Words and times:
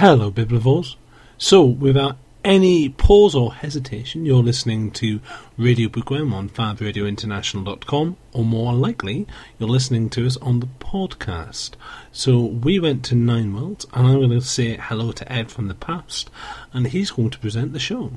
Hello, 0.00 0.30
Biblivores. 0.30 0.96
So, 1.36 1.62
without 1.62 2.16
any 2.42 2.88
pause 2.88 3.34
or 3.34 3.52
hesitation, 3.52 4.24
you're 4.24 4.42
listening 4.42 4.92
to 4.92 5.20
Radio 5.58 5.90
Bookworm 5.90 6.32
on 6.32 6.48
fabradiointernational.com, 6.48 8.16
or 8.32 8.42
more 8.42 8.72
likely, 8.72 9.26
you're 9.58 9.68
listening 9.68 10.08
to 10.08 10.26
us 10.26 10.38
on 10.38 10.60
the 10.60 10.68
podcast. 10.78 11.72
So, 12.12 12.40
we 12.40 12.80
went 12.80 13.04
to 13.04 13.14
Nine 13.14 13.54
Worlds, 13.54 13.86
and 13.92 14.06
I'm 14.06 14.20
going 14.20 14.30
to 14.30 14.40
say 14.40 14.78
hello 14.80 15.12
to 15.12 15.30
Ed 15.30 15.50
from 15.50 15.68
the 15.68 15.74
past, 15.74 16.30
and 16.72 16.86
he's 16.86 17.10
going 17.10 17.28
to 17.28 17.38
present 17.38 17.74
the 17.74 17.78
show. 17.78 18.12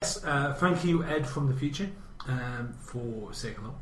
Yes, 0.00 0.24
uh, 0.24 0.54
thank 0.54 0.84
you, 0.84 1.02
Ed 1.02 1.26
from 1.26 1.48
the 1.48 1.54
future, 1.54 1.90
um, 2.28 2.72
for 2.80 3.32
saying 3.32 3.56
hello. 3.56 3.74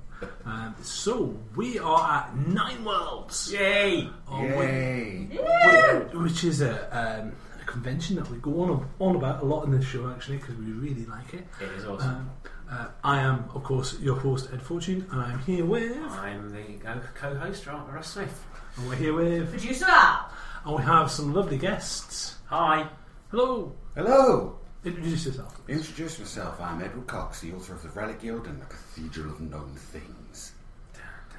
Um, 0.44 0.74
so, 0.82 1.36
we 1.56 1.78
are 1.78 2.12
at 2.24 2.36
Nine 2.36 2.84
Worlds. 2.84 3.52
Yay! 3.52 4.08
Oh, 4.28 4.42
Yay! 4.42 5.26
whi- 5.32 6.22
which 6.22 6.44
is 6.44 6.60
a, 6.60 6.74
um, 7.22 7.32
a 7.60 7.64
convention 7.64 8.16
that 8.16 8.30
we 8.30 8.38
go 8.38 8.60
on 8.62 8.88
on 9.00 9.16
about 9.16 9.42
a 9.42 9.46
lot 9.46 9.64
in 9.64 9.70
this 9.70 9.84
show 9.86 10.08
actually 10.10 10.36
because 10.38 10.56
we 10.56 10.66
really 10.72 11.06
like 11.06 11.34
it. 11.34 11.46
It 11.60 11.68
is 11.78 11.84
awesome. 11.86 12.08
Um, 12.10 12.30
uh, 12.70 12.88
I 13.04 13.18
am, 13.20 13.44
of 13.54 13.62
course, 13.62 13.98
your 14.00 14.16
host 14.16 14.48
Ed 14.52 14.62
Fortune, 14.62 15.06
and 15.12 15.20
I'm 15.20 15.38
here 15.40 15.64
with, 15.64 15.96
I'm 15.98 16.50
the 16.52 16.62
co- 16.82 17.00
co-host, 17.14 17.66
Ra- 17.66 17.84
Russ 17.90 18.08
Smith. 18.08 18.44
and 18.76 18.88
we're 18.88 18.94
here 18.96 19.14
with, 19.14 19.50
Producer! 19.50 19.86
and 20.64 20.76
we 20.76 20.82
have 20.82 21.10
some 21.10 21.34
lovely 21.34 21.58
guests. 21.58 22.38
Hi. 22.46 22.88
Hello, 23.30 23.74
Hello! 23.94 24.58
introduce 24.84 25.26
yourself. 25.26 25.60
Introduce 25.68 26.18
myself. 26.18 26.60
I'm 26.60 26.80
Edward 26.82 27.06
Cox, 27.06 27.40
the 27.40 27.52
author 27.52 27.74
of 27.74 27.82
The 27.82 27.88
Relic 27.90 28.20
Guild 28.20 28.46
and 28.46 28.60
the 28.60 28.66
Cathedral 28.66 29.30
of 29.32 29.40
Known 29.40 29.74
Things. 29.76 30.13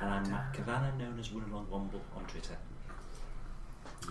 And 0.02 0.10
I'm 0.10 0.30
Matt 0.30 0.54
Kavanagh, 0.54 0.98
known 0.98 1.18
as 1.20 1.30
Runalong 1.30 1.68
Womble 1.68 2.02
on 2.16 2.26
Twitter. 2.28 2.58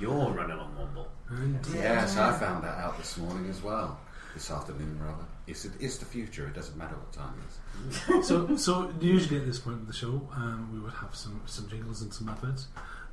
You're 0.01 0.11
Runalong 0.11 0.75
Womble. 0.77 1.07
And, 1.29 1.59
Yes, 1.75 2.17
I 2.17 2.37
found 2.39 2.65
that 2.65 2.79
out 2.79 2.97
this 2.99 3.17
morning 3.19 3.49
as 3.51 3.63
well. 3.63 3.99
This 4.33 4.51
afternoon, 4.51 4.99
rather. 5.01 5.25
It's, 5.47 5.65
it's 5.79 5.99
the 5.99 6.07
future, 6.07 6.49
it 6.49 6.55
doesn't 6.55 6.77
matter 6.77 6.97
what 6.97 7.13
time 7.13 7.35
it 7.39 8.19
is. 8.19 8.27
so, 8.29 8.57
so 8.57 8.93
usually 9.01 9.39
at 9.39 9.47
this 9.47 9.61
point 9.61 9.77
of 9.77 9.87
the 9.87 9.93
show, 9.93 10.29
um, 10.35 10.71
we 10.73 10.81
would 10.81 10.95
have 10.95 11.15
some, 11.15 11.41
some 11.47 11.69
jingles 11.69 12.03
and 12.03 12.13
some 12.13 12.29
adverts. 12.29 12.67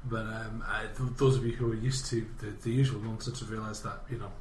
But 0.06 0.26
um, 0.26 0.64
I, 0.68 0.86
th- 0.98 1.12
those 1.18 1.38
of 1.38 1.46
you 1.46 1.52
who 1.52 1.72
are 1.72 1.76
used 1.76 2.08
to 2.08 2.26
the, 2.40 2.48
the 2.64 2.72
usual 2.72 3.02
nonsense 3.02 3.42
have 3.42 3.52
realised 3.52 3.84
that 3.84 4.02
you 4.10 4.18
know 4.18 4.32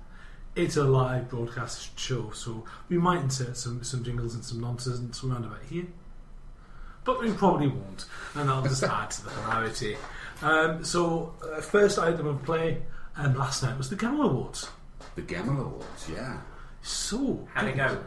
it's 0.57 0.77
a 0.79 0.85
live 0.85 1.29
broadcast 1.29 1.99
show, 1.99 2.31
so 2.31 2.65
we 2.89 2.97
might 2.97 3.21
insert 3.21 3.59
some, 3.59 3.85
some 3.85 4.03
jingles 4.03 4.35
and 4.35 4.43
some 4.43 4.59
nonsense 4.61 5.23
around 5.23 5.45
about 5.45 5.63
here. 5.69 5.87
But 7.11 7.23
we 7.23 7.33
probably 7.33 7.67
won't, 7.67 8.05
and 8.37 8.49
I'll 8.49 8.63
just 8.63 8.85
add 8.85 9.11
to 9.11 9.25
the 9.25 9.31
hilarity. 9.31 9.97
Um, 10.43 10.85
so, 10.85 11.35
uh, 11.43 11.61
first 11.61 11.99
item 11.99 12.29
of 12.29 12.41
play, 12.45 12.83
and 13.17 13.37
last 13.37 13.65
night 13.65 13.77
was 13.77 13.91
the 13.91 13.97
Gemmell 13.97 14.31
Awards. 14.31 14.71
The 15.17 15.23
Gemmell 15.23 15.61
Awards, 15.61 16.09
yeah. 16.09 16.39
So, 16.83 17.49
How'd 17.53 17.67
it 17.67 17.77
go? 17.77 18.05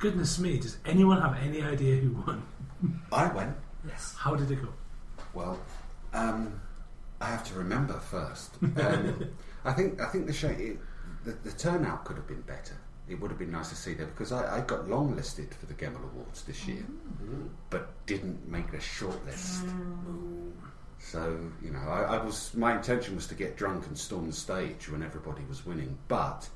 Goodness 0.00 0.40
me, 0.40 0.58
does 0.58 0.76
anyone 0.84 1.22
have 1.22 1.36
any 1.40 1.62
idea 1.62 1.94
who 2.00 2.20
won? 2.26 2.42
I 3.12 3.32
went. 3.32 3.54
Yes. 3.86 4.16
How 4.18 4.34
did 4.34 4.50
it 4.50 4.60
go? 4.60 4.70
Well, 5.34 5.60
um, 6.12 6.60
I 7.20 7.26
have 7.26 7.44
to 7.44 7.54
remember 7.54 7.94
first. 8.00 8.56
Um, 8.76 9.30
I 9.64 9.72
think 9.72 10.00
I 10.00 10.06
think 10.06 10.26
the 10.26 10.32
show 10.32 10.48
it, 10.48 10.78
the, 11.24 11.30
the 11.44 11.52
turnout 11.52 12.04
could 12.04 12.16
have 12.16 12.26
been 12.26 12.40
better. 12.40 12.76
It 13.12 13.20
would 13.20 13.30
have 13.30 13.38
been 13.38 13.52
nice 13.52 13.68
to 13.68 13.76
see 13.76 13.92
there 13.92 14.06
because 14.06 14.32
I, 14.32 14.56
I 14.56 14.60
got 14.62 14.88
long 14.88 15.14
listed 15.14 15.54
for 15.54 15.66
the 15.66 15.74
Gemmell 15.74 16.02
Awards 16.02 16.44
this 16.44 16.66
year, 16.66 16.82
but 17.68 17.90
didn't 18.06 18.48
make 18.48 18.72
a 18.72 18.80
short 18.80 19.22
list. 19.26 19.66
So 20.98 21.38
you 21.62 21.72
know, 21.72 21.80
I, 21.80 22.16
I 22.16 22.24
was 22.24 22.54
my 22.54 22.74
intention 22.74 23.14
was 23.14 23.26
to 23.26 23.34
get 23.34 23.58
drunk 23.58 23.86
and 23.86 23.98
storm 23.98 24.28
the 24.28 24.32
stage 24.32 24.88
when 24.88 25.02
everybody 25.02 25.42
was 25.46 25.66
winning, 25.66 25.98
but 26.08 26.48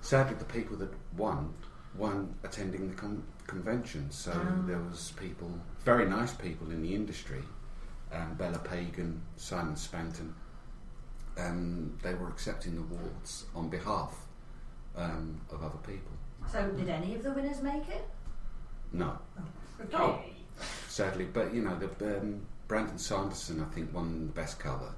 sadly 0.00 0.34
the 0.38 0.46
people 0.46 0.78
that 0.78 0.88
won 1.14 1.52
weren't 1.94 2.34
attending 2.42 2.88
the 2.88 2.94
con- 2.94 3.24
convention. 3.46 4.10
So 4.10 4.32
there 4.66 4.78
was 4.78 5.12
people, 5.20 5.50
very 5.84 6.06
nice 6.08 6.32
people 6.32 6.70
in 6.70 6.80
the 6.80 6.94
industry, 6.94 7.42
um, 8.12 8.32
Bella 8.38 8.60
Pagan, 8.60 9.20
Simon 9.36 9.74
Spanton, 9.74 10.32
and 11.36 11.98
they 12.02 12.14
were 12.14 12.28
accepting 12.28 12.76
the 12.76 12.80
awards 12.80 13.44
on 13.54 13.68
behalf 13.68 14.27
um, 14.98 15.40
of 15.50 15.62
other 15.62 15.78
people. 15.86 16.10
So, 16.50 16.66
did 16.72 16.88
any 16.88 17.14
of 17.14 17.22
the 17.22 17.32
winners 17.32 17.62
make 17.62 17.88
it? 17.88 18.06
No, 18.92 19.18
Oh. 19.92 20.20
sadly, 20.86 21.26
but 21.32 21.52
you 21.54 21.62
know, 21.62 21.78
the 21.78 22.18
um, 22.18 22.40
Brandon 22.68 22.98
Sanderson, 22.98 23.60
I 23.60 23.74
think, 23.74 23.94
won 23.94 24.26
the 24.28 24.32
best 24.32 24.58
cover. 24.58 24.94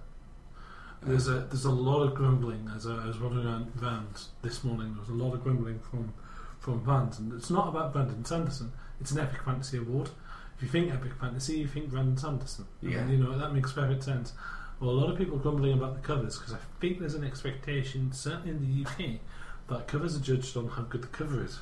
There's 1.02 1.28
a 1.28 1.40
there's 1.50 1.64
a 1.64 1.70
lot 1.70 2.02
of 2.02 2.14
grumbling 2.14 2.70
as 2.76 2.86
I, 2.86 2.92
I 2.94 3.06
was 3.06 3.18
running 3.18 3.44
around 3.46 3.72
vans 3.74 4.28
this 4.42 4.62
morning. 4.62 4.92
There 4.92 5.00
was 5.00 5.08
a 5.08 5.24
lot 5.24 5.34
of 5.34 5.42
grumbling 5.42 5.78
from 5.80 6.12
from 6.58 6.84
vans, 6.84 7.18
and 7.18 7.32
it's 7.32 7.50
not 7.50 7.68
about 7.68 7.92
Brandon 7.92 8.24
Sanderson. 8.24 8.72
It's 9.00 9.10
an 9.12 9.18
epic 9.20 9.42
fantasy 9.42 9.78
award. 9.78 10.10
If 10.56 10.62
you 10.64 10.68
think 10.68 10.92
epic 10.92 11.12
fantasy, 11.18 11.58
you 11.58 11.66
think 11.66 11.90
Brandon 11.90 12.18
Sanderson. 12.18 12.66
And, 12.82 13.10
you 13.10 13.16
know 13.16 13.36
that 13.38 13.54
makes 13.54 13.72
perfect 13.72 14.02
sense. 14.04 14.34
Well, 14.78 14.90
a 14.90 14.92
lot 14.92 15.10
of 15.10 15.16
people 15.16 15.36
are 15.36 15.40
grumbling 15.40 15.72
about 15.72 15.94
the 15.94 16.06
covers 16.06 16.38
because 16.38 16.52
I 16.54 16.58
think 16.80 17.00
there's 17.00 17.14
an 17.14 17.24
expectation, 17.24 18.12
certainly 18.12 18.50
in 18.50 18.60
the 18.60 18.84
UK, 18.90 19.20
that 19.70 19.88
covers 19.88 20.16
are 20.16 20.20
judged 20.20 20.56
on 20.56 20.68
how 20.68 20.82
good 20.82 21.02
the 21.02 21.08
cover 21.08 21.42
is. 21.44 21.60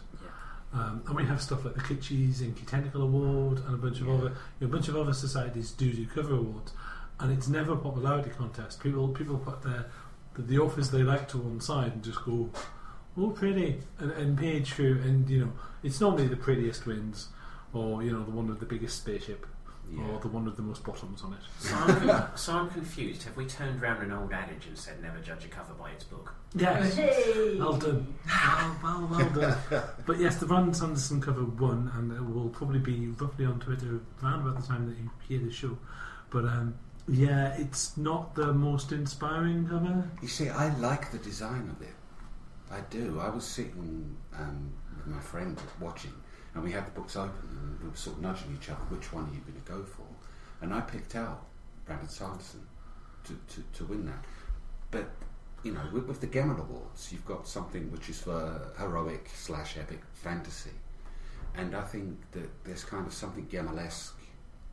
Um, 0.72 1.02
and 1.06 1.16
we 1.16 1.24
have 1.24 1.40
stuff 1.40 1.64
like 1.64 1.74
the 1.74 1.80
Kitschies' 1.80 2.42
Inky 2.42 2.66
Tentacle 2.66 3.00
Award 3.02 3.58
and 3.64 3.74
a 3.74 3.78
bunch 3.78 4.00
of 4.02 4.06
Yeah. 4.06 4.14
other 4.14 4.32
you 4.60 4.66
know, 4.66 4.66
a 4.66 4.70
bunch 4.70 4.88
of 4.88 4.96
other 4.96 5.14
societies 5.14 5.70
do 5.72 5.92
do 5.92 6.06
cover 6.06 6.34
awards, 6.34 6.72
and 7.20 7.32
it's 7.32 7.48
never 7.48 7.72
a 7.72 7.76
popularity 7.76 8.30
contest. 8.30 8.82
People 8.82 9.08
people 9.08 9.38
put 9.38 9.62
their 9.62 9.86
the, 10.34 10.42
the 10.42 10.58
authors 10.58 10.90
they 10.90 11.02
like 11.02 11.26
to 11.28 11.38
one 11.38 11.60
side 11.60 11.92
and 11.94 12.02
just 12.04 12.22
go, 12.24 12.50
oh 13.16 13.30
pretty, 13.30 13.78
and, 13.98 14.10
and 14.12 14.36
page 14.38 14.72
through, 14.74 15.00
and 15.00 15.28
you 15.30 15.40
know 15.40 15.52
it's 15.82 16.00
normally 16.02 16.28
the 16.28 16.36
prettiest 16.36 16.84
wins, 16.84 17.28
or 17.72 18.02
you 18.02 18.12
know 18.12 18.22
the 18.22 18.30
one 18.30 18.46
with 18.48 18.60
the 18.60 18.66
biggest 18.66 18.98
spaceship. 18.98 19.46
Or 19.96 20.20
the 20.20 20.28
one 20.28 20.44
with 20.44 20.56
the 20.56 20.62
most 20.62 20.84
bottoms 20.84 21.22
on 21.22 21.32
it. 21.32 21.38
So 21.58 21.74
I'm, 21.74 22.28
so 22.36 22.52
I'm 22.54 22.70
confused. 22.70 23.22
Have 23.24 23.36
we 23.36 23.46
turned 23.46 23.80
round 23.80 24.02
an 24.02 24.12
old 24.12 24.32
adage 24.32 24.66
and 24.66 24.76
said 24.76 25.02
never 25.02 25.18
judge 25.18 25.44
a 25.44 25.48
cover 25.48 25.72
by 25.74 25.90
its 25.90 26.04
book? 26.04 26.34
Yes. 26.54 26.94
Hey! 26.94 27.56
Well 27.58 27.76
done. 27.76 28.14
Well, 28.26 28.76
well, 28.82 29.08
well 29.10 29.30
done. 29.30 29.82
But 30.06 30.18
yes, 30.18 30.36
the 30.36 30.46
Brandon 30.46 30.74
Sanderson 30.74 31.20
cover 31.20 31.44
won, 31.44 31.90
and 31.94 32.12
it 32.12 32.20
will 32.20 32.50
probably 32.50 32.80
be 32.80 33.08
roughly 33.08 33.46
on 33.46 33.60
Twitter 33.60 34.00
around 34.22 34.46
about 34.46 34.60
the 34.60 34.66
time 34.66 34.88
that 34.88 34.98
you 34.98 35.10
hear 35.26 35.46
the 35.46 35.52
show. 35.52 35.76
But 36.30 36.44
um, 36.44 36.74
yeah, 37.08 37.54
it's 37.56 37.96
not 37.96 38.34
the 38.34 38.52
most 38.52 38.92
inspiring 38.92 39.66
cover. 39.66 40.10
You 40.20 40.28
see, 40.28 40.48
I 40.48 40.74
like 40.78 41.10
the 41.10 41.18
design 41.18 41.70
of 41.74 41.80
it. 41.82 41.94
I 42.70 42.80
do. 42.90 43.18
I 43.20 43.30
was 43.30 43.44
sitting 43.44 44.16
um, 44.38 44.72
with 44.96 45.06
my 45.06 45.20
friend 45.20 45.58
watching, 45.80 46.12
and 46.58 46.66
we 46.66 46.72
had 46.72 46.86
the 46.88 46.90
books 46.90 47.14
open, 47.14 47.48
and 47.52 47.80
we 47.80 47.88
were 47.88 47.96
sort 47.96 48.16
of 48.16 48.22
nudging 48.22 48.58
each 48.60 48.68
other, 48.68 48.80
which 48.88 49.12
one 49.12 49.24
are 49.24 49.32
you 49.32 49.40
going 49.42 49.62
to 49.64 49.70
go 49.70 49.84
for? 49.84 50.02
And 50.60 50.74
I 50.74 50.80
picked 50.80 51.14
out 51.14 51.46
Brandon 51.84 52.08
Sanderson 52.08 52.66
to, 53.24 53.38
to, 53.54 53.62
to 53.74 53.84
win 53.84 54.06
that. 54.06 54.24
But, 54.90 55.08
you 55.62 55.72
know, 55.72 55.82
with, 55.92 56.06
with 56.06 56.20
the 56.20 56.26
Gemmell 56.26 56.58
Awards, 56.58 57.12
you've 57.12 57.24
got 57.24 57.46
something 57.46 57.92
which 57.92 58.08
is 58.08 58.20
for 58.20 58.72
heroic 58.76 59.30
slash 59.36 59.76
epic 59.78 60.00
fantasy. 60.14 60.72
And 61.54 61.76
I 61.76 61.82
think 61.82 62.18
that 62.32 62.50
there's 62.64 62.82
kind 62.82 63.06
of 63.06 63.14
something 63.14 63.46
Gemmellesque 63.46 64.14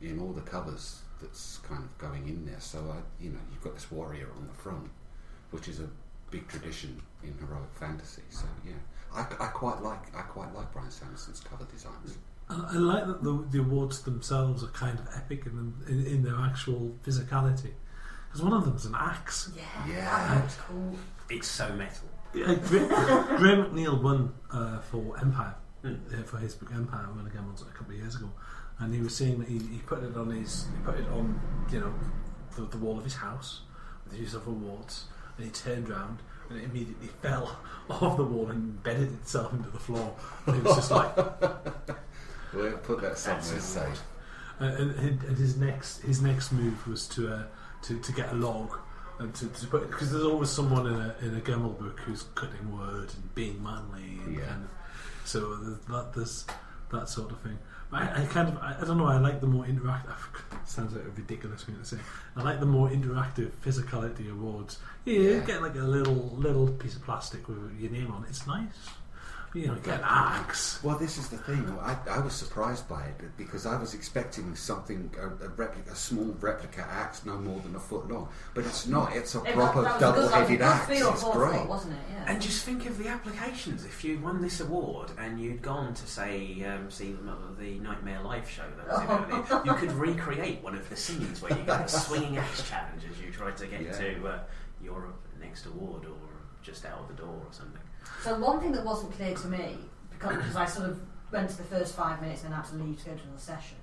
in 0.02 0.18
all 0.18 0.32
the 0.32 0.40
covers 0.40 1.02
that's 1.20 1.58
kind 1.58 1.84
of 1.84 1.98
going 1.98 2.26
in 2.26 2.44
there. 2.46 2.58
So, 2.58 2.78
I, 2.80 3.22
you 3.22 3.30
know, 3.30 3.38
you've 3.52 3.62
got 3.62 3.74
this 3.74 3.92
warrior 3.92 4.28
on 4.36 4.48
the 4.48 4.54
front, 4.54 4.90
which 5.52 5.68
is 5.68 5.78
a 5.78 5.88
big 6.32 6.48
tradition 6.48 7.00
in 7.22 7.32
heroic 7.38 7.72
fantasy. 7.76 8.22
So, 8.30 8.46
yeah, 8.66 8.72
I, 9.16 9.22
I 9.40 9.46
quite 9.48 9.82
like 9.82 10.14
I 10.16 10.22
quite 10.22 10.54
like 10.54 10.72
Brian 10.72 10.90
Sanderson's 10.90 11.40
cover 11.40 11.64
designs. 11.64 12.18
And 12.48 12.62
I 12.66 12.74
like 12.74 13.06
that 13.06 13.24
the, 13.24 13.44
the 13.50 13.58
awards 13.60 14.02
themselves 14.02 14.62
are 14.62 14.68
kind 14.68 14.98
of 14.98 15.08
epic 15.16 15.46
in, 15.46 15.56
them, 15.56 15.84
in, 15.88 16.06
in 16.06 16.22
their 16.22 16.36
actual 16.38 16.94
physicality. 17.04 17.72
Because 18.28 18.42
one 18.42 18.52
of 18.52 18.64
them's 18.64 18.86
an 18.86 18.94
axe. 18.96 19.50
Yeah, 19.56 19.62
Yeah. 19.88 20.34
that 20.34 20.56
cool. 20.68 20.94
It's 21.28 21.48
so 21.48 21.72
metal. 21.74 22.08
Yeah, 22.34 22.54
Gra- 22.54 23.34
Graham 23.38 23.64
McNeill 23.64 24.00
won 24.02 24.32
uh, 24.52 24.78
for 24.80 25.18
Empire, 25.20 25.54
Hmm. 25.82 25.94
uh, 26.14 26.22
for 26.24 26.38
his 26.38 26.54
book 26.54 26.70
Empire, 26.74 27.06
when 27.14 27.26
again 27.26 27.50
was 27.50 27.62
a 27.62 27.64
couple 27.66 27.94
of 27.94 27.98
years 28.00 28.14
ago, 28.16 28.30
and 28.78 28.94
he 28.94 29.00
was 29.00 29.16
saying 29.16 29.38
that 29.40 29.48
he, 29.48 29.58
he 29.58 29.78
put 29.86 30.02
it 30.04 30.16
on 30.16 30.30
his, 30.30 30.66
he 30.76 30.84
put 30.84 30.98
it 31.00 31.08
on, 31.08 31.40
you 31.72 31.80
know, 31.80 31.92
the, 32.56 32.62
the 32.66 32.76
wall 32.78 32.98
of 32.98 33.04
his 33.04 33.14
house 33.14 33.62
with 34.04 34.14
his 34.14 34.34
other 34.36 34.50
awards, 34.50 35.06
and 35.36 35.46
he 35.46 35.50
turned 35.52 35.88
round 35.88 36.18
and 36.50 36.58
it 36.60 36.64
immediately 36.64 37.08
fell 37.22 37.58
off 37.90 38.16
the 38.16 38.24
wall 38.24 38.48
and 38.48 38.58
embedded 38.58 39.12
itself 39.14 39.52
into 39.52 39.70
the 39.70 39.78
floor. 39.78 40.14
And 40.46 40.56
he 40.56 40.62
was 40.62 40.76
just 40.76 40.90
like, 40.90 41.16
We'll 42.54 42.76
put 42.78 43.00
that 43.02 43.18
somewhere 43.18 43.42
safe. 43.60 44.02
Uh, 44.60 44.64
and, 44.64 44.90
and 44.92 45.22
and 45.24 45.36
his 45.36 45.56
next 45.58 46.00
his 46.02 46.22
next 46.22 46.50
move 46.52 46.86
was 46.88 47.06
to 47.08 47.28
uh, 47.32 47.42
to 47.82 47.98
to 48.00 48.12
get 48.12 48.32
a 48.32 48.34
log 48.34 48.78
and 49.18 49.34
to, 49.34 49.46
to 49.48 49.66
put 49.66 49.90
because 49.90 50.10
there's 50.12 50.24
always 50.24 50.48
someone 50.48 50.86
in 50.86 50.94
a 50.94 51.14
in 51.20 51.36
a 51.36 51.40
Gemmell 51.40 51.78
book 51.78 52.00
who's 52.00 52.22
cutting 52.34 52.72
wood 52.72 53.12
and 53.14 53.34
being 53.34 53.62
manly 53.62 54.20
and 54.24 54.36
Yeah. 54.36 54.54
of, 54.54 54.68
so 55.26 55.56
there's 55.56 55.78
that 55.88 56.14
there's 56.14 56.46
that 56.92 57.08
sort 57.08 57.30
of 57.30 57.40
thing. 57.40 57.58
But 57.90 58.02
I, 58.02 58.22
I 58.22 58.26
kind 58.26 58.48
of, 58.48 58.58
I, 58.58 58.76
I 58.80 58.84
don't 58.84 58.98
know. 58.98 59.06
I 59.06 59.18
like 59.18 59.40
the 59.40 59.46
more 59.46 59.64
interactive. 59.64 60.16
Sounds 60.64 60.92
like 60.94 61.04
a 61.04 61.10
ridiculous 61.10 61.62
thing 61.64 61.76
to 61.78 61.84
say. 61.84 61.98
I 62.36 62.42
like 62.42 62.60
the 62.60 62.66
more 62.66 62.88
interactive 62.88 63.50
physicality 63.64 64.30
awards. 64.30 64.78
Yeah, 65.04 65.20
you 65.20 65.40
get 65.46 65.62
like 65.62 65.76
a 65.76 65.78
little 65.78 66.34
little 66.36 66.68
piece 66.68 66.96
of 66.96 67.02
plastic 67.02 67.46
with 67.48 67.58
your 67.78 67.90
name 67.90 68.10
on. 68.10 68.24
it. 68.24 68.30
It's 68.30 68.46
nice. 68.46 68.66
You 69.54 69.68
know, 69.68 69.74
get 69.76 70.00
an 70.00 70.04
axe. 70.04 70.82
Well, 70.82 70.98
this 70.98 71.16
is 71.16 71.28
the 71.28 71.38
thing. 71.38 71.64
I, 71.80 71.96
I 72.10 72.18
was 72.18 72.34
surprised 72.34 72.86
by 72.88 73.04
it 73.06 73.36
because 73.38 73.64
I 73.64 73.76
was 73.80 73.94
expecting 73.94 74.54
something 74.54 75.10
a, 75.18 75.28
a, 75.46 75.48
replica, 75.48 75.92
a 75.92 75.94
small 75.94 76.34
replica 76.40 76.86
axe, 76.90 77.24
no 77.24 77.38
more 77.38 77.58
than 77.60 77.74
a 77.74 77.80
foot 77.80 78.06
long. 78.10 78.28
But 78.54 78.66
it's 78.66 78.86
not. 78.86 79.16
It's 79.16 79.34
a 79.34 79.42
It 79.44 79.54
proper 79.54 79.82
was 79.82 79.86
a 79.86 79.90
good- 79.92 80.00
that 80.00 80.16
was 80.16 80.24
double-headed 80.30 80.58
good 80.58 80.62
axe. 80.62 80.90
It's 80.90 81.24
great. 81.30 81.60
it, 81.62 81.68
wasn't 81.68 81.94
it? 81.94 82.00
Yeah. 82.12 82.24
And 82.32 82.42
just 82.42 82.64
think 82.64 82.84
of 82.86 82.98
the 82.98 83.08
applications. 83.08 83.84
If 83.86 84.04
you 84.04 84.18
won 84.18 84.42
this 84.42 84.60
award 84.60 85.10
and 85.18 85.40
you'd 85.40 85.62
gone 85.62 85.94
to 85.94 86.06
say 86.06 86.62
um, 86.64 86.90
see 86.90 87.12
the, 87.12 87.36
the 87.62 87.78
Knightmare 87.78 88.20
Live 88.22 88.48
show 88.50 88.64
that 88.76 88.86
was 88.88 89.00
in 89.00 89.06
Everly, 89.42 89.64
you 89.66 89.74
could 89.74 89.92
recreate 89.92 90.62
one 90.62 90.74
of 90.74 90.86
the 90.90 90.96
scenes 90.96 91.40
where 91.40 91.56
you 91.56 91.62
got 91.64 91.86
the 91.88 91.98
swinging 91.98 92.36
axe 92.36 92.68
challenge 92.68 93.02
as 93.10 93.18
you 93.24 93.30
tried 93.32 93.56
to 93.58 93.66
get 93.66 93.80
Yeah. 93.82 93.92
to 93.92 94.28
uh, 94.28 94.38
your 94.82 95.14
next 95.40 95.64
award 95.66 96.04
or 96.04 96.16
just 96.62 96.84
out 96.84 96.98
of 97.00 97.08
the 97.08 97.14
door 97.14 97.28
or 97.34 97.52
something. 97.52 97.80
So 98.22 98.38
one 98.38 98.60
thing 98.60 98.72
that 98.72 98.84
wasn't 98.84 99.12
clear 99.12 99.34
to 99.34 99.46
me, 99.48 99.78
because, 100.10 100.36
because 100.36 100.56
I 100.56 100.64
sort 100.66 100.90
of 100.90 101.00
went 101.32 101.50
to 101.50 101.56
the 101.56 101.64
first 101.64 101.94
five 101.94 102.20
minutes 102.20 102.42
and 102.42 102.52
then 102.52 102.60
had 102.60 102.68
to 102.70 102.76
leave 102.76 102.98
to 103.00 103.10
go 103.10 103.16
to 103.16 103.22
another 103.22 103.38
session, 103.38 103.76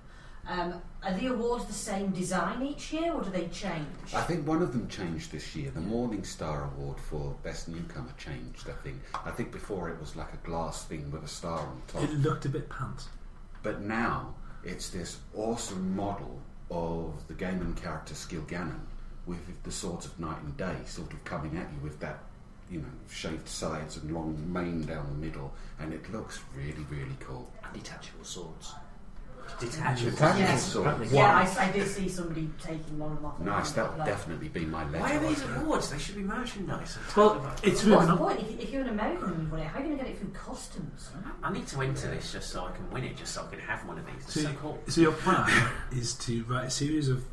um, 0.46 0.82
are 1.02 1.14
the 1.14 1.28
awards 1.28 1.66
the 1.66 1.74
same 1.74 2.12
design 2.12 2.62
each 2.62 2.92
year, 2.92 3.14
or 3.14 3.22
do 3.22 3.30
they 3.30 3.48
change? 3.48 3.88
I 4.14 4.22
think 4.22 4.46
one 4.46 4.62
of 4.62 4.74
them 4.74 4.90
changed 4.90 5.32
this 5.32 5.56
year. 5.56 5.72
The 5.72 5.80
Morning 5.80 6.26
Star 6.26 6.66
Award 6.66 7.00
for 7.00 7.36
Best 7.44 7.70
Newcomer 7.70 8.14
changed, 8.18 8.70
I 8.70 8.74
think. 8.84 9.00
I 9.26 9.32
think 9.32 9.54
before 9.54 9.90
it 9.90 10.00
was 10.00 10.18
like 10.18 10.34
a 10.34 10.46
glass 10.46 10.84
thing 10.84 11.10
with 11.12 11.24
a 11.24 11.30
star 11.30 11.60
on 11.60 11.82
top. 11.88 12.04
It 12.04 12.12
looked 12.20 12.44
a 12.46 12.50
bit 12.50 12.70
pants. 12.70 13.08
But 13.62 13.82
now 13.82 14.36
it's 14.66 14.90
this 14.90 15.20
awesome 15.34 15.96
model 15.96 16.42
of 16.70 17.26
the 17.30 17.34
Gemmell 17.34 17.76
character 17.82 18.14
Skilgannon 18.14 18.82
with 19.26 19.64
the 19.64 19.72
swords 19.72 20.06
of 20.06 20.20
night 20.20 20.42
and 20.42 20.58
day 20.58 20.76
sort 20.86 21.14
of 21.14 21.24
coming 21.24 21.58
at 21.58 21.72
you 21.72 21.80
with 21.82 22.00
that, 22.02 22.20
you 22.74 22.80
know, 22.80 22.86
shaved 23.10 23.48
sides 23.48 23.98
and 23.98 24.12
long 24.14 24.36
mane 24.52 24.82
down 24.86 25.06
the 25.08 25.26
middle, 25.28 25.54
and 25.80 25.94
it 25.94 26.12
looks 26.12 26.40
really, 26.56 26.86
really 26.90 27.16
cool. 27.20 27.50
And 27.64 27.74
detachable 27.74 28.24
swords. 28.26 28.74
Detachable. 29.60 30.10
Detachable 30.12 30.40
Yes. 30.40 30.64
sword. 30.64 31.08
Yeah, 31.12 31.46
I, 31.60 31.66
I 31.68 31.72
did 31.72 31.88
see 31.88 32.10
somebody 32.10 32.50
taking 32.62 32.98
one 32.98 33.12
of 33.12 33.18
them 33.18 33.26
off. 33.26 33.40
Nice, 33.40 33.72
that 33.74 33.90
would 33.90 34.00
Like, 34.00 34.08
definitely 34.08 34.48
be 34.48 34.66
my 34.66 34.84
ledger. 34.86 35.00
Why 35.00 35.16
are 35.18 35.20
these 35.28 35.44
awards? 35.58 35.92
They 35.92 36.00
should 36.00 36.16
be 36.16 36.24
merchandise. 36.24 36.98
Well, 37.16 37.36
it's 37.62 37.84
What's 37.84 37.84
really 37.84 38.00
the 38.00 38.06
not. 38.08 38.18
point? 38.18 38.40
If, 38.40 38.60
if 38.62 38.70
you're 38.72 38.82
an 38.84 38.90
American 38.90 39.30
and 39.34 39.44
you 39.44 39.50
won 39.52 39.60
it, 39.60 39.68
how 39.68 39.80
are 39.80 39.82
you 39.84 39.88
going 39.90 40.00
to 40.00 40.04
get 40.06 40.14
it 40.14 40.20
through 40.20 40.32
customs? 40.32 41.10
I 41.44 41.52
need 41.54 41.68
to 41.68 41.82
enter 41.82 42.08
this 42.10 42.32
just 42.32 42.50
so 42.50 42.66
I 42.66 42.72
can 42.72 42.90
win 42.90 43.04
it, 43.04 43.18
just 43.18 43.34
so 43.36 43.44
I 43.46 43.50
can 43.52 43.60
have 43.60 43.86
one 43.86 44.00
of 44.00 44.06
these. 44.08 44.16
It's 44.24 44.34
So, 44.34 44.42
so 44.42 44.50
cool. 44.62 44.80
so 44.88 45.02
your 45.02 45.12
plan 45.12 45.70
is 45.92 46.14
to 46.16 46.44
write 46.46 46.68
a 46.68 46.72
series 46.72 47.10
of 47.10 47.24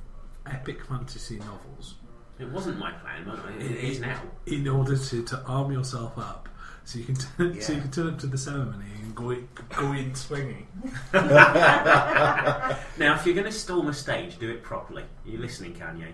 epic 0.47 0.85
fantasy 0.85 1.39
novels 1.39 1.95
It 2.41 2.51
wasn't 2.51 2.79
my 2.79 2.91
plan, 2.93 3.25
but 3.27 3.39
it 3.63 3.71
is 3.71 4.01
now. 4.01 4.21
in 4.47 4.67
order 4.67 4.97
to, 4.97 5.23
to 5.25 5.43
arm 5.45 5.73
yourself 5.73 6.17
up, 6.17 6.49
so 6.85 6.99
you 6.99 7.05
can 7.05 7.15
turn, 7.15 7.61
so 7.63 7.75
you 7.75 7.81
can 7.83 7.91
turn 7.91 8.07
up 8.09 8.19
to 8.21 8.27
the 8.27 8.39
ceremony 8.39 8.87
and 9.03 9.15
go 9.15 9.31
in, 9.31 9.47
go 9.77 9.93
in 9.93 10.15
swinging. 10.15 10.67
Now, 11.13 13.15
if 13.15 13.25
you're 13.25 13.35
going 13.35 13.47
to 13.47 13.53
storm 13.53 13.89
a 13.89 13.95
stage, 13.95 14.39
do 14.39 14.51
it 14.51 14.63
properly. 14.63 15.03
Are 15.03 15.31
you 15.31 15.39
listening, 15.39 15.75
Kanye? 15.75 16.13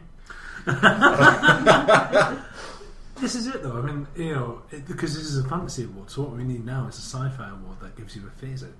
This 3.19 3.35
is 3.35 3.47
it, 3.47 3.63
though. 3.63 3.79
I 3.79 3.81
mean, 3.81 4.07
you 4.15 4.35
know, 4.35 4.61
it, 4.71 4.87
because 4.87 5.15
this 5.15 5.25
is 5.25 5.39
a 5.39 5.49
fantasy 5.49 5.85
award, 5.85 6.11
so 6.11 6.21
what 6.23 6.33
we 6.33 6.45
need 6.45 6.67
now 6.67 6.87
is 6.87 6.99
a 6.99 7.01
sci-fi 7.01 7.49
award 7.49 7.81
that 7.81 7.97
gives 7.97 8.15
you 8.15 8.23
a 8.27 8.45
phaser. 8.45 8.71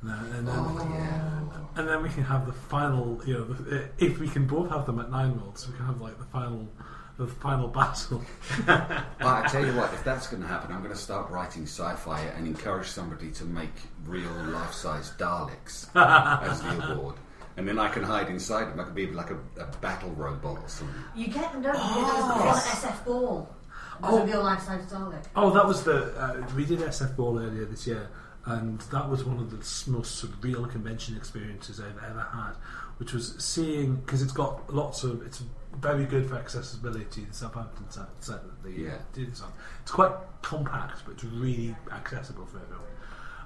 And 0.00 0.10
then, 0.10 0.18
and 0.36 0.48
then, 0.48 0.54
Oh, 0.56 0.88
yeah. 0.94 1.78
and 1.80 1.88
then 1.88 2.02
we 2.02 2.08
can 2.08 2.22
have 2.24 2.46
the 2.46 2.52
final. 2.52 3.20
You 3.26 3.34
know, 3.34 3.44
the, 3.44 3.88
if 3.98 4.18
we 4.20 4.28
can 4.28 4.46
both 4.46 4.70
have 4.70 4.86
them 4.86 5.00
at 5.00 5.10
nine 5.10 5.40
worlds, 5.40 5.66
we 5.68 5.74
can 5.76 5.86
have 5.86 6.00
like 6.00 6.16
the 6.18 6.24
final, 6.26 6.68
the 7.16 7.26
final 7.26 7.66
battle. 7.68 8.22
But 8.66 9.04
I 9.20 9.48
tell 9.48 9.66
you 9.66 9.72
what, 9.74 9.92
if 9.92 10.04
that's 10.04 10.28
going 10.28 10.42
to 10.42 10.48
happen, 10.48 10.70
I'm 10.72 10.82
going 10.82 10.94
to 10.94 10.98
start 11.00 11.30
writing 11.30 11.64
sci-fi 11.64 12.20
and 12.36 12.46
encourage 12.46 12.86
somebody 12.86 13.30
to 13.32 13.44
make 13.44 13.72
real 14.06 14.30
life-size 14.52 15.12
Daleks 15.18 15.88
as 15.96 16.62
the 16.62 16.92
award, 16.94 17.16
and 17.56 17.66
then 17.66 17.78
I 17.80 17.88
can 17.88 18.04
hide 18.04 18.28
inside 18.28 18.66
them. 18.70 18.78
I 18.78 18.84
could 18.84 18.94
be 18.94 19.08
like 19.08 19.30
a, 19.30 19.38
a 19.60 19.66
battle 19.80 20.10
robot 20.10 20.58
or 20.62 20.68
something. 20.68 20.94
You 21.16 21.26
get 21.26 21.52
them, 21.52 21.62
don't 21.62 21.74
you? 21.74 21.80
There's 22.06 22.24
one 22.24 22.54
SF 22.54 23.04
Ball. 23.04 23.54
There's 24.00 24.14
Oh. 24.14 24.22
a 24.22 24.26
real 24.26 24.44
life-size 24.44 24.86
Dalek. 24.92 25.24
Oh, 25.34 25.50
that 25.50 25.66
was 25.66 25.82
the 25.82 26.14
uh, 26.16 26.46
we 26.54 26.64
did 26.64 26.78
SF 26.78 27.16
Ball 27.16 27.40
earlier 27.40 27.64
this 27.64 27.84
year, 27.84 28.08
and 28.48 28.80
that 28.92 29.08
was 29.08 29.24
one 29.24 29.38
of 29.38 29.50
the 29.50 29.90
most 29.90 30.24
surreal 30.24 30.70
convention 30.70 31.16
experiences 31.16 31.80
I've 31.80 32.02
ever 32.02 32.26
had. 32.32 32.52
Which 32.98 33.12
was 33.12 33.36
seeing 33.38 33.96
because 33.96 34.22
it's 34.22 34.32
got 34.32 34.74
lots 34.74 35.04
of 35.04 35.22
it's 35.22 35.42
very 35.76 36.04
good 36.04 36.28
for 36.28 36.34
accessibility. 36.36 37.24
The 37.26 37.34
Southampton 37.34 37.88
set, 37.90 38.06
set 38.20 38.42
that 38.42 38.62
they 38.64 38.82
Yeah. 38.82 38.98
did 39.12 39.30
this 39.30 39.40
on. 39.42 39.52
It's 39.82 39.92
quite 39.92 40.12
compact, 40.42 41.02
but 41.04 41.12
it's 41.12 41.24
really 41.24 41.76
accessible 41.92 42.46
for 42.46 42.58
everyone. 42.58 42.84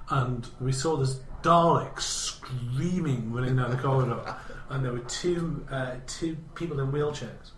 And 0.09 0.47
we 0.59 0.71
saw 0.71 0.95
this 0.97 1.19
Dalek 1.43 1.99
screaming 1.99 3.31
running 3.33 3.57
down 3.57 3.71
the 3.71 3.77
corridor, 3.77 4.35
and 4.69 4.83
there 4.83 4.93
were 4.93 4.99
two 5.01 5.65
uh, 5.71 5.95
two 6.07 6.35
people 6.55 6.79
in 6.79 6.91
wheelchairs, 6.91 7.51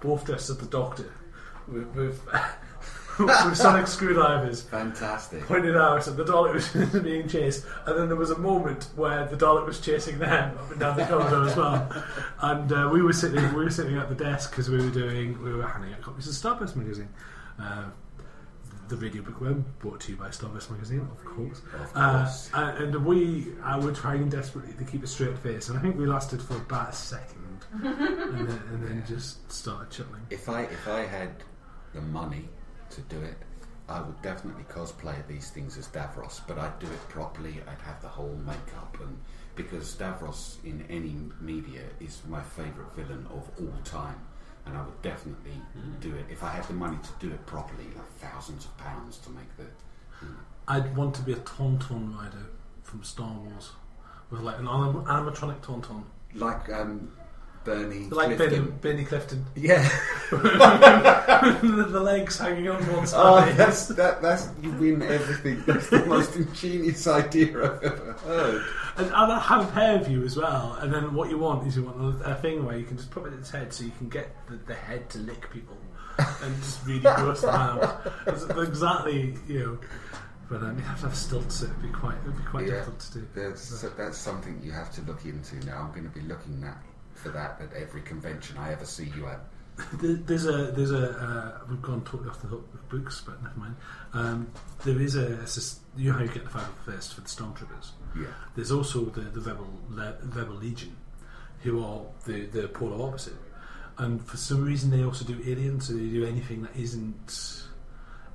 both 0.00 0.24
dressed 0.24 0.50
as 0.50 0.56
the 0.58 0.66
Doctor, 0.66 1.12
with, 1.68 1.86
with, 1.94 2.20
with 3.46 3.56
sonic 3.56 3.86
screwdrivers 3.86 4.62
Fantastic. 4.62 5.46
pointed 5.46 5.76
out 5.76 6.04
that 6.04 6.12
the 6.16 6.24
Dalek 6.24 6.54
was 6.54 7.02
being 7.02 7.28
chased, 7.28 7.64
and 7.86 7.98
then 7.98 8.08
there 8.08 8.16
was 8.16 8.30
a 8.30 8.38
moment 8.38 8.88
where 8.96 9.26
the 9.26 9.36
Dalek 9.36 9.66
was 9.66 9.80
chasing 9.80 10.18
them 10.18 10.56
up 10.58 10.70
and 10.70 10.80
down 10.80 10.96
the 10.96 11.04
corridor 11.06 11.44
as 11.48 11.56
well. 11.56 12.04
And 12.42 12.72
uh, 12.72 12.88
we 12.92 13.02
were 13.02 13.12
sitting, 13.12 13.42
we 13.54 13.64
were 13.64 13.70
sitting 13.70 13.96
at 13.96 14.08
the 14.08 14.14
desk 14.14 14.50
because 14.50 14.70
we 14.70 14.78
were 14.78 14.90
doing, 14.90 15.42
we 15.42 15.52
were 15.52 15.66
handing 15.66 15.92
out 15.92 16.00
copies 16.02 16.26
of 16.26 16.32
Starburst 16.34 16.74
magazine. 16.76 17.08
Uh, 17.60 17.84
the 18.88 18.96
radio 18.96 19.22
bookworm 19.22 19.64
brought 19.78 20.00
to 20.00 20.12
you 20.12 20.18
by 20.18 20.28
Starburst 20.28 20.68
magazine, 20.70 21.00
of 21.12 21.24
course. 21.24 21.60
Of 21.74 21.92
Uh, 21.94 22.18
course. 22.24 22.50
and 22.54 22.94
and 22.96 23.04
we 23.06 23.52
uh, 23.62 23.78
were 23.80 23.92
trying 23.92 24.28
desperately 24.28 24.72
to 24.74 24.84
keep 24.90 25.04
a 25.04 25.06
straight 25.06 25.38
face, 25.38 25.68
and 25.68 25.78
I 25.78 25.82
think 25.82 25.96
we 25.96 26.06
lasted 26.06 26.42
for 26.42 26.56
about 26.56 26.90
a 26.90 26.92
second, 26.96 27.36
and 27.84 28.48
then, 28.48 28.62
and 28.72 28.82
then 28.84 29.04
just 29.06 29.50
started 29.52 29.90
chuckling. 29.90 30.22
If 30.30 30.48
I 30.48 30.62
if 30.62 30.88
I 30.88 31.00
had 31.06 31.30
the 31.94 32.00
money 32.00 32.48
to 32.90 33.00
do 33.02 33.20
it, 33.22 33.36
I 33.88 34.00
would 34.00 34.20
definitely 34.22 34.64
cosplay 34.64 35.14
these 35.26 35.50
things 35.50 35.76
as 35.76 35.88
Davros, 35.88 36.40
but 36.46 36.58
I'd 36.58 36.78
do 36.78 36.86
it 36.86 37.08
properly. 37.08 37.56
I'd 37.66 37.82
have 37.82 38.00
the 38.00 38.08
whole 38.08 38.38
makeup, 38.46 38.96
and 39.00 39.18
because 39.56 39.94
Davros 39.96 40.62
in 40.64 40.84
any 40.88 41.16
media 41.40 41.82
is 41.98 42.22
my 42.28 42.40
favourite 42.42 42.92
villain 42.94 43.26
of 43.34 43.50
all 43.58 43.72
time, 43.84 44.20
and 44.66 44.76
I 44.76 44.82
would 44.82 45.02
definitely 45.02 45.60
do 46.00 46.14
it 46.14 46.26
if 46.30 46.44
I 46.44 46.50
had 46.50 46.64
the 46.64 46.74
money 46.74 46.98
to 47.02 47.26
do 47.26 47.32
it 47.32 47.44
properly, 47.46 47.84
like 47.96 48.12
thousands 48.18 48.64
of 48.66 48.76
pounds 48.78 49.18
to 49.18 49.30
make 49.30 49.56
the. 49.56 49.64
You 50.22 50.28
know. 50.28 50.34
I'd 50.68 50.96
want 50.96 51.14
to 51.16 51.22
be 51.22 51.32
a 51.32 51.36
Tauntaun 51.36 52.16
rider 52.16 52.46
from 52.84 53.02
Star 53.02 53.32
Wars, 53.32 53.72
with 54.30 54.40
like 54.42 54.58
an 54.58 54.68
anim- 54.68 55.04
animatronic 55.04 55.60
Tauntaun, 55.62 56.04
Like 56.34 56.70
um, 56.72 57.12
Bernie. 57.64 58.08
like 58.08 58.36
Clifton. 58.36 58.78
Bernie 58.80 59.04
Clifton, 59.04 59.44
Yeah. 59.54 59.86
the, 60.30 61.88
the 61.90 62.00
legs 62.00 62.38
hanging 62.38 62.68
on 62.68 62.80
one 62.92 63.00
ah, 63.00 63.04
side. 63.04 63.48
Oh, 63.48 63.52
that's 63.56 63.86
that. 63.88 64.22
That's 64.22 64.48
you 64.62 64.70
win 64.72 65.02
everything. 65.02 65.62
That's 65.66 65.90
the 65.90 66.04
most 66.06 66.36
ingenious 66.36 67.06
idea 67.06 67.48
I've 67.58 67.82
ever 67.82 68.12
heard. 68.24 68.64
And, 68.96 69.06
and 69.06 69.14
I 69.32 69.38
have 69.38 69.68
a 69.68 69.72
pair 69.72 69.96
of 70.00 70.08
you 70.08 70.24
as 70.24 70.36
well. 70.36 70.78
And 70.80 70.92
then 70.92 71.14
what 71.14 71.28
you 71.30 71.38
want 71.38 71.66
is 71.66 71.76
you 71.76 71.84
want 71.84 72.22
a, 72.22 72.32
a 72.32 72.34
thing 72.36 72.64
where 72.64 72.76
you 72.78 72.84
can 72.84 72.96
just 72.96 73.10
put 73.10 73.24
it 73.26 73.34
in 73.34 73.40
its 73.40 73.50
head, 73.50 73.72
so 73.72 73.84
you 73.84 73.92
can 73.98 74.08
get 74.08 74.34
the, 74.48 74.56
the 74.66 74.74
head 74.74 75.10
to 75.10 75.18
lick 75.18 75.50
people 75.50 75.76
and 76.18 76.56
just 76.56 76.84
really 76.86 77.00
gross 77.00 77.42
them 77.42 77.50
out. 77.54 78.12
It's 78.26 78.44
exactly, 78.44 79.34
you 79.46 79.58
know. 79.60 79.78
But 80.50 80.62
you 80.62 80.82
have 80.82 81.00
to 81.00 81.06
have 81.06 81.16
stilts. 81.16 81.62
It'd 81.62 81.80
be 81.80 81.88
quite, 81.90 82.16
it'd 82.24 82.36
be 82.36 82.42
quite 82.42 82.66
Yeah. 82.66 82.72
difficult 82.72 83.00
to 83.00 83.18
do. 83.20 83.26
That's 83.34 83.82
that's 83.96 84.18
something 84.18 84.60
you 84.64 84.72
have 84.72 84.90
to 84.94 85.02
look 85.02 85.24
into 85.24 85.64
now. 85.64 85.82
I'm 85.82 85.90
going 85.92 86.10
to 86.10 86.18
be 86.18 86.26
looking 86.26 86.64
at 86.64 86.76
for 87.22 87.30
that 87.30 87.60
at 87.60 87.72
every 87.74 88.02
convention 88.02 88.58
I 88.58 88.72
ever 88.72 88.84
see 88.84 89.12
you 89.16 89.26
at. 89.26 89.40
There's 90.02 90.46
a 90.46 90.72
there's 90.72 90.90
a 90.90 91.10
uh, 91.10 91.64
we've 91.70 91.80
gone 91.80 92.04
totally 92.04 92.28
off 92.28 92.42
the 92.42 92.48
hook 92.48 92.68
with 92.70 92.86
books, 92.90 93.22
but 93.24 93.42
never 93.42 93.58
mind. 93.58 93.76
Um, 94.12 94.50
there 94.84 95.00
is 95.00 95.16
a, 95.16 95.38
you 95.96 96.12
know 96.12 96.18
how 96.18 96.24
you 96.24 96.28
get 96.30 96.44
the 96.44 96.50
final 96.50 96.68
first 96.84 97.14
for 97.14 97.22
the 97.22 97.28
stormtroopers. 97.28 97.92
Yeah. 98.14 98.26
There's 98.54 98.72
also 98.72 99.06
the 99.06 99.22
the 99.22 99.40
rebel 99.40 99.68
Le- 99.88 100.18
rebel 100.34 100.56
legion, 100.56 100.94
who 101.62 101.82
are 101.82 102.02
the 102.26 102.44
the 102.46 102.68
polar 102.68 103.08
opposite, 103.08 103.38
and 103.96 104.22
for 104.22 104.36
some 104.36 104.62
reason 104.64 104.90
they 104.90 105.02
also 105.02 105.24
do 105.24 105.40
aliens. 105.46 105.86
So 105.86 105.94
they 105.94 106.08
do 106.08 106.26
anything 106.26 106.60
that 106.62 106.76
isn't 106.76 107.62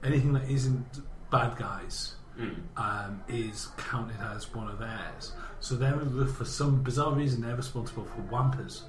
anything 0.03 0.33
that 0.33 0.49
isn't 0.49 1.01
bad 1.29 1.57
guys 1.57 2.15
Mm. 2.39 2.55
um, 2.75 3.21
is 3.29 3.67
counted 3.77 4.17
as 4.35 4.53
one 4.53 4.67
of 4.67 4.77
theirs. 4.79 5.31
So 5.61 5.75
they're 5.75 5.97
for 6.27 6.43
some 6.45 6.81
bizarre 6.83 7.13
reason 7.13 7.41
they're 7.41 7.55
responsible 7.55 8.03
for 8.05 8.21
Wampas. 8.23 8.81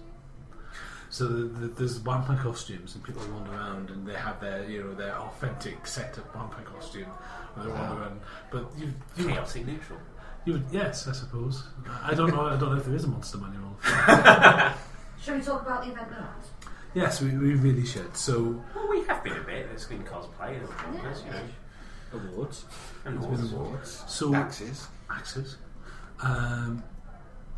So 1.11 1.29
the, 1.29 1.45
the, 1.45 1.67
there's 1.69 1.99
vampire 1.99 2.37
costumes, 2.37 2.95
and 2.97 3.05
people 3.05 3.23
wander 3.33 3.53
around, 3.53 3.91
and 3.91 4.05
they 4.07 4.15
have 4.15 4.41
their 4.41 4.69
you 4.69 4.83
know 4.83 4.95
their 4.95 5.15
authentic 5.17 5.87
set 5.87 6.19
of 6.19 6.25
vampire 6.33 6.65
costume. 6.65 7.07
And 7.55 7.65
they 7.65 7.73
wander 7.73 7.95
Wow. 7.95 8.00
around, 8.00 8.21
but 8.50 8.71
you, 8.76 8.93
you 9.17 9.29
Chaotic 9.29 9.67
neutral. 9.67 9.99
You 10.45 10.55
would, 10.55 10.65
yes, 10.73 11.07
I 11.09 11.12
suppose. 11.12 11.65
I 12.03 12.15
don't 12.15 12.31
know. 12.31 12.47
I 12.47 12.57
don't 12.57 12.73
know 12.73 12.79
if 12.79 12.85
there 12.85 12.95
is 12.97 13.05
a 13.05 13.09
monster 13.09 13.38
manual. 13.38 13.76
Shall 15.21 15.37
we 15.37 15.41
talk 15.43 15.62
about 15.62 15.85
the 15.85 15.91
event 15.93 16.11
now? 16.11 16.29
yes, 16.95 17.21
we, 17.21 17.31
we 17.31 17.55
really 17.55 17.85
should. 17.87 18.17
So 18.17 18.62
Well, 18.75 18.88
we 18.88 19.03
have 19.05 19.23
been 19.25 19.37
a 19.37 19.41
bit. 19.41 19.69
There's 19.69 19.87
been 19.87 20.03
cosplay, 20.05 20.59
there's 20.59 20.71
been, 20.71 20.95
Yeah. 20.95 21.15
you 21.25 21.31
know, 21.31 21.41
Awards. 22.16 22.64
and 23.04 23.23
There's 23.23 23.52
awards. 23.52 23.52
Awards, 23.52 24.04
So- 24.08 24.35
axes. 24.35 24.88
axes. 25.11 25.56
Um, 26.20 26.82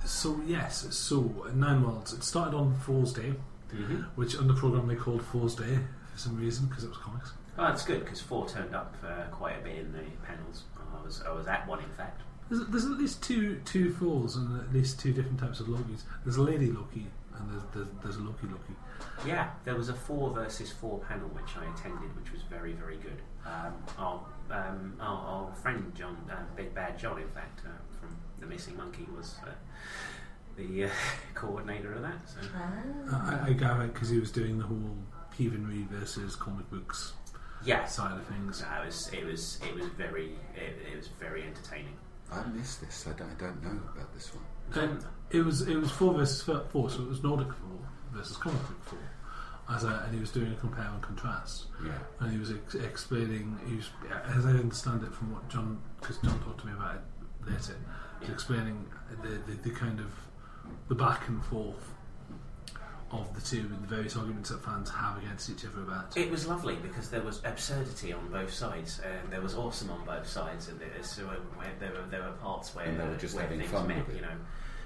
so 0.04 0.40
yes, 0.46 0.86
so 0.96 1.22
Nine 1.54 1.82
Worlds. 1.82 2.12
It 2.12 2.22
started 2.22 2.56
on 2.56 2.74
Thor's 2.74 3.12
Day, 3.12 3.34
Mhm. 3.72 4.04
which 4.16 4.36
on 4.36 4.48
the 4.48 4.54
program 4.54 4.86
they 4.86 4.96
called 4.96 5.22
Thor's 5.22 5.54
Day 5.54 5.78
for 6.12 6.18
some 6.18 6.36
reason 6.36 6.66
because 6.66 6.84
it 6.84 6.88
was 6.88 6.98
comics. 6.98 7.32
Oh, 7.58 7.62
that's 7.64 7.84
good 7.84 8.04
because 8.04 8.22
Thor 8.22 8.48
turned 8.48 8.74
up 8.74 8.94
uh, 9.04 9.24
quite 9.32 9.58
a 9.60 9.62
bit 9.62 9.78
in 9.78 9.92
the 9.92 10.02
panels. 10.24 10.64
I 10.76 11.02
was 11.04 11.22
I 11.22 11.30
was 11.32 11.46
at 11.46 11.66
one, 11.66 11.80
in 11.80 11.90
fact. 11.96 12.22
There's, 12.48 12.66
there's 12.68 12.84
at 12.86 12.92
least 12.92 13.22
two 13.22 13.60
two 13.64 13.92
Thors 13.92 14.36
and 14.36 14.60
at 14.60 14.72
least 14.72 14.98
two 15.00 15.12
different 15.12 15.38
types 15.40 15.60
of 15.60 15.66
Lokis. 15.66 16.02
There's 16.24 16.36
a 16.36 16.42
lady 16.42 16.70
Loki 16.72 17.06
and 17.36 17.50
there's 17.50 17.62
there's, 17.74 17.88
there's 18.02 18.16
a 18.16 18.20
Loki 18.22 18.46
Loki. 18.46 18.74
Yeah, 19.26 19.50
there 19.64 19.74
was 19.76 19.88
a 19.88 19.92
Thor 19.94 20.32
versus 20.32 20.72
Thor 20.72 21.00
panel 21.08 21.28
which 21.28 21.56
I 21.56 21.64
attended, 21.72 22.14
which 22.16 22.32
was 22.32 22.42
very 22.42 22.72
very 22.72 22.96
good. 22.96 23.20
Um, 23.48 23.74
our, 23.98 24.20
um, 24.50 24.94
our 25.00 25.46
our 25.46 25.54
friend 25.54 25.92
John, 25.94 26.16
uh, 26.30 26.36
Big 26.56 26.74
Bad 26.74 26.98
John, 26.98 27.18
in 27.18 27.28
fact, 27.28 27.62
uh, 27.64 27.70
from 27.98 28.16
the 28.40 28.46
Missing 28.46 28.76
Monkey, 28.76 29.06
was 29.16 29.36
uh, 29.46 29.50
the 30.56 30.84
uh, 30.84 30.90
coordinator 31.34 31.94
of 31.94 32.02
that. 32.02 32.20
So 32.28 32.40
I, 33.10 33.48
I 33.48 33.52
gather 33.52 33.86
because 33.86 34.10
he 34.10 34.18
was 34.18 34.30
doing 34.30 34.58
the 34.58 34.64
whole 34.64 34.96
Heathenry 35.36 35.86
versus 35.90 36.36
comic 36.36 36.68
books 36.70 37.14
yeah, 37.64 37.86
side 37.86 38.12
of 38.12 38.26
things. 38.26 38.62
no, 38.62 38.82
it 38.82 38.86
was 38.86 39.10
it 39.12 39.24
was 39.24 39.58
it 39.66 39.74
was 39.74 39.86
very 39.96 40.32
it, 40.54 40.92
it 40.92 40.96
was 40.96 41.08
very 41.20 41.44
entertaining. 41.44 41.96
I 42.30 42.46
missed 42.48 42.80
this. 42.80 43.06
I 43.06 43.18
don't, 43.18 43.30
I 43.30 43.34
don't 43.40 43.62
know 43.62 43.80
about 43.94 44.12
this 44.14 44.30
one. 44.34 44.44
Um, 44.84 44.98
it 45.30 45.40
was 45.40 45.62
it 45.62 45.76
was 45.76 45.90
Thor 45.92 46.14
versus 46.14 46.42
fir- 46.42 46.64
Thor, 46.70 46.90
so 46.90 47.02
it 47.02 47.08
was 47.08 47.22
Nordic 47.22 47.48
Thor 47.48 47.78
versus 48.12 48.36
comic 48.36 48.60
book 48.62 48.84
Thor. 48.86 48.98
As 49.70 49.84
a, 49.84 50.02
and 50.06 50.14
he 50.14 50.20
was 50.20 50.30
doing 50.30 50.50
a 50.50 50.56
compare 50.56 50.87
and 50.88 51.02
contrast, 51.02 51.66
Yeah. 51.84 51.92
and 52.20 52.32
he 52.32 52.38
was 52.38 52.50
ex- 52.50 52.75
explaining. 52.75 53.58
He 53.66 53.76
was, 53.76 53.90
as 54.34 54.46
I 54.46 54.50
understand 54.50 55.02
it 55.02 55.12
from 55.12 55.32
what 55.32 55.46
John, 55.50 55.78
because 56.00 56.16
John 56.18 56.38
talked 56.40 56.60
to 56.60 56.66
me 56.66 56.72
about 56.72 56.94
it 56.96 57.02
later, 57.50 57.76
he 58.20 58.25
was 58.26 58.30
explaining 58.30 58.87
the, 59.22 59.28
the 59.46 59.68
the 59.68 59.70
kind 59.70 60.00
of 60.00 60.06
the 60.88 60.94
back 60.94 61.28
and 61.28 61.44
forth 61.44 61.92
of 63.10 63.34
the 63.34 63.40
two 63.40 63.60
and 63.60 63.82
the 63.82 63.87
various 63.87 64.16
arguments 64.16 64.50
that 64.50 64.62
fans 64.62 64.90
have 64.90 65.16
against 65.18 65.48
each 65.50 65.64
other 65.64 65.82
about. 65.82 66.14
It 66.16 66.30
was 66.30 66.46
lovely 66.46 66.76
because 66.76 67.08
there 67.10 67.22
was 67.22 67.40
absurdity 67.44 68.12
on 68.12 68.28
both 68.30 68.52
sides, 68.52 69.00
and 69.00 69.30
there 69.32 69.40
was 69.40 69.54
awesome 69.54 69.90
on 69.90 70.04
both 70.04 70.26
sides, 70.28 70.68
and 70.68 70.78
there, 70.80 70.88
so 71.02 71.26
uh, 71.28 71.64
there 71.78 71.92
were 71.92 72.06
there 72.10 72.22
were 72.22 72.32
parts 72.32 72.75
where, 72.75 72.87
And 72.87 72.98
they 73.00 73.06
were 73.06 73.16
just 73.16 73.34
where 73.34 73.44
having 73.44 73.58
things 73.60 73.70
fun 73.70 73.87
met, 73.88 74.04
you 74.14 74.22
know. 74.22 74.37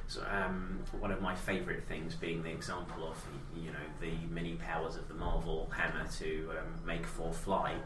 So 0.09 0.23
um, 0.31 0.81
one 1.01 1.11
of 1.11 1.23
my 1.23 1.35
favourite 1.35 1.85
things 1.89 2.15
being 2.15 2.43
the 2.43 2.51
example 2.51 3.09
of 3.09 3.17
you 3.57 3.71
know 3.71 3.79
the 4.01 4.13
many 4.31 4.55
powers 4.55 4.97
of 4.97 5.09
the 5.09 5.15
Marvel 5.15 5.71
hammer 5.75 6.07
to 6.19 6.51
um, 6.59 6.87
make 6.87 7.07
Thor 7.07 7.33
fly, 7.33 7.77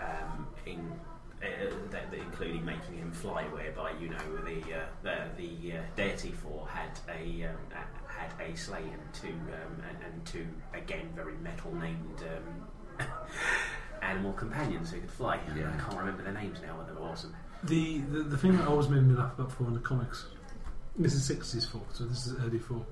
um, 0.00 0.46
in 0.66 0.92
uh, 1.42 1.46
that, 1.90 2.10
that 2.10 2.20
including 2.20 2.64
making 2.64 2.98
him 2.98 3.10
fly, 3.10 3.44
whereby 3.44 3.92
you 4.00 4.08
know 4.08 4.36
the 4.44 4.74
uh, 4.74 4.84
the, 5.02 5.16
the 5.36 5.78
uh, 5.78 5.82
deity 5.96 6.30
Thor 6.30 6.68
had 6.68 6.98
a 7.08 7.46
um, 7.46 7.56
had 8.06 8.30
a 8.40 8.56
sleigh 8.56 8.78
and 8.84 9.02
two 9.12 9.28
um, 9.28 9.82
and, 9.88 9.98
and 10.04 10.26
two 10.26 10.46
again 10.74 11.08
very 11.14 11.34
metal 11.42 11.74
named. 11.74 12.22
Um, 12.22 13.06
Animal 14.02 14.32
companions 14.32 14.90
who 14.90 15.00
could 15.00 15.10
fly. 15.12 15.38
Yeah. 15.56 15.72
I 15.72 15.80
can't 15.80 15.96
remember 15.96 16.24
their 16.24 16.32
names 16.32 16.58
now, 16.60 16.74
but 16.76 16.88
they 16.88 16.92
were 16.92 17.08
awesome. 17.08 17.34
The, 17.62 17.98
the 18.00 18.22
the 18.24 18.36
thing 18.36 18.56
that 18.56 18.66
always 18.66 18.88
made 18.88 19.04
me 19.04 19.14
laugh 19.14 19.38
about 19.38 19.52
Thor 19.52 19.68
in 19.68 19.74
the 19.74 19.78
comics, 19.80 20.26
this 20.96 21.14
is 21.14 21.24
sixties 21.24 21.66
Thor, 21.66 21.82
so 21.92 22.04
this 22.04 22.26
is 22.26 22.34
early 22.44 22.58
Thor, 22.58 22.84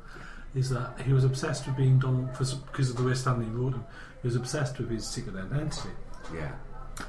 is 0.55 0.71
that 0.71 1.01
he 1.05 1.13
was 1.13 1.25
obsessed 1.25 1.67
with 1.67 1.77
being 1.77 1.99
Donald 1.99 2.37
for, 2.37 2.45
because 2.73 2.91
of 2.91 2.97
the 2.97 3.03
way 3.05 3.15
Stan 3.15 3.39
Lee 3.41 3.47
wrote 3.47 3.75
him. 3.75 3.85
He 4.23 4.29
was 4.29 4.37
obsessed 4.37 4.79
with 4.79 4.91
his 4.91 5.07
secret 5.07 5.37
identity, 5.37 5.91
Yeah. 6.35 6.53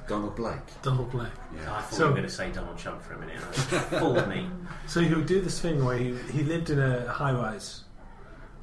Donald 0.08 0.36
Blake. 0.38 0.82
Donald 0.84 1.12
Blake. 1.12 1.28
Yeah. 1.54 1.62
I 1.62 1.64
Yeah. 1.64 1.82
thought 1.82 1.94
So- 1.94 2.04
you 2.04 2.10
were 2.12 2.16
going 2.16 2.28
to 2.28 2.34
say 2.34 2.52
Donald 2.52 2.78
Trump 2.78 3.02
for 3.02 3.14
a 3.14 3.20
minute. 3.20 3.42
Fooled 3.42 4.28
me. 4.30 4.50
So 4.88 5.02
he 5.02 5.14
would 5.14 5.26
do 5.26 5.42
this 5.42 5.60
thing 5.60 5.84
where 5.84 5.98
he, 5.98 6.16
he 6.32 6.44
lived 6.44 6.70
in 6.70 6.80
a 6.80 7.08
high 7.12 7.32
rise 7.34 7.84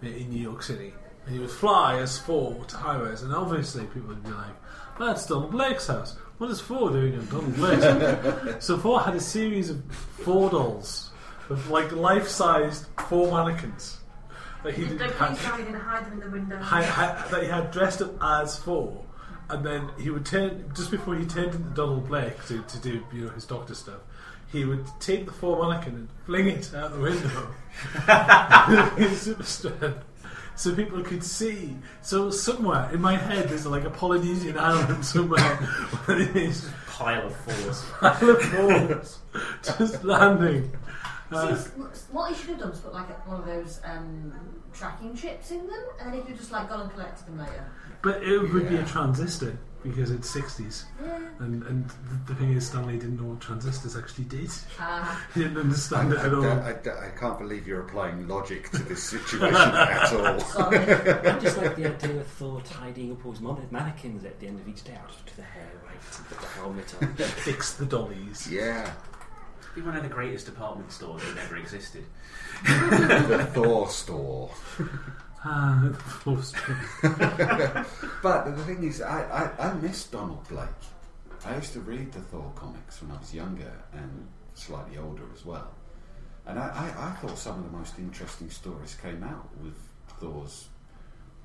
in 0.02 0.30
New 0.30 0.40
York 0.40 0.62
City, 0.62 0.94
and 1.26 1.34
he 1.34 1.40
would 1.40 1.50
fly 1.50 1.98
as 1.98 2.18
Thor 2.20 2.64
to 2.66 2.76
high 2.76 2.98
rise, 2.98 3.22
and 3.22 3.34
obviously 3.34 3.84
people 3.86 4.08
would 4.08 4.22
be 4.24 4.30
like, 4.30 4.54
"That's 4.98 5.26
Donald 5.26 5.50
Blake's 5.50 5.86
house. 5.88 6.16
What 6.38 6.50
is 6.50 6.60
Thor 6.62 6.90
doing 6.90 7.14
in 7.14 7.26
Donald 7.26 7.54
Blake's?" 7.56 7.84
house?" 7.84 8.54
so 8.64 8.78
Thor 8.78 9.00
had 9.00 9.14
a 9.16 9.20
series 9.20 9.68
of 9.70 9.82
Thor 10.20 10.48
dolls, 10.50 11.07
of 11.50 11.70
like 11.70 11.92
life-sized 11.92 12.86
Thor 13.08 13.30
mannequins 13.32 13.98
that 14.64 14.74
he 14.74 14.82
Did 14.86 14.98
did 14.98 15.10
the 15.10 15.14
police 15.14 15.42
guy 15.42 15.56
didn't 15.58 15.74
hide 15.74 16.04
them 16.06 16.12
in 16.14 16.20
the 16.20 16.30
window? 16.30 16.58
hi, 16.58 16.82
hi, 16.82 17.28
that 17.30 17.42
he 17.42 17.48
had 17.48 17.70
dressed 17.70 18.02
up 18.02 18.12
as 18.22 18.58
Thor, 18.58 19.04
and 19.50 19.64
then 19.64 19.88
he 20.00 20.10
would 20.10 20.26
turn 20.26 20.70
just 20.74 20.90
before 20.90 21.14
he 21.14 21.24
turned 21.26 21.54
into 21.54 21.70
Donald 21.70 22.08
Blake 22.08 22.44
to, 22.46 22.62
to 22.62 22.78
do 22.80 23.02
you 23.12 23.24
know 23.26 23.30
his 23.30 23.44
doctor 23.44 23.74
stuff. 23.74 24.00
He 24.50 24.64
would 24.64 24.86
take 24.98 25.26
the 25.26 25.32
Thor 25.32 25.62
mannequin 25.68 25.94
and 25.94 26.08
fling 26.24 26.48
it 26.48 26.74
out 26.74 26.92
the 26.94 27.00
window. 27.00 27.48
His 28.96 29.20
super 29.20 29.42
strength. 29.42 30.04
So 30.56 30.74
people 30.74 31.02
could 31.02 31.22
see. 31.22 31.76
So 32.00 32.30
somewhere 32.30 32.88
in 32.92 33.00
my 33.02 33.16
head, 33.16 33.48
there's 33.50 33.66
like 33.66 33.84
a 33.84 33.90
Polynesian 33.90 34.58
island 34.58 35.04
somewhere 35.04 35.38
where 36.06 36.24
there's 36.24 36.66
Pile 36.86 37.26
of 37.26 37.36
Thors. 37.36 37.84
a 38.00 38.10
pile 38.10 38.30
of 38.30 38.42
Thors 38.42 39.18
just 39.78 40.02
landing. 40.02 40.72
Uh, 41.30 41.54
See, 41.56 41.70
what 42.10 42.30
he 42.30 42.34
should 42.38 42.48
have 42.50 42.58
done 42.60 42.70
is 42.72 42.80
put 42.80 42.92
like 42.94 43.08
a, 43.10 43.12
one 43.28 43.40
of 43.40 43.46
those 43.46 43.80
um, 43.84 44.32
tracking 44.72 45.14
chips 45.14 45.50
in 45.50 45.66
them, 45.66 45.84
and 46.00 46.08
then 46.08 46.14
he 46.14 46.20
could 46.20 46.30
have 46.30 46.38
just 46.38 46.52
like 46.52 46.68
gone 46.68 46.82
and 46.82 46.90
collected 46.92 47.26
them 47.26 47.38
later. 47.38 47.70
but 48.02 48.22
it 48.22 48.38
would 48.52 48.68
be 48.68 48.76
a 48.76 48.84
transistor 48.84 49.58
because 49.84 50.10
it's 50.10 50.34
60s. 50.34 50.84
Yeah. 51.04 51.18
And, 51.38 51.62
and 51.64 51.88
the 52.26 52.34
thing 52.34 52.52
is, 52.52 52.66
Stan 52.66 52.86
Lee 52.88 52.94
didn't 52.94 53.18
know 53.20 53.28
what 53.28 53.40
transistors 53.40 53.96
actually 53.96 54.24
did. 54.24 54.50
Ah. 54.80 55.24
He 55.34 55.42
didn't 55.42 55.56
I, 55.56 55.60
understand 55.60 56.12
it 56.12 56.18
I, 56.18 56.26
at 56.26 56.34
all. 56.34 56.44
I, 56.44 56.70
I- 56.72 57.06
I 57.06 57.10
can't 57.18 57.38
believe 57.38 57.66
you're 57.66 57.82
applying 57.82 58.26
logic 58.26 58.70
to 58.70 58.82
this 58.82 59.02
situation 59.04 59.54
at 59.54 60.12
all. 60.12 60.40
Sorry. 60.40 60.78
I 60.78 61.38
just 61.38 61.58
like 61.58 61.76
the 61.76 61.86
idea 61.94 62.20
of 62.20 62.26
Thor 62.26 62.60
tidying 62.62 63.12
up 63.12 63.24
all 63.24 63.30
his 63.32 63.40
mon- 63.40 63.68
mannequins 63.70 64.24
at 64.24 64.40
the 64.40 64.48
end 64.48 64.58
of 64.60 64.66
each 64.66 64.82
day. 64.82 64.96
I'll 65.00 65.08
just 65.12 65.26
do 65.26 65.32
the 65.36 65.42
hair 65.42 65.70
right, 65.86 66.00
put 66.28 66.40
the 66.40 66.46
helmet 66.46 66.94
on. 67.00 67.14
Fix 67.14 67.74
the 67.74 67.86
dollies. 67.86 68.50
Yeah. 68.50 68.90
Be 69.78 69.84
one 69.84 69.96
of 69.96 70.02
the 70.02 70.08
greatest 70.08 70.46
department 70.46 70.90
stores 70.90 71.22
that 71.22 71.38
ever 71.44 71.56
existed. 71.56 72.04
The 72.64 73.48
Thor 73.54 73.88
store. 73.88 74.50
Ah, 75.44 75.78
the 75.84 75.94
force. 75.94 76.52
But 78.20 78.56
the 78.56 78.64
thing 78.64 78.82
is, 78.82 79.00
I, 79.00 79.22
I, 79.60 79.68
I 79.68 79.72
miss 79.74 80.08
Donald 80.08 80.48
Blake. 80.48 80.66
I 81.46 81.54
used 81.54 81.74
to 81.74 81.80
read 81.80 82.10
the 82.10 82.18
Thor 82.18 82.50
comics 82.56 83.00
when 83.00 83.12
I 83.12 83.20
was 83.20 83.32
younger 83.32 83.70
and 83.92 84.26
slightly 84.54 84.98
older 84.98 85.22
as 85.32 85.44
well. 85.44 85.70
And 86.44 86.58
I, 86.58 86.64
I, 86.64 87.10
I 87.10 87.10
thought 87.12 87.38
some 87.38 87.60
of 87.60 87.70
the 87.70 87.78
most 87.78 88.00
interesting 88.00 88.50
stories 88.50 88.96
came 89.00 89.22
out 89.22 89.48
with 89.62 89.78
Thor's 90.18 90.66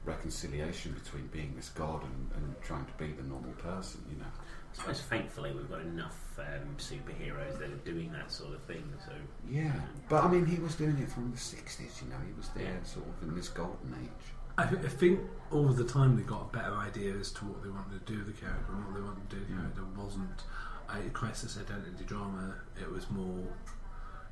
reconciliation 0.05 0.93
between 0.93 1.27
being 1.27 1.53
this 1.55 1.69
god 1.69 2.01
and, 2.01 2.31
and 2.35 2.55
trying 2.63 2.85
to 2.85 2.93
be 2.93 3.11
the 3.11 3.21
normal 3.21 3.53
person, 3.59 4.03
you 4.09 4.17
know. 4.17 4.25
I 4.73 4.75
suppose 4.75 5.01
thankfully 5.01 5.51
we've 5.51 5.69
got 5.69 5.81
enough 5.81 6.17
um, 6.39 6.75
superheroes 6.77 7.59
that 7.59 7.69
are 7.71 7.85
doing 7.85 8.11
that 8.13 8.31
sort 8.31 8.53
of 8.55 8.61
thing. 8.63 8.83
So 9.05 9.11
Yeah. 9.49 9.71
But 10.09 10.23
I 10.23 10.27
mean, 10.29 10.45
he 10.45 10.57
was 10.59 10.75
doing 10.75 10.97
it 10.97 11.09
from 11.11 11.31
the 11.31 11.37
60s, 11.37 12.01
you 12.01 12.09
know, 12.09 12.15
he 12.25 12.33
was 12.35 12.49
there 12.55 12.63
Yeah. 12.63 12.83
sort 12.83 13.05
of 13.07 13.27
in 13.27 13.35
this 13.35 13.49
golden 13.49 13.93
age. 14.01 14.09
I, 14.57 14.65
th- 14.65 14.83
I 14.83 14.89
think 14.89 15.19
over 15.51 15.73
the 15.73 15.83
time 15.87 16.15
they 16.15 16.23
got 16.23 16.41
a 16.41 16.55
better 16.57 16.73
idea 16.75 17.13
as 17.15 17.31
to 17.33 17.45
what 17.45 17.63
they 17.63 17.69
wanted 17.69 18.05
to 18.05 18.11
do 18.11 18.19
with 18.19 18.35
the 18.35 18.41
character 18.45 18.71
and 18.73 18.85
what 18.85 18.95
they 18.95 19.01
wanted 19.01 19.29
to 19.29 19.35
do 19.35 19.39
with 19.41 19.49
the 19.49 19.53
Mm. 19.55 19.61
character 19.61 19.83
wasn't 19.95 20.43
a 20.89 21.09
crisis 21.11 21.57
identity 21.57 22.03
drama. 22.05 22.55
It 22.79 22.91
was 22.91 23.09
more, 23.09 23.43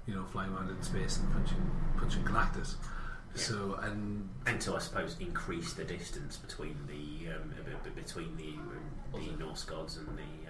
you 0.07 0.15
know, 0.15 0.23
flying 0.25 0.53
around 0.53 0.69
in 0.69 0.81
space 0.83 1.17
and 1.17 1.31
punching 1.31 1.71
punching 1.97 2.23
Galactus. 2.23 2.75
Yeah. 3.35 3.41
So 3.41 3.75
and 3.81 4.27
and 4.45 4.59
to 4.61 4.75
I 4.75 4.79
suppose 4.79 5.15
increase 5.19 5.73
the 5.73 5.85
distance 5.85 6.37
between 6.37 6.75
the 6.87 7.33
um, 7.33 7.53
b- 7.65 7.71
b- 7.83 7.89
between 8.01 8.35
the 8.37 8.53
the 9.13 9.19
Norse 9.39 9.63
gods 9.63 9.97
and 9.97 10.07
the 10.07 10.40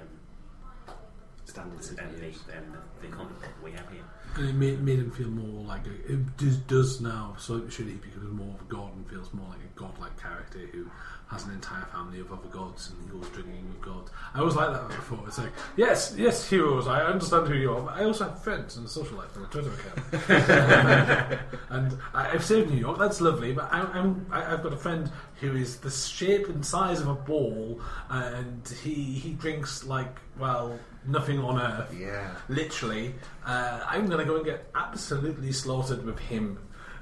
um, 1.57 1.81
Standard 1.81 1.99
and 1.99 2.15
the, 2.15 2.25
superheroes. 2.25 2.57
and 2.57 2.73
the, 2.73 3.07
the 3.07 3.15
comic 3.15 3.39
book 3.41 3.49
we 3.63 3.71
have 3.71 3.89
here. 3.91 4.01
and 4.35 4.49
it 4.49 4.55
made, 4.55 4.81
made 4.81 4.99
him 4.99 5.11
feel 5.11 5.27
more 5.29 5.63
like 5.65 5.85
a, 5.87 6.11
it 6.13 6.37
does, 6.37 6.57
does 6.57 7.01
now. 7.01 7.35
So 7.37 7.67
should 7.69 7.87
he 7.87 7.93
becomes 7.93 8.31
more 8.31 8.53
of 8.55 8.61
a 8.61 8.73
god 8.73 8.95
and 8.95 9.09
feels 9.09 9.33
more 9.33 9.47
like 9.49 9.59
a 9.59 9.79
godlike 9.79 10.19
character 10.21 10.59
who 10.71 10.85
has 11.27 11.45
an 11.45 11.51
entire 11.53 11.85
family 11.85 12.19
of 12.19 12.31
other 12.31 12.49
gods 12.49 12.89
and 12.91 13.01
he 13.03 13.17
goes 13.17 13.29
drinking 13.29 13.65
with 13.69 13.81
gods. 13.81 14.11
I 14.33 14.39
always 14.39 14.55
like 14.55 14.73
that 14.73 14.87
before. 14.89 15.23
It's 15.27 15.37
like 15.37 15.51
yes, 15.77 16.13
yes, 16.17 16.49
heroes. 16.49 16.87
I 16.87 17.01
understand 17.03 17.47
who 17.47 17.55
you 17.55 17.71
are. 17.73 17.81
But 17.81 17.95
I 17.95 18.03
also 18.03 18.25
have 18.25 18.43
friends 18.43 18.75
and 18.75 18.85
a 18.85 18.89
social 18.89 19.17
life 19.17 19.33
and 19.35 19.45
a 19.45 19.47
Twitter 19.47 19.71
account. 19.71 21.41
and 21.69 21.97
I, 22.13 22.31
I've 22.31 22.43
saved 22.43 22.69
New 22.69 22.77
York. 22.79 22.99
That's 22.99 23.21
lovely. 23.21 23.53
But 23.53 23.71
I, 23.71 23.79
I'm 23.79 24.25
I, 24.29 24.53
I've 24.53 24.61
got 24.61 24.73
a 24.73 24.77
friend 24.77 25.09
who 25.39 25.55
is 25.55 25.77
the 25.77 25.89
shape 25.89 26.49
and 26.49 26.65
size 26.65 26.99
of 26.99 27.07
a 27.07 27.15
ball, 27.15 27.79
and 28.09 28.67
he 28.83 28.93
he 28.93 29.31
drinks 29.31 29.85
like 29.85 30.19
well 30.37 30.77
nothing 31.05 31.39
on 31.39 31.59
earth. 31.59 31.95
Yeah. 31.97 32.31
Literally, 32.49 33.15
uh, 33.45 33.83
I'm 33.87 34.07
going 34.07 34.19
to 34.19 34.25
go 34.25 34.37
and 34.37 34.45
get 34.45 34.69
absolutely 34.75 35.51
slaughtered 35.51 36.05
with 36.05 36.19
him. 36.19 36.59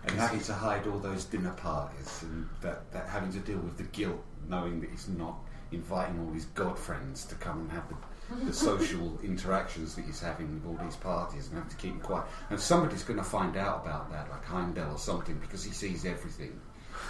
And 0.08 0.18
having 0.18 0.40
to 0.44 0.54
hide 0.54 0.88
all 0.88 0.98
those 0.98 1.26
dinner 1.26 1.52
parties 1.52 2.24
and 2.24 2.48
that, 2.62 2.90
that 2.94 3.10
having 3.10 3.34
to 3.34 3.40
deal 3.40 3.58
with 3.58 3.78
the 3.78 3.84
guilt, 3.84 4.24
knowing 4.48 4.80
that 4.80 4.90
he's 4.90 5.10
not 5.10 5.36
inviting 5.72 6.20
all 6.20 6.34
his 6.34 6.46
god 6.46 6.80
friends 6.80 7.26
to 7.26 7.36
come 7.36 7.60
and 7.60 7.72
have 7.72 7.84
the, 7.90 8.46
the 8.46 8.54
social 8.70 9.20
interactions 9.22 9.96
that 9.96 10.06
he's 10.06 10.22
having 10.22 10.54
with 10.54 10.66
all 10.66 10.86
these 10.86 10.96
parties 10.96 11.48
and 11.48 11.56
having 11.56 11.70
to 11.70 11.76
keep 11.76 11.92
them 11.92 12.00
quiet. 12.00 12.26
And 12.50 12.60
somebody's 12.60 13.04
going 13.04 13.20
to 13.20 13.26
find 13.26 13.58
out 13.58 13.84
about 13.84 14.10
that, 14.12 14.30
like 14.30 14.46
Heimdall 14.46 14.94
or 14.94 14.98
something, 14.98 15.38
because 15.40 15.64
he 15.64 15.72
sees 15.72 16.06
everything. 16.06 16.60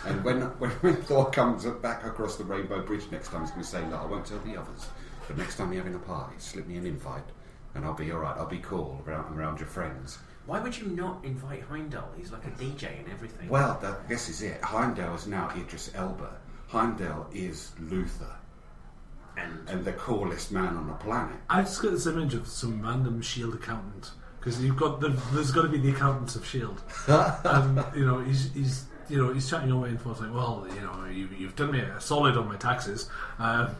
And 0.05 0.23
when, 0.23 0.41
when, 0.59 0.69
when 0.81 0.95
Thor 1.03 1.29
comes 1.29 1.65
back 1.65 2.05
across 2.05 2.37
the 2.37 2.43
Rainbow 2.43 2.81
Bridge 2.81 3.03
next 3.11 3.29
time, 3.29 3.41
he's 3.41 3.51
going 3.51 3.63
to 3.63 3.69
say, 3.69 3.87
No, 3.87 3.97
I 3.97 4.05
won't 4.05 4.25
tell 4.25 4.39
the 4.39 4.57
others, 4.57 4.87
but 5.29 5.37
next 5.37 5.57
time 5.57 5.71
you're 5.71 5.83
having 5.83 5.95
a 5.95 6.03
party, 6.03 6.33
slip 6.39 6.65
me 6.67 6.75
an 6.77 6.87
invite 6.87 7.23
and 7.75 7.85
I'll 7.85 7.93
be 7.93 8.11
alright. 8.11 8.35
I'll 8.35 8.47
be 8.47 8.57
cool 8.57 9.01
around, 9.07 9.37
around 9.37 9.59
your 9.59 9.67
friends. 9.67 10.17
Why 10.47 10.59
would 10.59 10.75
you 10.75 10.87
not 10.87 11.23
invite 11.23 11.61
Heimdall? 11.61 12.09
He's 12.17 12.31
like 12.31 12.45
a 12.45 12.51
DJ 12.51 12.99
and 12.99 13.07
everything. 13.11 13.47
Well, 13.47 13.77
that, 13.83 14.09
this 14.09 14.27
is 14.27 14.41
it. 14.41 14.59
Heimdall 14.63 15.13
is 15.13 15.27
now 15.27 15.51
Idris 15.55 15.91
Elba. 15.93 16.31
Heimdall 16.69 17.27
is 17.31 17.73
Luther 17.79 18.35
and 19.37 19.69
and 19.69 19.85
the 19.85 19.93
coolest 19.93 20.51
man 20.51 20.75
on 20.75 20.87
the 20.87 20.93
planet. 20.95 21.37
I 21.47 21.61
just 21.61 21.79
got 21.81 21.91
this 21.91 22.07
image 22.07 22.33
of 22.33 22.47
some 22.47 22.81
random 22.81 23.21
Shield 23.21 23.53
accountant 23.53 24.11
because 24.39 24.59
you've 24.63 24.77
got 24.77 24.99
the, 24.99 25.09
there's 25.31 25.51
got 25.51 25.63
to 25.63 25.69
be 25.69 25.77
the 25.77 25.91
accountants 25.91 26.35
of 26.35 26.45
Shield, 26.45 26.81
and 27.07 27.83
you 27.95 28.05
know 28.05 28.19
he's 28.19 28.51
he's 28.53 28.85
you 29.09 29.17
know 29.17 29.33
he's 29.33 29.49
chatting 29.49 29.71
away 29.71 29.89
and 29.89 30.01
forth 30.01 30.21
like, 30.21 30.33
well, 30.33 30.67
you 30.73 30.81
know, 30.81 31.05
you, 31.05 31.29
you've 31.37 31.55
done 31.55 31.71
me 31.71 31.79
a 31.79 31.99
solid 31.99 32.37
on 32.37 32.47
my 32.47 32.55
taxes. 32.55 33.09
Um, 33.39 33.75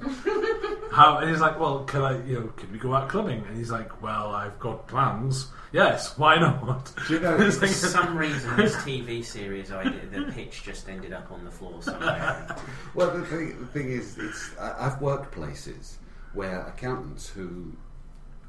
how? 0.91 1.17
And 1.19 1.29
he's 1.29 1.39
like, 1.41 1.60
well, 1.60 1.84
can 1.86 2.01
I, 2.01 2.24
you 2.25 2.39
know, 2.39 2.48
can 2.58 2.72
we 2.72 2.77
go 2.79 2.93
out 2.93 3.10
clubbing? 3.10 3.43
And 3.48 3.58
he's 3.58 3.72
like, 3.72 4.01
well, 4.01 4.29
I've 4.31 4.58
got 4.60 4.88
plans. 4.88 5.48
Yes, 5.72 6.17
why 6.17 6.38
not? 6.39 6.91
Do 7.08 7.13
you 7.13 7.19
know, 7.19 7.36
It's 7.39 7.58
for 7.58 7.65
like- 7.67 7.75
some 7.75 8.17
reason, 8.17 8.55
this 8.58 8.75
TV 8.77 9.24
series 9.24 9.72
idea, 9.72 10.01
the 10.12 10.31
pitch 10.31 10.63
just 10.63 10.89
ended 10.89 11.13
up 11.13 11.31
on 11.31 11.46
the 11.46 11.51
floor 11.51 11.81
somewhere. 11.81 12.55
Well, 12.96 13.12
the 13.15 13.24
thing, 13.25 13.60
the 13.60 13.67
thing 13.67 13.91
is, 13.91 14.17
it's 14.17 14.51
I, 14.60 14.88
I've 14.88 15.00
worked 15.01 15.31
places 15.31 16.00
where 16.34 16.62
accountants 16.65 17.29
who 17.29 17.72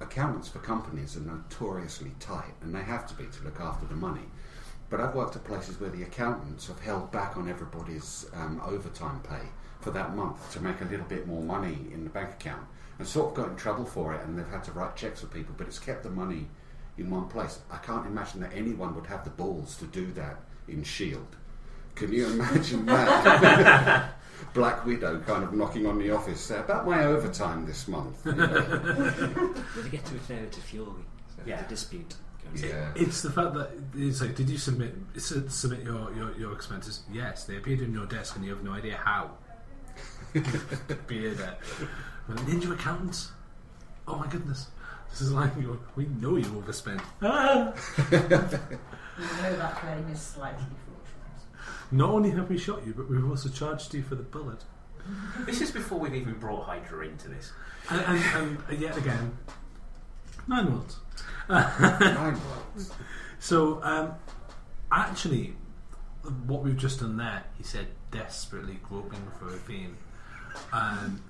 accountants 0.01 0.49
for 0.49 0.59
companies 0.61 1.17
are 1.17 1.21
notoriously 1.21 2.13
tight, 2.21 2.55
and 2.63 2.75
they 2.75 2.81
have 2.83 3.07
to 3.09 3.15
be 3.15 3.25
to 3.25 3.45
look 3.45 3.61
after 3.61 3.87
the 3.87 3.95
money. 3.95 4.25
But 4.89 5.01
I've 5.01 5.15
worked 5.15 5.37
at 5.37 5.45
places 5.45 5.79
where 5.79 5.91
the 5.91 6.03
accountants 6.03 6.67
have 6.69 6.81
held 6.81 7.13
back 7.13 7.37
on 7.37 7.49
everybody's 7.49 8.27
um, 8.35 8.61
overtime 8.65 9.21
pay 9.21 9.47
for 9.81 9.91
that 9.93 10.15
month 10.15 10.53
to 10.53 10.61
make 10.61 10.81
a 10.81 10.85
little 10.85 11.07
bit 11.07 11.27
more 11.27 11.43
money 11.43 11.79
in 11.93 12.05
the 12.05 12.11
bank 12.11 12.31
account, 12.31 12.63
and 12.99 13.07
sort 13.09 13.29
of 13.31 13.35
got 13.35 13.49
in 13.49 13.57
trouble 13.57 13.85
for 13.85 14.15
it, 14.15 14.23
and 14.25 14.39
they've 14.39 14.49
had 14.49 14.63
to 14.65 14.73
write 14.73 14.97
checks 14.97 15.21
for 15.21 15.27
people. 15.27 15.55
But 15.57 15.67
it's 15.67 15.79
kept 15.79 16.03
the 16.03 16.11
money 16.11 16.49
in 16.99 17.11
one 17.11 17.29
place. 17.29 17.59
I 17.71 17.79
can't 17.79 18.07
imagine 18.07 18.41
that 18.41 18.53
anyone 18.55 18.95
would 18.95 19.07
have 19.07 19.25
the 19.25 19.31
balls 19.31 19.77
to 19.77 19.87
do 19.87 20.13
that 20.13 20.37
in 20.69 20.85
Shield. 20.85 21.37
Can 21.95 22.13
you 22.13 22.27
imagine 22.29 22.87
that? 22.87 24.13
Black 24.55 24.87
Widow 24.87 25.21
kind 25.27 25.45
of 25.45 25.53
knocking 25.53 25.87
on 25.87 25.99
the 25.99 26.11
office 26.11 26.41
say, 26.41 26.59
about 26.59 26.87
my 26.87 27.05
overtime 27.05 27.67
this 27.67 27.87
month. 27.89 28.25
you 28.25 28.33
know? 28.37 28.49
They 29.83 29.89
get 29.91 30.05
to 30.07 30.15
refer 30.15 30.35
it 30.35 30.53
to 30.53 30.61
Fury. 30.61 30.87
So 31.37 31.43
Yeah. 31.45 31.63
the 31.63 31.69
dispute. 31.69 32.15
goes 32.51 32.63
Yeah. 32.63 32.91
It's 32.95 33.21
the 33.23 33.31
fact 33.31 33.53
that 33.55 33.71
it's 33.95 34.21
like, 34.23 34.35
did 34.37 34.49
you 34.49 34.57
submit 34.57 34.95
submit 35.19 35.83
your, 35.83 36.15
your, 36.15 36.35
your 36.39 36.53
expenses? 36.55 37.03
Yes, 37.13 37.45
they 37.45 37.57
appeared 37.59 37.81
in 37.83 37.93
your 37.93 38.07
desk, 38.07 38.37
and 38.37 38.45
you 38.45 38.53
have 38.55 38.65
no 38.65 38.73
idea 38.73 38.97
how. 38.97 39.33
appeared 40.88 41.38
there. 41.38 41.57
Well, 42.28 42.38
Ninja 42.38 42.73
accountants. 42.73 43.33
Oh 44.07 44.16
my 44.16 44.26
goodness, 44.28 44.69
this 45.11 45.21
is 45.21 45.33
like 45.33 45.50
you- 45.57 45.80
we 45.97 46.07
know 46.07 46.37
you 46.37 46.47
overspent. 46.57 47.00
Ah! 47.23 47.73
You 49.21 49.26
know 49.42 49.57
that 49.57 49.76
claim 49.76 50.09
is 50.09 50.19
slightly 50.21 50.65
fraudulent. 50.86 51.91
Not 51.91 52.08
only 52.08 52.30
have 52.30 52.49
we 52.49 52.56
shot 52.56 52.86
you, 52.86 52.95
but 52.95 53.10
we've 53.10 53.28
also 53.28 53.50
charged 53.50 53.93
you 53.93 54.02
for 54.02 54.15
the 54.15 54.23
bullet. 54.23 54.65
this 55.41 55.60
is 55.60 55.71
before 55.71 55.99
we've 55.99 56.15
even 56.15 56.39
brought 56.39 56.65
Hydra 56.65 57.06
into 57.06 57.28
this. 57.28 57.52
And, 57.91 58.00
and, 58.34 58.58
and 58.71 58.80
yet 58.80 58.97
again, 58.97 59.36
nine 60.47 60.71
worlds. 60.73 60.97
Nine 61.49 62.39
worlds. 62.41 62.93
So, 63.43 63.82
um, 63.82 64.13
actually, 64.93 65.54
what 66.47 66.63
we've 66.63 66.76
just 66.76 67.00
done 67.00 67.17
there, 67.17 67.43
he 67.56 67.63
said, 67.65 67.86
desperately 68.11 68.79
groping 68.89 69.23
for 69.39 69.49
a 69.55 69.59
theme, 69.59 69.97
um, 70.73 71.23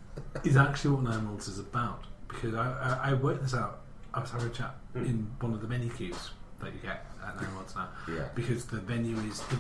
is 0.45 0.57
actually 0.57 0.93
what 0.95 1.03
Nine 1.05 1.27
Worlds 1.27 1.49
is 1.49 1.59
about. 1.59 2.05
Because 2.29 2.55
I, 2.55 2.99
I, 3.05 3.11
I 3.11 3.15
worked 3.15 3.43
this 3.43 3.55
out. 3.55 3.81
I 4.15 4.21
was 4.21 4.31
having 4.31 4.49
a 4.49 4.51
chat 4.51 4.75
Hmm. 4.93 5.05
in 5.05 5.31
one 5.41 5.53
of 5.53 5.61
the 5.61 5.69
menu 5.69 5.89
queues 5.89 6.31
that 6.61 6.73
you 6.73 6.79
get 6.83 7.07
at 7.25 7.41
Nine 7.41 7.55
Worlds 7.55 7.75
now. 7.77 7.89
Yeah. 8.13 8.25
Because 8.35 8.65
the 8.67 8.79
venue 8.81 9.17
is 9.19 9.41
the, 9.43 9.57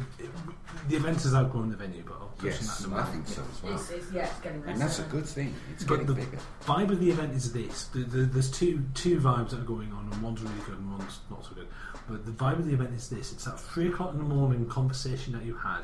the 0.88 0.96
event 0.96 1.22
has 1.22 1.34
outgrown 1.34 1.70
the 1.70 1.76
venue, 1.76 2.02
but 2.04 2.14
I'll 2.14 2.28
touch 2.36 2.40
on 2.40 2.46
Yes, 2.46 2.78
that 2.78 2.86
in 2.86 2.92
a 2.92 2.96
I 2.96 2.98
moment. 3.04 3.26
think 3.26 3.28
so 3.38 3.42
as 3.52 3.62
well. 3.62 3.74
It's, 3.74 3.90
it's, 3.90 4.12
yeah, 4.12 4.26
it's 4.26 4.40
getting 4.40 4.60
less. 4.62 4.70
And 4.72 4.80
that's 4.80 4.98
a 4.98 5.02
good 5.04 5.26
thing. 5.26 5.54
It's 5.72 5.84
But 5.84 6.00
getting 6.00 6.06
the 6.06 6.14
bigger. 6.14 6.38
vibe 6.64 6.90
of 6.90 6.98
the 7.00 7.10
event 7.10 7.32
is 7.34 7.52
this. 7.52 7.84
The, 7.86 8.00
the, 8.00 8.18
there's 8.22 8.50
two 8.50 8.84
two 8.94 9.20
vibes 9.20 9.50
that 9.50 9.60
are 9.60 9.64
going 9.64 9.92
on, 9.92 10.08
and 10.12 10.20
one's 10.22 10.42
really 10.42 10.54
good 10.66 10.78
and 10.78 10.90
one's 10.90 11.20
not 11.30 11.44
so 11.44 11.54
good. 11.54 11.68
But 12.08 12.26
the 12.26 12.32
vibe 12.32 12.58
of 12.58 12.66
the 12.66 12.72
event 12.74 12.92
is 12.94 13.08
this. 13.08 13.32
It's 13.32 13.44
that 13.44 13.58
three 13.60 13.86
o'clock 13.88 14.12
in 14.12 14.18
the 14.18 14.24
morning 14.24 14.66
conversation 14.66 15.32
that 15.34 15.44
you 15.44 15.54
had 15.54 15.80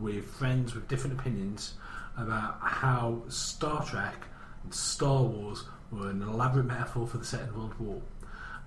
with 0.00 0.24
friends 0.24 0.74
with 0.74 0.88
different 0.88 1.18
opinions 1.18 1.74
about 2.16 2.58
how 2.60 3.22
Star 3.28 3.84
Trek 3.84 4.26
and 4.64 4.74
Star 4.74 5.22
Wars 5.22 5.64
were 5.90 6.10
an 6.10 6.22
elaborate 6.22 6.66
metaphor 6.66 7.06
for 7.06 7.18
the 7.18 7.24
Second 7.24 7.56
World 7.56 7.78
War. 7.78 8.02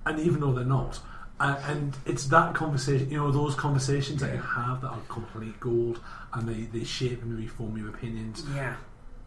And 0.06 0.20
even 0.20 0.40
though 0.40 0.54
they're 0.54 0.66
not. 0.66 1.00
And, 1.40 1.58
and 1.66 1.98
it's 2.06 2.26
that 2.28 2.54
conversation, 2.54 3.10
you 3.10 3.18
know, 3.18 3.32
those 3.32 3.56
conversations 3.56 4.22
that 4.22 4.34
you 4.34 4.42
have 4.42 4.82
that 4.82 4.90
are 4.90 5.02
complete 5.10 5.60
gold 5.60 6.00
and 6.34 6.48
they, 6.48 6.64
they 6.78 6.84
shape 6.86 7.22
and 7.22 7.38
reform 7.38 7.78
your 7.78 7.90
opinions. 7.90 8.44
Yeah. 8.56 8.76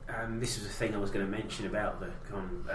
Um, 0.09 0.39
this 0.39 0.59
was 0.59 0.67
a 0.67 0.71
thing 0.71 0.95
I 0.95 0.99
was 0.99 1.11
going 1.11 1.25
to 1.25 1.31
mention 1.31 1.67
about 1.67 1.99
the 1.99 2.11
um, 2.37 2.67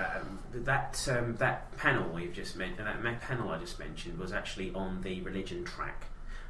that 0.53 1.07
um, 1.11 1.35
that 1.35 1.77
panel 1.77 2.09
we've 2.11 2.33
just 2.33 2.55
mentioned. 2.55 2.87
That 2.87 3.21
panel 3.21 3.49
I 3.51 3.59
just 3.59 3.77
mentioned 3.77 4.17
was 4.17 4.33
actually 4.33 4.73
on 4.73 5.01
the 5.01 5.21
religion 5.21 5.63
track. 5.63 6.05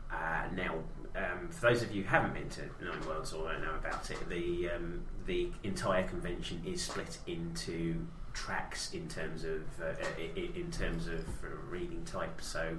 Uh, 0.09 0.43
now, 0.55 0.75
um, 1.19 1.49
for 1.49 1.69
those 1.69 1.81
of 1.83 1.91
you 1.93 2.03
who 2.03 2.09
haven't 2.09 2.33
been 2.33 2.49
to 2.49 2.61
Nine 2.83 3.05
Worlds 3.07 3.33
or 3.33 3.51
don't 3.51 3.61
know 3.61 3.75
about 3.75 4.09
it, 4.11 4.17
the 4.29 4.69
um, 4.69 5.01
the 5.25 5.49
entire 5.63 6.07
convention 6.07 6.61
is 6.65 6.81
split 6.83 7.17
into 7.27 8.05
tracks 8.33 8.93
in 8.93 9.07
terms 9.07 9.43
of 9.43 9.61
uh, 9.81 9.93
in 10.35 10.71
terms 10.71 11.07
of 11.07 11.25
reading 11.69 12.03
type. 12.05 12.39
So 12.41 12.75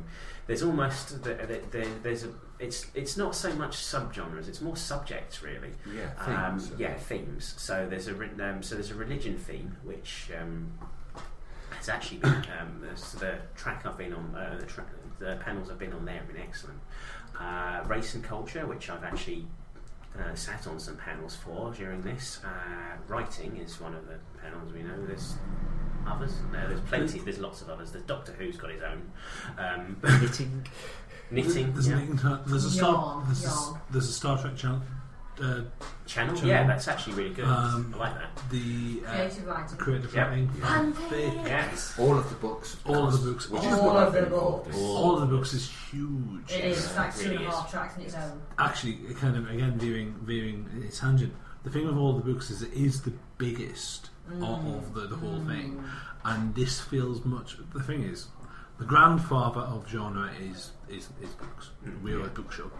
there's 0.46 0.62
almost 0.62 1.22
there, 1.22 1.46
there, 1.70 1.86
there's 2.02 2.24
a 2.24 2.30
it's 2.58 2.86
it's 2.94 3.16
not 3.16 3.34
so 3.34 3.52
much 3.54 3.76
subgenres; 3.76 4.48
it's 4.48 4.60
more 4.60 4.76
subjects 4.76 5.42
really. 5.42 5.70
Yeah, 5.94 6.10
Um, 6.18 6.58
themes. 6.58 6.72
yeah, 6.80 6.94
themes. 6.94 7.54
So 7.58 7.86
there's 7.88 8.08
a 8.08 8.14
um, 8.14 8.62
so 8.62 8.74
there's 8.74 8.90
a 8.90 8.94
religion 8.94 9.36
theme 9.36 9.76
which 9.84 10.30
um, 10.40 10.72
has 11.70 11.88
actually 11.88 12.18
been 12.18 12.32
um, 12.60 12.80
the, 12.80 13.18
the 13.18 13.34
track 13.56 13.84
I've 13.86 13.98
been 13.98 14.12
on 14.14 14.34
uh, 14.34 14.56
the, 14.60 14.66
tra- 14.66 14.84
the 15.18 15.36
panels 15.44 15.70
I've 15.70 15.78
been 15.78 15.92
on 15.92 16.04
there 16.04 16.16
have 16.16 16.26
been 16.28 16.40
excellent. 16.40 16.78
Uh, 17.38 17.80
race 17.86 18.14
and 18.14 18.22
culture, 18.24 18.66
which 18.66 18.90
I've 18.90 19.04
actually 19.04 19.46
uh, 20.18 20.34
sat 20.34 20.66
on 20.66 20.78
some 20.78 20.96
panels 20.96 21.36
for 21.36 21.72
during 21.72 22.02
this. 22.02 22.40
Uh, 22.44 22.96
writing 23.08 23.56
is 23.56 23.80
one 23.80 23.94
of 23.94 24.06
the 24.06 24.16
panels 24.42 24.72
we 24.72 24.82
know. 24.82 25.06
There's 25.06 25.36
others. 26.06 26.34
No, 26.52 26.66
there's 26.68 26.80
plenty. 26.80 27.18
There's 27.20 27.38
lots 27.38 27.62
of 27.62 27.70
others. 27.70 27.92
There's 27.92 28.04
Doctor 28.04 28.32
Who's 28.32 28.56
got 28.56 28.70
his 28.70 28.82
own. 28.82 29.10
Um, 29.58 29.96
Knitting. 30.02 30.66
knitting. 31.30 31.72
There's, 31.72 31.88
yeah. 31.88 31.96
an 31.98 32.08
England- 32.08 32.40
there's 32.46 32.64
a 32.66 32.70
Star 32.70 32.92
Yarn, 32.92 33.24
there's, 33.26 33.44
a, 33.46 33.80
there's 33.90 34.08
a 34.08 34.12
Star 34.12 34.38
Trek 34.38 34.56
channel. 34.56 34.82
Uh, 35.40 35.62
Channel. 36.06 36.34
Channel. 36.34 36.48
Yeah, 36.48 36.66
that's 36.66 36.88
actually 36.88 37.14
really 37.14 37.34
good. 37.34 37.44
Um, 37.44 37.94
I 37.94 37.98
like 37.98 38.14
that. 38.14 38.30
the 38.50 39.02
uh, 39.06 39.10
Creative 39.14 39.46
writing. 39.46 39.76
creative 39.78 40.14
Yeah. 40.14 40.28
writing. 40.28 40.48
Fanfic. 40.48 41.46
Yes. 41.46 41.94
All 41.98 42.18
of 42.18 42.28
the 42.28 42.34
books. 42.36 42.74
of 42.74 42.86
All 42.86 42.94
of 43.04 43.10
course, 43.10 43.22
the 43.22 43.30
books. 43.30 43.50
Which 43.50 43.62
All 43.62 43.86
what 43.86 43.96
of 43.96 44.02
I've 44.08 44.12
the 44.12 44.18
been 44.22 44.32
involved 44.32 44.64
books. 44.64 44.76
All 44.76 45.14
of 45.14 45.20
the 45.28 45.36
books 45.36 45.54
is 45.54 45.70
huge. 45.90 46.50
It 46.52 46.64
is. 46.64 46.84
It's 46.84 46.96
like 46.96 47.16
two 47.16 47.24
Really 47.30 47.36
and 47.36 47.44
a 47.44 47.48
is. 47.48 47.54
half 47.54 47.70
tracks 47.70 47.96
in 47.96 48.02
its 48.02 48.14
own. 48.14 48.42
Actually, 48.58 48.92
it 49.08 49.16
kind 49.18 49.36
of 49.36 49.48
again 49.50 49.78
veering 49.78 50.14
veering 50.22 50.68
its 50.84 50.98
tangent. 50.98 51.32
The 51.62 51.70
thing 51.70 51.86
with 51.86 51.96
all 51.96 52.14
the 52.14 52.24
books 52.32 52.50
is 52.50 52.62
it 52.62 52.72
is 52.72 53.02
the 53.02 53.12
biggest 53.38 54.10
of, 54.32 54.42
of 54.42 54.94
the, 54.94 55.06
the 55.06 55.16
whole 55.16 55.40
thing, 55.44 55.82
and 56.24 56.54
this 56.54 56.80
feels 56.80 57.24
much. 57.24 57.56
The 57.74 57.82
thing 57.82 58.02
is, 58.02 58.28
the 58.78 58.84
grandfather 58.84 59.60
of 59.60 59.88
genre 59.88 60.30
is 60.40 60.72
is, 60.88 61.08
is 61.22 61.30
books. 61.38 61.70
We 62.02 62.14
are 62.14 62.22
a 62.22 62.28
book 62.28 62.50
show, 62.52 62.70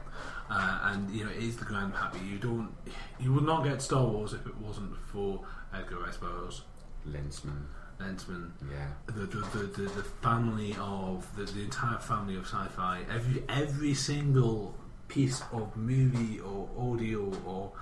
uh, 0.51 0.79
and 0.93 1.09
you 1.11 1.25
know 1.25 1.31
it 1.31 1.39
is 1.43 1.57
the 1.57 1.65
grandpappy. 1.65 2.29
You 2.31 2.39
don't, 2.39 2.71
you 3.19 3.33
would 3.33 3.45
not 3.45 3.65
get 3.65 3.81
Star 3.81 4.05
Wars 4.05 4.33
if 4.33 4.47
it 4.47 4.57
wasn't 4.59 4.97
for 5.13 5.41
Edgar 5.75 6.01
Rice 6.01 6.17
Burroughs, 6.17 6.63
Lensman. 7.09 7.67
Lensman, 8.01 8.51
Yeah. 8.71 8.87
the 9.07 9.27
the, 9.27 9.41
the, 9.53 9.59
the, 9.67 9.83
the 9.83 10.03
family 10.23 10.75
of 10.81 11.27
the, 11.37 11.45
the 11.45 11.63
entire 11.63 11.99
family 11.99 12.35
of 12.37 12.45
sci-fi 12.47 13.03
every 13.15 13.43
every 13.49 13.93
single 13.95 14.75
piece 15.09 15.43
of 15.53 15.77
movie 15.77 16.41
or 16.41 16.69
audio 16.79 17.31
or 17.45 17.73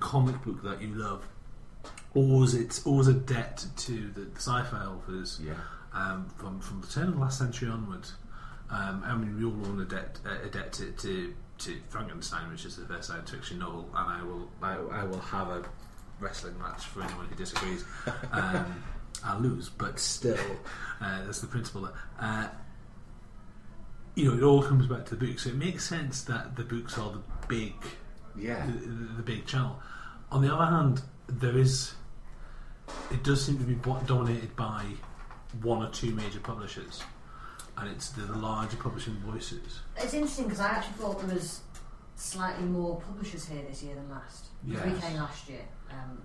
comic 0.00 0.42
book 0.44 0.62
that 0.62 0.80
you 0.80 0.94
love 0.94 1.26
owes 2.14 2.54
its 2.54 2.86
owes 2.86 3.06
a 3.08 3.12
debt 3.12 3.66
to 3.76 4.08
the, 4.14 4.22
the 4.22 4.36
sci-fi 4.36 4.82
authors 4.84 5.40
Yeah. 5.44 5.52
um, 5.92 6.26
from 6.38 6.58
from 6.60 6.80
the 6.80 6.86
turn 6.86 7.08
of 7.08 7.14
the 7.14 7.20
last 7.20 7.38
century 7.38 7.68
onwards. 7.68 8.14
Um, 8.70 9.02
I 9.04 9.14
mean, 9.14 9.36
we 9.38 9.44
all 9.44 9.66
own 9.66 9.80
a 9.80 9.84
debt 9.84 10.18
a 10.24 10.48
debt 10.48 10.72
to, 10.74 10.90
to 10.92 11.34
to 11.58 11.76
Frankenstein, 11.88 12.50
which 12.50 12.64
is 12.64 12.76
the 12.76 12.86
first 12.86 13.08
science 13.08 13.30
fiction 13.30 13.58
novel, 13.58 13.88
and 13.94 14.08
I 14.10 14.22
will 14.22 14.48
I, 14.62 15.00
I 15.00 15.04
will 15.04 15.20
have 15.20 15.48
a 15.48 15.64
wrestling 16.20 16.58
match 16.58 16.84
for 16.84 17.02
anyone 17.02 17.26
who 17.26 17.34
disagrees. 17.34 17.84
Um, 18.32 18.82
I'll 19.24 19.40
lose, 19.40 19.70
but 19.70 19.98
still, 19.98 20.36
uh, 21.00 21.24
that's 21.24 21.40
the 21.40 21.46
principle. 21.46 21.82
That, 21.82 21.94
uh, 22.20 22.48
you 24.14 24.26
know, 24.30 24.36
it 24.36 24.42
all 24.42 24.62
comes 24.62 24.86
back 24.86 25.06
to 25.06 25.16
the 25.16 25.26
books. 25.26 25.44
So 25.44 25.50
it 25.50 25.56
makes 25.56 25.84
sense 25.88 26.22
that 26.24 26.54
the 26.56 26.64
books 26.64 26.98
are 26.98 27.10
the 27.12 27.22
big 27.48 27.74
Yeah. 28.36 28.66
the, 28.66 28.72
the 29.16 29.22
big 29.22 29.46
channel. 29.46 29.80
On 30.30 30.42
the 30.42 30.54
other 30.54 30.66
hand, 30.66 31.02
there 31.28 31.56
is 31.56 31.94
it 33.10 33.22
does 33.24 33.44
seem 33.44 33.58
to 33.58 33.64
be 33.64 33.74
dominated 34.06 34.54
by 34.54 34.84
one 35.62 35.82
or 35.82 35.90
two 35.90 36.12
major 36.14 36.40
publishers, 36.40 37.02
and 37.78 37.88
it's 37.90 38.10
the, 38.10 38.22
the 38.22 38.38
larger 38.38 38.76
publishing 38.76 39.14
voices. 39.16 39.80
It's 39.96 40.14
interesting 40.14 40.44
because 40.44 40.60
I 40.60 40.68
actually 40.68 40.94
thought 40.94 41.20
there 41.26 41.34
was 41.34 41.60
slightly 42.14 42.64
more 42.64 43.00
publishers 43.00 43.46
here 43.46 43.62
this 43.68 43.82
year 43.82 43.94
than 43.94 44.08
last. 44.10 44.46
Yes. 44.66 44.84
We 44.84 44.92
came 45.00 45.16
last 45.16 45.48
year, 45.48 45.64
um, 45.90 46.22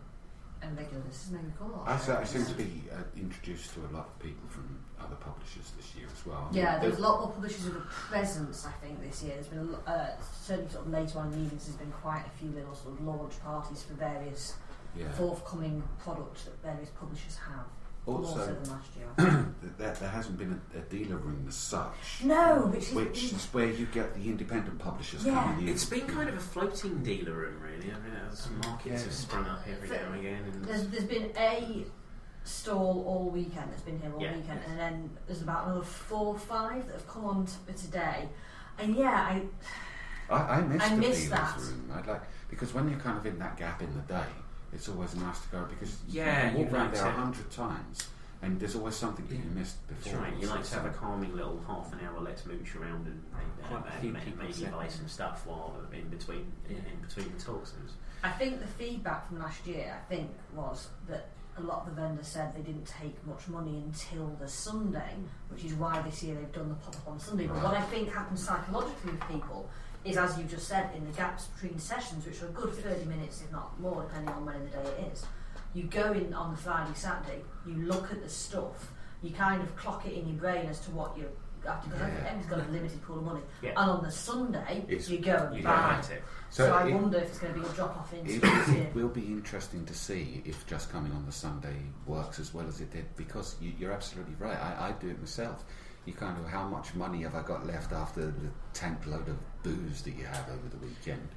and 0.61 0.77
regular 0.77 1.03
this 1.03 1.25
is 1.25 1.31
maybe 1.31 1.51
cool. 1.59 1.83
I, 1.85 1.93
I 1.95 2.23
seem 2.23 2.45
to 2.45 2.53
be 2.53 2.83
uh, 2.91 2.97
introduced 3.17 3.73
to 3.73 3.81
a 3.81 3.91
lot 3.93 4.07
of 4.07 4.19
people 4.19 4.47
from 4.47 4.79
other 4.99 5.15
publishers 5.15 5.71
this 5.75 5.93
year 5.95 6.07
as 6.11 6.25
well. 6.25 6.47
Yeah, 6.51 6.79
there's 6.79 6.81
There's- 6.81 6.99
a 6.99 7.01
lot 7.01 7.19
more 7.21 7.31
publishers 7.31 7.65
with 7.65 7.75
a 7.77 7.87
presence. 7.87 8.65
I 8.65 8.71
think 8.85 9.01
this 9.01 9.21
year 9.23 9.33
there's 9.33 9.47
been 9.47 9.59
a 9.59 9.63
lo- 9.63 9.83
uh, 9.85 10.07
certainly 10.41 10.71
sort 10.71 10.85
of 10.85 10.91
later 10.91 11.19
on 11.19 11.33
in 11.33 11.43
meetings. 11.43 11.65
There's 11.65 11.77
been 11.77 11.91
quite 11.91 12.23
a 12.25 12.37
few 12.39 12.49
little 12.51 12.75
sort 12.75 12.93
of 12.99 13.05
launch 13.05 13.39
parties 13.43 13.83
for 13.83 13.93
various 13.95 14.55
yeah. 14.95 15.11
forthcoming 15.13 15.83
products 16.03 16.43
that 16.45 16.61
various 16.63 16.89
publishers 16.91 17.35
have. 17.37 17.65
More 18.11 18.23
so 18.25 18.29
Also, 18.39 18.45
than 18.53 18.69
last 18.69 18.95
year. 18.95 19.07
I 19.17 19.21
think. 19.31 19.61
th- 19.61 19.73
there, 19.77 19.93
there 19.93 20.09
hasn't 20.09 20.37
been 20.37 20.61
a, 20.75 20.77
a 20.77 20.81
dealer 20.81 21.17
room 21.17 21.45
as 21.47 21.55
such. 21.55 22.23
no, 22.23 22.67
which 22.73 22.89
is 22.89 22.93
Which 22.93 23.23
is 23.33 23.45
where 23.51 23.69
you 23.69 23.85
get 23.87 24.13
the 24.15 24.29
independent 24.29 24.79
publishers 24.79 25.25
Yeah. 25.25 25.33
coming 25.43 25.67
in. 25.67 25.73
It's 25.73 25.85
been 25.85 26.07
kind 26.07 26.29
of 26.29 26.35
a 26.35 26.39
floating 26.39 27.03
dealer 27.03 27.33
room, 27.33 27.59
really. 27.61 27.91
I 27.91 27.95
mean, 27.99 28.13
some 28.33 28.57
markets 28.59 28.85
Yeah. 28.87 28.99
have 29.03 29.13
sprung 29.13 29.45
up 29.45 29.61
every 29.67 29.89
now 29.89 30.05
and 30.11 30.15
again. 30.19 30.43
And 30.53 30.65
There's, 30.65 30.87
there's 30.87 31.03
been 31.05 31.31
a 31.37 31.85
stall 32.43 33.03
all 33.07 33.29
weekend 33.29 33.71
that's 33.71 33.83
been 33.83 33.99
here 33.99 34.11
all 34.13 34.21
Yeah. 34.21 34.35
weekend, 34.35 34.59
and 34.67 34.79
then 34.79 35.09
there's 35.27 35.41
about 35.41 35.65
another 35.67 35.83
four 35.83 36.27
or 36.27 36.39
five 36.39 36.85
that 36.87 36.93
have 36.93 37.07
come 37.07 37.25
on 37.25 37.45
t- 37.45 37.53
today. 37.75 38.29
And 38.79 38.95
yeah, 38.95 39.09
I 39.11 39.43
I, 40.33 40.57
I 40.57 40.61
miss 40.61 40.81
I 40.81 40.89
the 40.89 40.95
miss 40.97 41.17
dealers 41.23 41.29
that. 41.29 41.57
room. 41.59 41.91
I'd 41.93 42.07
like 42.07 42.21
because 42.49 42.73
when 42.73 42.89
you're 42.89 42.99
kind 42.99 43.17
of 43.17 43.25
in 43.25 43.37
that 43.39 43.57
gap 43.57 43.81
in 43.81 43.93
the 43.93 44.01
day, 44.01 44.23
it's 44.73 44.87
always 44.89 45.15
nice 45.15 45.39
to 45.41 45.47
go 45.49 45.65
because 45.69 45.97
Yeah, 46.07 46.25
you 46.25 46.31
can 46.51 46.53
walk 46.53 46.65
you'd 46.65 46.73
around 46.73 46.85
like 46.85 46.93
there 46.95 47.05
a 47.07 47.11
hundred 47.11 47.51
times 47.51 48.07
and 48.41 48.59
there's 48.59 48.75
always 48.75 48.95
something 48.95 49.27
that 49.27 49.35
you 49.35 49.43
missed 49.53 49.75
That's 49.87 50.03
before. 50.05 50.21
right. 50.21 50.33
You 50.39 50.47
like 50.47 50.63
to 50.63 50.75
have 50.75 50.85
a 50.85 50.89
calming 50.89 51.35
little 51.35 51.61
half 51.67 51.91
an 51.93 51.99
hour 52.05 52.19
let's 52.21 52.45
mooch 52.45 52.75
around 52.75 53.05
and 53.07 53.21
uh, 53.71 53.81
few 54.01 54.11
maybe, 54.11 54.33
maybe 54.37 54.65
buy 54.71 54.87
some 54.87 55.07
stuff 55.07 55.45
while 55.45 55.75
in 55.93 56.07
between 56.09 56.51
in, 56.69 56.75
Yeah. 56.75 56.81
in 56.93 56.99
between 57.07 57.31
the 57.37 57.43
talks. 57.43 57.73
Was- 57.81 57.93
I 58.23 58.29
think 58.31 58.59
the 58.59 58.67
feedback 58.67 59.27
from 59.27 59.39
last 59.39 59.65
year, 59.65 59.95
I 59.99 60.13
think, 60.13 60.29
was 60.55 60.87
that 61.07 61.29
a 61.57 61.61
lot 61.61 61.79
of 61.87 61.95
the 61.95 62.01
vendors 62.01 62.27
said 62.27 62.55
they 62.55 62.61
didn't 62.61 62.85
take 62.87 63.15
much 63.27 63.47
money 63.47 63.83
until 63.85 64.27
the 64.39 64.47
Sunday, 64.47 65.15
which 65.49 65.65
is 65.65 65.73
why 65.73 66.01
this 66.01 66.23
year 66.23 66.35
they've 66.35 66.51
done 66.51 66.69
the 66.69 66.75
pop 66.75 66.95
up 66.95 67.07
on 67.09 67.19
Sunday. 67.19 67.47
But 67.47 67.61
what 67.63 67.73
I 67.73 67.81
think 67.81 68.11
happens 68.13 68.43
psychologically 68.43 69.11
with 69.11 69.27
people 69.27 69.69
is, 70.03 70.17
as 70.17 70.37
you 70.37 70.43
just 70.45 70.67
said, 70.67 70.89
in 70.95 71.05
the 71.05 71.11
gaps 71.11 71.45
between 71.45 71.77
sessions, 71.79 72.25
which 72.25 72.41
are 72.41 72.47
a 72.47 72.51
good 72.51 72.73
30 72.73 73.05
minutes, 73.05 73.41
if 73.45 73.51
not 73.51 73.79
more, 73.79 74.03
depending 74.03 74.33
on 74.33 74.45
when 74.45 74.55
in 74.55 74.63
the 74.65 74.69
day 74.71 74.83
it 74.99 75.11
is, 75.13 75.25
you 75.73 75.83
go 75.83 76.11
in 76.11 76.33
on 76.33 76.51
the 76.51 76.57
Friday, 76.57 76.91
Saturday, 76.95 77.41
you 77.65 77.73
look 77.75 78.11
at 78.11 78.21
the 78.23 78.29
stuff, 78.29 78.91
you 79.21 79.31
kind 79.31 79.61
of 79.61 79.75
clock 79.75 80.05
it 80.05 80.13
in 80.13 80.27
your 80.27 80.37
brain 80.37 80.65
as 80.67 80.79
to 80.81 80.91
what 80.91 81.15
you're 81.17 81.27
after, 81.67 81.89
because 81.89 82.01
Yeah. 82.01 82.25
everyone's 82.25 82.45
got 82.47 82.59
a 82.59 82.71
limited 82.71 83.01
pool 83.03 83.19
of 83.19 83.23
money. 83.23 83.41
Yeah. 83.61 83.69
And 83.77 83.91
on 83.91 84.03
the 84.03 84.11
Sunday, 84.11 84.83
It's- 84.87 85.07
you 85.09 85.19
go 85.19 85.35
and 85.35 85.55
You 85.57 85.63
buy. 85.63 85.99
it. 86.09 86.23
So, 86.49 86.73
I 86.73 86.87
it- 86.87 86.93
wonder 86.95 87.19
if 87.19 87.29
it's 87.29 87.37
going 87.39 87.53
to 87.53 87.59
be 87.59 87.65
a 87.65 87.69
drop 87.73 87.95
off 87.97 88.11
in 88.13 88.25
It, 88.25 88.43
it 88.43 88.95
will 88.95 89.07
be 89.09 89.27
interesting 89.27 89.85
to 89.85 89.93
see 89.93 90.41
if 90.43 90.65
just 90.65 90.91
coming 90.91 91.11
on 91.11 91.23
the 91.27 91.31
Sunday 91.31 91.77
works 92.07 92.39
as 92.39 92.51
well 92.53 92.67
as 92.67 92.81
it 92.81 92.91
did 92.91 93.15
because 93.15 93.55
you, 93.61 93.71
you're 93.77 93.91
absolutely 93.91 94.33
right. 94.39 94.57
I, 94.57 94.87
I 94.89 94.91
do 94.93 95.09
it 95.09 95.19
myself. 95.19 95.63
You 96.05 96.13
kind 96.13 96.35
of 96.43 96.47
how 96.49 96.67
much 96.67 96.95
money 96.95 97.21
have 97.21 97.35
I 97.35 97.43
got 97.43 97.67
left 97.67 97.91
after 97.93 98.25
the 98.31 98.49
tank 98.73 99.05
load 99.05 99.29
of 99.29 99.37
booze 99.63 100.01
that 100.03 100.11
you 100.15 100.25
have 100.25 100.47
over 100.49 100.67
the 100.69 100.77
weekend, 100.85 101.27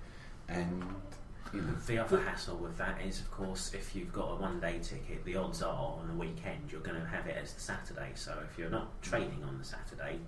and 0.49 0.83
you 1.53 1.61
know 1.61 1.75
The 1.87 1.99
other 1.99 2.21
hassle 2.21 2.57
with 2.57 2.77
that 2.79 3.01
is, 3.01 3.21
of 3.21 3.31
course, 3.31 3.73
if 3.75 3.95
you've 3.95 4.13
got 4.13 4.33
a 4.33 4.35
one 4.37 4.61
day 4.61 4.79
ticket, 4.83 5.25
the 5.25 5.37
odds 5.37 5.63
are 5.63 5.99
on 6.01 6.09
the 6.09 6.15
weekend 6.15 6.71
you're 6.71 6.81
going 6.81 7.01
to 7.01 7.07
have 7.07 7.27
it 7.27 7.37
as 7.41 7.53
the 7.53 7.61
Saturday. 7.61 8.11
So 8.15 8.33
if 8.51 8.59
you're 8.59 8.71
not 8.71 8.89
mm. 9.01 9.03
trading 9.03 9.43
on 9.47 9.59
the 9.59 9.65
Saturday, 9.65 10.19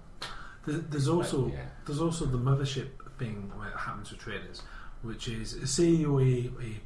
There- 0.66 0.78
There's 0.78 1.08
also 1.08 1.48
yeah. 1.48 1.66
there's 1.84 2.00
also 2.00 2.26
the 2.26 2.38
mothership 2.38 2.88
thing 3.18 3.50
where 3.56 3.68
it 3.68 3.76
happens 3.76 4.10
with 4.10 4.20
traders, 4.20 4.62
which 5.02 5.28
is 5.28 5.58
say 5.70 5.88
you're 5.88 6.20
a, 6.20 6.50
a 6.60 6.80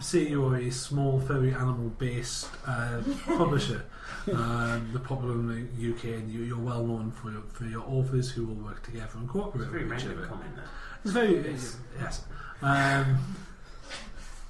say 0.00 0.26
you're 0.28 0.56
a 0.56 0.70
small 0.70 1.20
furry 1.20 1.52
animal 1.52 1.90
based 1.98 2.48
uh, 2.66 3.00
publisher, 3.26 3.84
um, 4.32 4.90
the 4.92 4.98
popular 5.00 5.34
in 5.34 5.48
the 5.48 5.90
UK, 5.92 6.04
and 6.20 6.30
you, 6.30 6.42
you're 6.42 6.58
well 6.58 6.84
known 6.84 7.10
for 7.12 7.30
your, 7.30 7.42
for 7.52 7.64
your 7.64 7.82
authors 7.86 8.30
who 8.30 8.44
will 8.46 8.54
work 8.56 8.82
together 8.82 9.10
and 9.14 9.24
it's 9.24 9.32
cooperate 9.32 9.66
a 9.68 9.70
very 9.70 9.84
with 9.84 9.98
each 9.98 10.04
random 10.04 10.18
other. 10.18 10.28
comment 10.28 10.56
there. 10.56 10.64
It's 11.04 11.12
very 11.12 11.34
it's, 11.36 11.76
yes. 12.00 12.24
Um, 12.62 13.18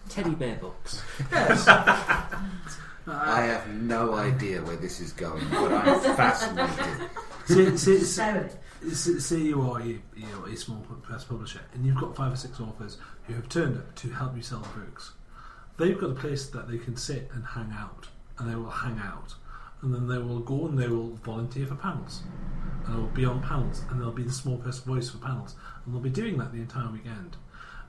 Teddy 0.09 0.35
bear 0.35 0.57
books. 0.57 1.03
I 3.07 3.43
have 3.43 3.69
no 3.75 4.15
idea 4.15 4.63
where 4.63 4.77
this 4.77 5.01
is 5.01 5.13
going, 5.13 5.45
but 5.51 5.73
I'm 5.73 6.01
fascinated. 6.17 7.11
say, 7.47 7.77
say, 7.77 7.99
say, 7.99 8.05
So, 8.05 8.49
say 8.91 9.39
you 9.39 9.61
are 9.63 9.81
a, 9.81 9.87
you 9.87 10.03
know, 10.17 10.45
a 10.45 10.57
small 10.57 10.79
press 11.03 11.25
publisher 11.25 11.61
and 11.73 11.87
you've 11.87 11.97
got 11.97 12.17
five 12.17 12.33
or 12.33 12.37
six 12.37 12.61
authors 12.61 12.99
who 13.25 13.35
have 13.35 13.49
turned 13.49 13.77
up 13.77 13.95
to 13.97 14.11
help 14.11 14.37
you 14.37 14.43
sell 14.43 14.61
the 14.61 14.81
books. 14.81 15.13
They've 15.79 15.99
got 15.99 16.11
a 16.11 16.15
place 16.15 16.49
that 16.49 16.69
they 16.69 16.79
can 16.79 16.97
sit 16.97 17.31
and 17.33 17.45
hang 17.45 17.73
out, 17.73 18.09
and 18.39 18.51
they 18.51 18.55
will 18.55 18.71
hang 18.71 18.99
out, 18.99 19.35
and 19.81 19.95
then 19.95 20.07
they 20.07 20.19
will 20.19 20.41
go 20.41 20.67
and 20.67 20.79
they 20.79 20.89
will 20.89 21.15
volunteer 21.17 21.67
for 21.67 21.75
panels, 21.75 22.23
and 22.85 22.95
they'll 22.95 23.07
be 23.07 23.25
on 23.25 23.43
panels, 23.43 23.83
and 23.91 24.01
they'll 24.01 24.13
be 24.13 24.23
the 24.23 24.33
small 24.33 24.59
press 24.59 24.81
voice 24.81 25.11
for 25.11 25.19
panels, 25.19 25.57
and 25.85 25.95
they'll 25.95 26.03
be 26.03 26.11
doing 26.11 26.37
that 26.39 26.53
the 26.53 26.61
entire 26.61 26.91
weekend. 26.91 27.37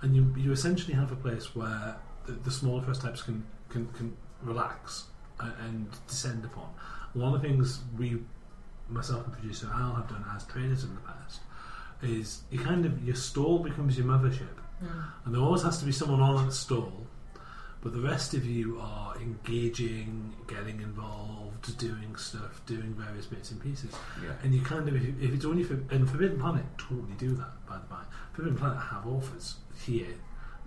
And 0.02 0.16
you, 0.16 0.34
you 0.38 0.52
essentially 0.52 0.94
have 0.94 1.12
a 1.12 1.16
place 1.16 1.56
where 1.56 1.98
the, 2.26 2.32
the 2.34 2.52
smaller 2.52 2.82
press 2.82 3.00
types 3.00 3.22
can, 3.22 3.46
can, 3.70 3.88
can 3.88 4.16
relax 4.42 5.06
and, 5.40 5.54
and 5.66 5.88
descend 6.08 6.46
upon. 6.46 6.70
One 7.14 7.34
of 7.34 7.42
the 7.42 7.48
things 7.48 7.82
we 7.98 8.20
myself 8.90 9.26
and 9.26 9.34
producer 9.34 9.70
Al 9.74 9.96
have 9.96 10.10
done 10.10 10.24
as 10.36 10.46
traders 10.46 10.84
in 10.84 10.94
the 10.96 11.02
past 11.02 11.42
is 12.02 12.42
you 12.52 12.60
kind 12.60 12.86
of 12.86 13.04
your 13.04 13.16
stall 13.16 13.60
becomes 13.60 13.98
your 13.98 14.06
mothership, 14.06 14.56
mm. 14.84 15.06
and 15.26 15.34
there 15.34 15.42
always 15.42 15.62
has 15.64 15.80
to 15.80 15.86
be 15.86 15.92
someone 15.92 16.20
on 16.20 16.46
that 16.46 16.52
stall, 16.52 17.08
but 17.82 17.94
the 17.94 18.02
rest 18.02 18.34
of 18.34 18.46
you 18.46 18.78
are 18.82 19.16
engaging, 19.18 20.34
getting 20.48 20.82
involved, 20.82 21.78
doing 21.78 22.16
stuff, 22.18 22.62
doing 22.66 22.94
various 22.98 23.26
bits 23.26 23.52
and 23.52 23.62
pieces, 23.62 23.94
Yeah. 24.22 24.34
and 24.44 24.54
you 24.54 24.62
kind 24.62 24.88
of 24.90 24.96
if, 24.96 25.04
if 25.22 25.34
it's 25.34 25.46
only 25.46 25.64
for 25.64 25.76
and 25.92 26.10
Forbidden 26.10 26.40
Planet 26.40 26.66
totally 26.78 27.14
do 27.18 27.36
that 27.36 27.66
by 27.68 27.76
the 27.78 27.86
by. 27.86 28.02
Forbidden 28.34 28.58
Planet 28.58 28.80
have 28.80 29.08
authors 29.08 29.56
here 29.86 30.16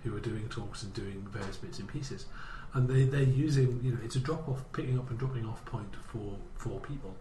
who 0.03 0.15
are 0.15 0.19
doing 0.19 0.47
talks 0.49 0.83
and 0.83 0.93
doing 0.93 1.27
various 1.31 1.57
bits 1.57 1.79
and 1.79 1.87
pieces. 1.87 2.25
And 2.73 2.87
they, 2.87 3.03
they're 3.03 3.21
using, 3.21 3.79
you 3.83 3.91
know, 3.91 3.97
it's 4.03 4.15
a 4.15 4.19
drop 4.19 4.47
off, 4.47 4.63
picking 4.73 4.99
up 4.99 5.09
and 5.09 5.17
dropping 5.17 5.45
off 5.45 5.63
point 5.65 5.93
for, 6.11 6.37
for 6.55 6.79
people. 6.81 7.15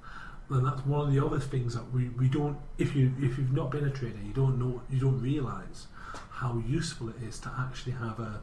And 0.49 0.65
that's 0.65 0.85
one 0.87 1.09
of 1.09 1.13
the 1.13 1.25
other 1.25 1.41
things 1.41 1.75
that 1.75 1.93
we, 1.93 2.09
we 2.11 2.29
don't, 2.29 2.57
if, 2.79 2.95
you, 2.95 3.13
if 3.19 3.37
you've 3.37 3.53
not 3.53 3.71
been 3.71 3.85
a 3.85 3.91
trader, 3.91 4.19
you 4.25 4.33
don't 4.33 4.59
know, 4.59 4.81
you 4.91 5.01
don't 5.01 5.21
realise 5.21 5.89
how 6.31 6.63
useful 6.67 7.09
it 7.09 7.17
is 7.27 7.39
to 7.41 7.51
actually 7.59 7.93
have 7.93 8.21
a, 8.21 8.41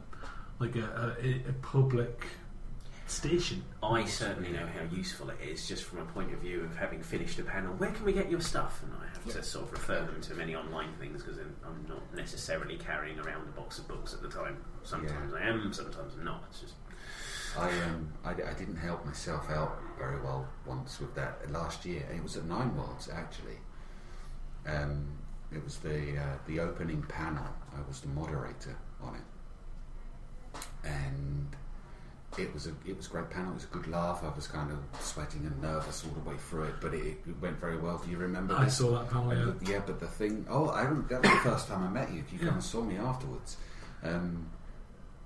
like 0.58 0.76
a, 0.76 1.16
a, 1.22 1.48
a 1.48 1.52
public 1.62 2.26
station. 3.06 3.62
I 3.82 4.04
certainly 4.04 4.50
know 4.50 4.66
how 4.66 4.94
useful 4.94 5.30
it 5.30 5.38
is, 5.42 5.66
just 5.68 5.84
from 5.84 6.00
a 6.00 6.04
point 6.04 6.32
of 6.32 6.40
view 6.40 6.62
of 6.62 6.76
having 6.76 7.02
finished 7.02 7.38
a 7.38 7.42
panel. 7.42 7.72
Where 7.74 7.90
can 7.90 8.04
we 8.04 8.12
get 8.12 8.30
your 8.30 8.40
stuff? 8.40 8.82
And 8.82 8.92
I 8.92 9.06
have 9.06 9.24
to 9.34 9.42
sort 9.42 9.66
of 9.66 9.72
refer 9.72 10.00
them 10.04 10.20
to 10.22 10.34
many 10.34 10.54
online 10.54 10.92
things 10.98 11.22
because 11.22 11.38
I'm 11.38 11.86
not 11.88 12.02
necessarily 12.14 12.76
carrying 12.76 13.18
around 13.18 13.48
a 13.48 13.52
box 13.52 13.78
of 13.78 13.88
books 13.88 14.14
at 14.14 14.22
the 14.22 14.28
time. 14.28 14.56
Sometimes 14.82 15.32
I 15.34 15.42
am, 15.42 15.72
sometimes 15.72 16.14
I'm 16.18 16.24
not. 16.24 16.44
It's 16.50 16.60
just 16.60 16.74
I 17.58 17.68
um 17.82 18.08
I, 18.24 18.30
I 18.30 18.52
didn't 18.54 18.76
help 18.76 19.04
myself 19.04 19.48
out 19.50 19.80
very 19.98 20.20
well 20.20 20.46
once 20.66 21.00
with 21.00 21.14
that 21.14 21.50
last 21.52 21.84
year. 21.84 22.04
It 22.14 22.22
was 22.22 22.36
at 22.36 22.44
Nine 22.44 22.76
Worlds 22.76 23.08
actually. 23.12 23.58
Um, 24.66 25.06
it 25.52 25.62
was 25.62 25.76
the 25.78 26.18
uh, 26.18 26.36
the 26.46 26.60
opening 26.60 27.02
panel. 27.02 27.46
I 27.76 27.86
was 27.86 28.00
the 28.00 28.08
moderator 28.08 28.76
on 29.02 29.14
it, 29.14 30.60
and 30.84 31.46
it 32.38 32.52
was 32.52 32.66
a 32.66 32.72
it 32.86 32.96
was 32.96 33.06
a 33.06 33.10
great 33.10 33.30
panel. 33.30 33.50
It 33.52 33.54
was 33.54 33.64
a 33.64 33.68
good 33.68 33.86
laugh. 33.86 34.22
I 34.24 34.34
was 34.34 34.46
kind 34.48 34.70
of 34.72 34.78
sweating 35.00 35.44
and 35.46 35.60
nervous 35.62 36.04
all 36.04 36.12
the 36.22 36.28
way 36.28 36.36
through 36.36 36.64
it, 36.64 36.74
but 36.80 36.94
it, 36.94 37.18
it 37.28 37.40
went 37.40 37.60
very 37.60 37.76
well. 37.78 37.98
Do 37.98 38.10
you 38.10 38.16
remember? 38.16 38.54
I 38.54 38.64
this? 38.64 38.78
saw 38.78 38.90
that 38.98 39.10
panel, 39.10 39.34
yeah. 39.34 39.44
but- 39.44 39.68
yeah, 39.68 39.80
but 39.86 40.00
the 40.00 40.08
thing. 40.08 40.44
Oh, 40.48 40.70
I. 40.70 40.84
That 40.84 41.22
was 41.22 41.30
the 41.30 41.50
first 41.50 41.68
time 41.68 41.84
I 41.84 41.88
met 41.90 42.12
you. 42.12 42.24
You 42.32 42.38
kind 42.38 42.56
of 42.58 42.64
saw 42.64 42.82
me 42.82 42.96
afterwards. 42.96 43.56
Um, 44.02 44.48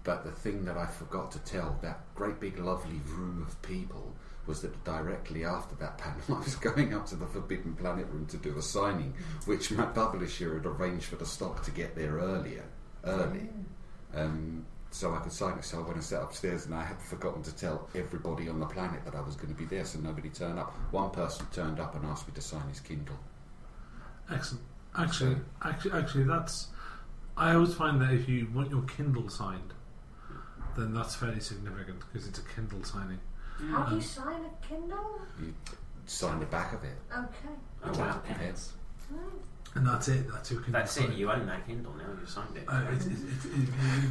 but 0.08 0.24
the 0.24 0.30
thing 0.30 0.64
that 0.64 0.78
I 0.78 0.86
forgot 0.86 1.30
to 1.32 1.38
tell 1.40 1.76
that 1.82 2.00
great 2.14 2.40
big 2.40 2.58
lovely 2.58 2.98
room 3.04 3.44
of 3.46 3.60
people 3.60 4.14
was 4.46 4.62
that 4.62 4.82
directly 4.82 5.44
after 5.44 5.74
that 5.74 5.98
panel, 5.98 6.22
I 6.30 6.42
was 6.42 6.54
going 6.54 6.94
up 6.94 7.04
to 7.08 7.16
the 7.16 7.26
Forbidden 7.26 7.74
Planet 7.74 8.06
room 8.06 8.24
to 8.28 8.38
do 8.38 8.56
a 8.56 8.62
signing, 8.62 9.12
which 9.44 9.70
my 9.70 9.84
publisher 9.84 10.54
had 10.54 10.64
arranged 10.64 11.04
for 11.04 11.16
the 11.16 11.26
stock 11.26 11.62
to 11.64 11.70
get 11.70 11.94
there 11.94 12.12
earlier, 12.12 12.64
early. 13.04 13.50
Um, 14.14 14.64
so 14.90 15.12
I 15.14 15.18
could 15.18 15.30
sign 15.30 15.58
it. 15.58 15.64
So 15.66 15.76
I 15.76 15.82
went 15.82 15.96
and 15.96 16.04
sat 16.04 16.22
upstairs, 16.22 16.64
and 16.64 16.74
I 16.74 16.84
had 16.84 17.02
forgotten 17.02 17.42
to 17.42 17.54
tell 17.54 17.90
everybody 17.94 18.48
on 18.48 18.60
the 18.60 18.66
planet 18.66 19.04
that 19.04 19.14
I 19.14 19.20
was 19.20 19.36
going 19.36 19.54
to 19.54 19.58
be 19.58 19.66
there, 19.66 19.84
so 19.84 19.98
nobody 19.98 20.30
turned 20.30 20.58
up. 20.58 20.72
One 20.90 21.10
person 21.10 21.44
turned 21.52 21.80
up 21.80 21.94
and 21.94 22.06
asked 22.06 22.26
me 22.26 22.32
to 22.34 22.40
sign 22.40 22.66
his 22.70 22.80
Kindle. 22.80 23.18
Excellent. 24.32 24.64
Actually, 24.96 25.36
actually, 25.62 25.92
actually, 25.92 26.24
that's. 26.24 26.68
I 27.36 27.52
always 27.52 27.74
find 27.74 28.00
that 28.00 28.14
if 28.14 28.26
you 28.26 28.48
want 28.54 28.70
your 28.70 28.82
Kindle 28.84 29.28
signed, 29.28 29.74
then 30.78 30.94
that's 30.94 31.16
fairly 31.16 31.40
significant 31.40 31.98
because 32.00 32.26
it's 32.28 32.38
a 32.38 32.42
Kindle 32.54 32.82
signing. 32.84 33.18
How 33.70 33.82
do 33.84 33.96
you 33.96 34.00
sign 34.00 34.40
a 34.44 34.66
Kindle? 34.66 35.20
You 35.40 35.52
sign 36.06 36.38
the 36.40 36.46
back 36.46 36.72
of 36.72 36.84
it. 36.84 36.96
Okay. 37.12 37.54
Oh, 37.84 37.98
wow. 37.98 38.22
Yes. 38.40 38.72
Right. 39.10 39.22
And 39.74 39.86
that's 39.86 40.08
it. 40.08 40.26
That's 40.32 40.50
your 40.50 40.60
Kindle. 40.60 40.80
That's 40.80 40.96
it. 40.96 41.00
signing. 41.02 41.18
You 41.18 41.30
own 41.32 41.46
that 41.46 41.66
Kindle 41.66 41.92
now. 41.94 42.04
You've 42.20 42.30
signed 42.30 42.56
it. 42.56 42.64
Uh, 42.68 42.82
it, 42.92 42.94
it, 42.94 43.12
it, 43.12 43.12
it, 43.12 43.68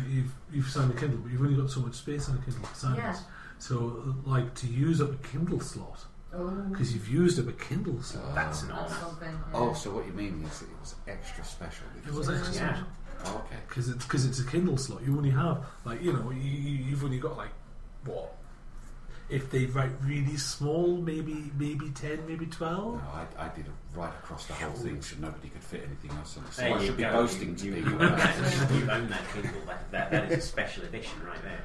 you, 0.10 0.16
you've, 0.16 0.32
you've 0.52 0.68
signed 0.70 0.92
a 0.92 0.96
Kindle, 0.96 1.20
but 1.20 1.32
you've 1.32 1.42
only 1.42 1.56
got 1.60 1.70
so 1.72 1.80
much 1.80 1.96
space 1.96 2.28
on 2.30 2.36
a 2.36 2.42
Kindle 2.42 2.64
to 2.68 2.76
sign 2.76 2.96
Yeah. 2.96 3.12
this. 3.14 3.22
So, 3.60 4.14
like, 4.26 4.54
to 4.56 4.68
use 4.68 5.02
up 5.02 5.12
a 5.12 5.28
Kindle 5.28 5.60
slot, 5.62 6.06
Oh, 6.34 6.50
because 6.70 6.94
you've 6.94 7.08
used 7.08 7.40
up 7.40 7.48
a 7.48 7.54
Kindle 7.54 8.02
slot, 8.02 8.36
That's 8.36 8.64
an 8.64 8.68
that's 8.68 8.92
honour. 8.92 9.00
something. 9.02 9.32
yeah. 9.32 9.58
Oh, 9.58 9.74
so 9.74 9.92
what 9.92 10.06
you 10.06 10.12
mean 10.12 10.44
is 10.46 10.62
it 10.62 10.68
was 10.80 10.94
extra 11.08 11.44
special? 11.44 11.86
it 11.96 12.04
because 12.04 12.18
was 12.18 12.30
extra 12.30 12.54
Yeah. 12.54 12.70
special. 12.74 12.88
Oh, 13.26 13.44
okay. 13.46 13.58
because 13.68 13.90
it's 13.90 14.04
because 14.06 14.26
it's 14.26 14.40
a 14.40 14.46
Kindle 14.46 14.78
slot. 14.78 15.04
You 15.06 15.16
only 15.18 15.32
have 15.32 15.66
like 15.86 16.02
you 16.02 16.14
know 16.14 16.30
you, 16.32 16.40
you- 16.42 16.84
you've 16.86 17.04
only 17.04 17.20
got 17.20 17.36
like 17.38 17.52
what 18.06 18.34
if 19.30 19.52
they 19.52 19.66
write 19.66 19.92
really 20.04 20.38
small, 20.38 20.96
maybe 20.98 21.52
maybe 21.58 21.90
ten, 21.90 22.26
maybe 22.28 22.46
No, 22.46 22.52
twelve. 22.52 23.02
I, 23.14 23.46
I 23.46 23.50
did 23.50 23.66
it 23.66 23.72
right 23.94 24.14
across 24.24 24.46
the 24.46 24.54
whole 24.54 24.72
thing, 24.72 25.02
so 25.02 25.18
nobody 25.20 25.50
could 25.50 25.64
fit 25.64 25.84
anything 25.86 26.12
else 26.18 26.38
on 26.38 26.46
it. 26.46 26.54
So 26.54 26.62
There 26.62 26.74
I 26.76 26.80
you 26.80 26.86
should 26.86 26.98
be 26.98 27.04
go. 27.04 27.12
boasting 27.12 27.50
you, 27.50 27.56
to 27.56 27.66
you, 27.66 27.74
people. 27.76 27.92
you, 27.92 28.00
own 28.00 28.16
that, 28.18 28.72
you 28.72 28.90
own 28.92 29.10
that 29.10 29.22
Kindle. 29.34 29.62
That, 29.66 29.92
that, 29.92 30.12
that 30.12 30.32
is 30.32 30.38
a 30.46 30.48
special 30.48 30.84
edition 30.86 31.22
right 31.26 31.44
there. 31.44 31.62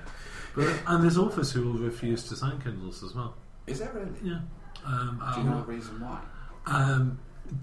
But 0.56 0.74
and 0.88 1.04
there's 1.04 1.16
authors 1.16 1.52
who 1.52 1.62
will 1.70 1.78
refuse 1.78 2.24
to 2.30 2.36
sign 2.36 2.60
Kindles 2.60 3.04
as 3.04 3.14
well. 3.14 3.36
Is 3.68 3.78
that 3.78 3.94
really? 3.94 4.10
Yeah. 4.24 4.40
Um, 4.84 5.22
Do 5.34 5.40
you 5.40 5.46
know 5.46 5.52
um, 5.52 5.58
the 5.60 5.72
reason 5.72 6.00
why? 6.00 6.18
Um, 6.66 7.20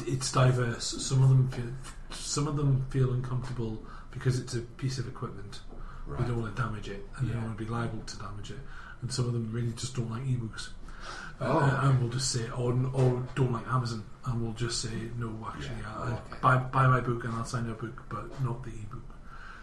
it's 0.08 0.32
diverse. 0.32 0.86
Some 0.86 1.22
of 1.24 1.28
them 1.30 1.50
feel, 1.50 1.66
some 2.12 2.48
of 2.48 2.56
them 2.58 2.86
feel 2.90 3.12
uncomfortable 3.14 3.84
because 4.12 4.40
it's 4.40 4.56
a 4.56 4.62
piece 4.62 4.98
of 4.98 5.08
equipment. 5.08 5.60
Right. 6.06 6.20
They 6.22 6.28
don't 6.28 6.42
want 6.42 6.56
to 6.56 6.62
damage 6.62 6.90
it, 6.90 7.06
and 7.18 7.30
they 7.30 7.34
don't 7.34 7.44
want 7.44 7.58
to 7.58 7.64
be 7.64 7.70
liable 7.70 8.00
to 8.00 8.18
damage 8.18 8.52
it. 8.52 8.58
And 9.02 9.12
some 9.14 9.26
of 9.26 9.34
them 9.34 9.50
really 9.52 9.72
just 9.74 9.96
don't 9.96 10.10
like 10.10 10.24
ebooks. 10.24 10.70
Oh. 11.42 11.60
Uh, 11.60 11.80
and 11.84 12.02
we'll 12.02 12.10
just 12.10 12.32
say, 12.32 12.50
or, 12.50 12.74
or 12.94 13.24
don't 13.36 13.54
like 13.54 13.68
Amazon, 13.68 14.04
and 14.26 14.42
we'll 14.42 14.54
just 14.54 14.82
say, 14.82 14.90
no, 15.18 15.48
actually, 15.48 15.76
Yeah. 15.82 15.98
I, 15.98 16.08
okay. 16.12 16.38
buy, 16.42 16.58
buy 16.58 16.88
my 16.88 17.00
book 17.00 17.24
and 17.24 17.34
I'll 17.34 17.46
sign 17.46 17.66
your 17.66 17.76
book, 17.76 18.04
but 18.10 18.42
not 18.44 18.64
the 18.64 18.72
ebook. 18.72 19.04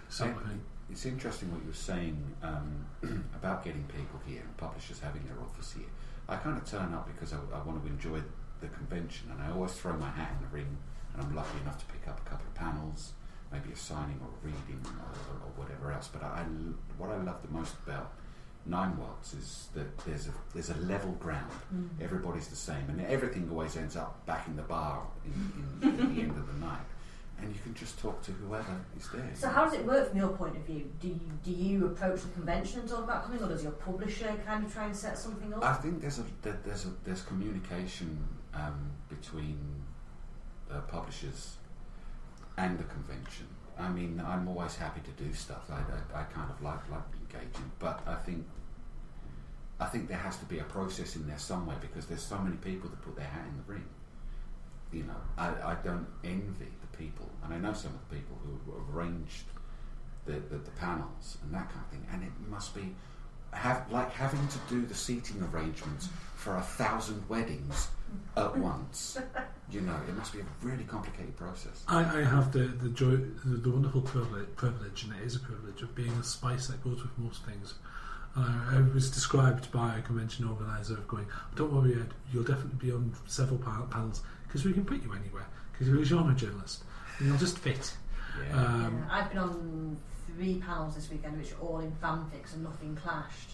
Sort 0.08 0.30
of 0.30 0.42
thing. 0.44 0.60
It's 0.88 1.04
interesting 1.04 1.52
what 1.52 1.60
you 1.62 1.68
were 1.68 1.74
saying 1.74 2.16
um, 2.42 2.86
about 3.34 3.64
getting 3.64 3.82
people 3.84 4.20
here 4.24 4.40
and 4.40 4.56
publishers 4.56 5.00
having 5.00 5.24
their 5.26 5.38
office 5.42 5.72
here. 5.72 5.86
I 6.28 6.36
kind 6.36 6.56
of 6.56 6.64
turn 6.64 6.94
up 6.94 7.08
because 7.12 7.32
I, 7.32 7.38
I 7.52 7.62
want 7.62 7.84
to 7.84 7.90
enjoy 7.90 8.22
the 8.60 8.68
convention, 8.68 9.30
and 9.32 9.42
I 9.42 9.50
always 9.50 9.72
throw 9.72 9.94
my 9.96 10.08
hat 10.10 10.30
in 10.38 10.48
the 10.48 10.54
ring. 10.54 10.78
And 11.16 11.26
I'm 11.26 11.34
lucky 11.34 11.58
enough 11.62 11.78
to 11.78 11.86
pick 11.86 12.06
up 12.08 12.20
a 12.24 12.28
couple 12.28 12.46
of 12.46 12.54
panels, 12.54 13.12
maybe 13.50 13.72
a 13.72 13.76
signing 13.76 14.20
or 14.20 14.28
a 14.28 14.46
reading 14.46 14.84
or, 14.84 15.46
or, 15.46 15.64
whatever 15.64 15.92
else. 15.92 16.08
But 16.12 16.22
I, 16.22 16.44
what 16.98 17.10
I 17.10 17.16
love 17.16 17.40
the 17.42 17.48
most 17.48 17.74
about 17.86 18.12
Nine 18.66 18.98
Worlds 18.98 19.32
is 19.34 19.68
that 19.74 19.98
there's 20.04 20.26
a 20.26 20.32
there's 20.52 20.70
a 20.70 20.76
level 20.76 21.12
ground. 21.12 21.50
Mm. 21.74 21.88
Everybody's 22.02 22.48
the 22.48 22.56
same, 22.56 22.84
and 22.88 23.00
everything 23.06 23.48
always 23.50 23.76
ends 23.76 23.96
up 23.96 24.26
back 24.26 24.46
in 24.48 24.56
the 24.56 24.62
bar 24.62 25.06
in, 25.24 25.88
in, 25.88 25.88
at 25.88 25.96
the 25.96 26.02
end 26.22 26.30
of 26.32 26.46
the 26.46 26.66
night. 26.66 26.80
And 27.38 27.54
you 27.54 27.60
can 27.62 27.74
just 27.74 27.98
talk 27.98 28.22
to 28.22 28.32
whoever 28.32 28.80
is 28.98 29.08
there. 29.10 29.30
So 29.34 29.48
how 29.48 29.64
does 29.66 29.74
it 29.74 29.84
work 29.84 30.08
from 30.08 30.18
your 30.18 30.30
point 30.30 30.56
of 30.56 30.62
view? 30.62 30.90
Do 31.00 31.08
you, 31.08 31.20
do 31.44 31.50
you 31.50 31.86
approach 31.86 32.22
the 32.22 32.28
convention 32.30 32.80
and 32.80 32.88
talk 32.88 33.04
about 33.04 33.24
coming, 33.24 33.42
or 33.42 33.48
does 33.48 33.62
your 33.62 33.72
publisher 33.72 34.34
kind 34.46 34.64
of 34.64 34.72
try 34.72 34.86
and 34.86 34.96
set 34.96 35.18
something 35.18 35.52
up? 35.52 35.62
I 35.62 35.74
think 35.74 36.00
there's 36.00 36.18
a 36.18 36.24
there's 36.42 36.86
a 36.86 36.92
there's 37.04 37.22
communication 37.22 38.18
um, 38.54 38.90
between 39.08 39.58
uh, 40.70 40.80
publishers 40.82 41.56
and 42.58 42.78
the 42.78 42.84
convention. 42.84 43.46
I 43.78 43.88
mean, 43.88 44.22
I'm 44.24 44.48
always 44.48 44.76
happy 44.76 45.00
to 45.02 45.22
do 45.22 45.32
stuff. 45.34 45.70
I, 45.70 45.74
I, 45.74 46.20
I 46.20 46.24
kind 46.24 46.50
of 46.50 46.62
like 46.62 46.88
like 46.90 47.02
engaging, 47.20 47.70
but 47.78 48.00
I 48.06 48.14
think 48.14 48.46
I 49.78 49.86
think 49.86 50.08
there 50.08 50.16
has 50.18 50.38
to 50.38 50.46
be 50.46 50.58
a 50.58 50.64
process 50.64 51.16
in 51.16 51.26
there 51.26 51.38
somewhere 51.38 51.76
because 51.80 52.06
there's 52.06 52.22
so 52.22 52.38
many 52.38 52.56
people 52.56 52.88
that 52.88 53.02
put 53.02 53.16
their 53.16 53.26
hat 53.26 53.44
in 53.48 53.56
the 53.58 53.72
ring. 53.72 53.84
You 54.92 55.02
know, 55.02 55.20
I, 55.36 55.48
I 55.48 55.76
don't 55.84 56.06
envy 56.24 56.68
the 56.80 56.96
people, 56.96 57.28
and 57.44 57.52
I 57.52 57.58
know 57.58 57.74
some 57.74 57.92
of 57.92 58.08
the 58.08 58.16
people 58.16 58.38
who 58.42 58.72
have 58.72 58.96
arranged 58.96 59.44
the, 60.24 60.32
the, 60.32 60.56
the 60.58 60.70
panels 60.72 61.38
and 61.42 61.52
that 61.52 61.68
kind 61.70 61.84
of 61.84 61.90
thing, 61.90 62.06
and 62.12 62.22
it 62.22 62.32
must 62.48 62.74
be 62.74 62.94
have 63.56 63.90
like 63.90 64.12
having 64.12 64.46
to 64.48 64.58
do 64.68 64.86
the 64.86 64.94
seating 64.94 65.42
arrangements 65.52 66.08
for 66.34 66.56
a 66.56 66.62
thousand 66.62 67.22
weddings 67.28 67.88
at 68.36 68.56
once. 68.70 69.18
You 69.70 69.80
know, 69.80 69.96
it 70.08 70.14
must 70.16 70.32
be 70.32 70.40
a 70.40 70.44
really 70.62 70.84
complicated 70.84 71.36
process. 71.36 71.82
I, 71.88 72.20
I 72.20 72.22
have 72.22 72.52
the 72.52 72.60
the 72.84 72.88
joy, 72.90 73.16
the, 73.44 73.56
the 73.56 73.70
wonderful 73.70 74.02
privilege, 74.02 74.48
privilege, 74.56 75.04
and 75.04 75.12
it 75.14 75.24
is 75.24 75.34
a 75.36 75.40
privilege 75.40 75.82
of 75.82 75.94
being 75.94 76.12
a 76.12 76.22
spice 76.22 76.68
that 76.68 76.82
goes 76.84 77.02
with 77.02 77.16
most 77.18 77.44
things. 77.44 77.74
Uh, 78.36 78.60
I 78.70 78.80
was 78.94 79.10
described 79.10 79.72
by 79.72 79.96
a 79.96 80.02
convention 80.02 80.46
organizer 80.46 80.94
of 80.94 81.08
going, 81.08 81.26
"Don't 81.54 81.72
worry, 81.72 81.94
Ed, 81.94 82.12
you'll 82.32 82.44
definitely 82.44 82.78
be 82.86 82.92
on 82.92 83.14
several 83.26 83.58
pa- 83.58 83.86
panels 83.90 84.22
because 84.46 84.64
we 84.64 84.72
can 84.74 84.84
put 84.84 85.02
you 85.02 85.12
anywhere 85.14 85.46
because 85.72 85.88
you're 85.88 86.00
a 86.02 86.04
genre 86.04 86.34
journalist 86.34 86.84
and 87.18 87.28
you'll 87.28 87.38
just 87.38 87.58
fit." 87.58 87.94
Yeah. 88.50 88.58
Um, 88.60 89.04
Yeah, 89.08 89.14
I've 89.16 89.28
been 89.30 89.38
on 89.38 89.96
three 90.36 90.60
panels 90.60 90.94
this 90.94 91.10
weekend, 91.10 91.38
which 91.38 91.52
are 91.52 91.60
all 91.60 91.80
in 91.80 91.90
fanfics 91.92 92.52
and 92.54 92.62
nothing 92.62 92.94
clashed. 92.94 93.52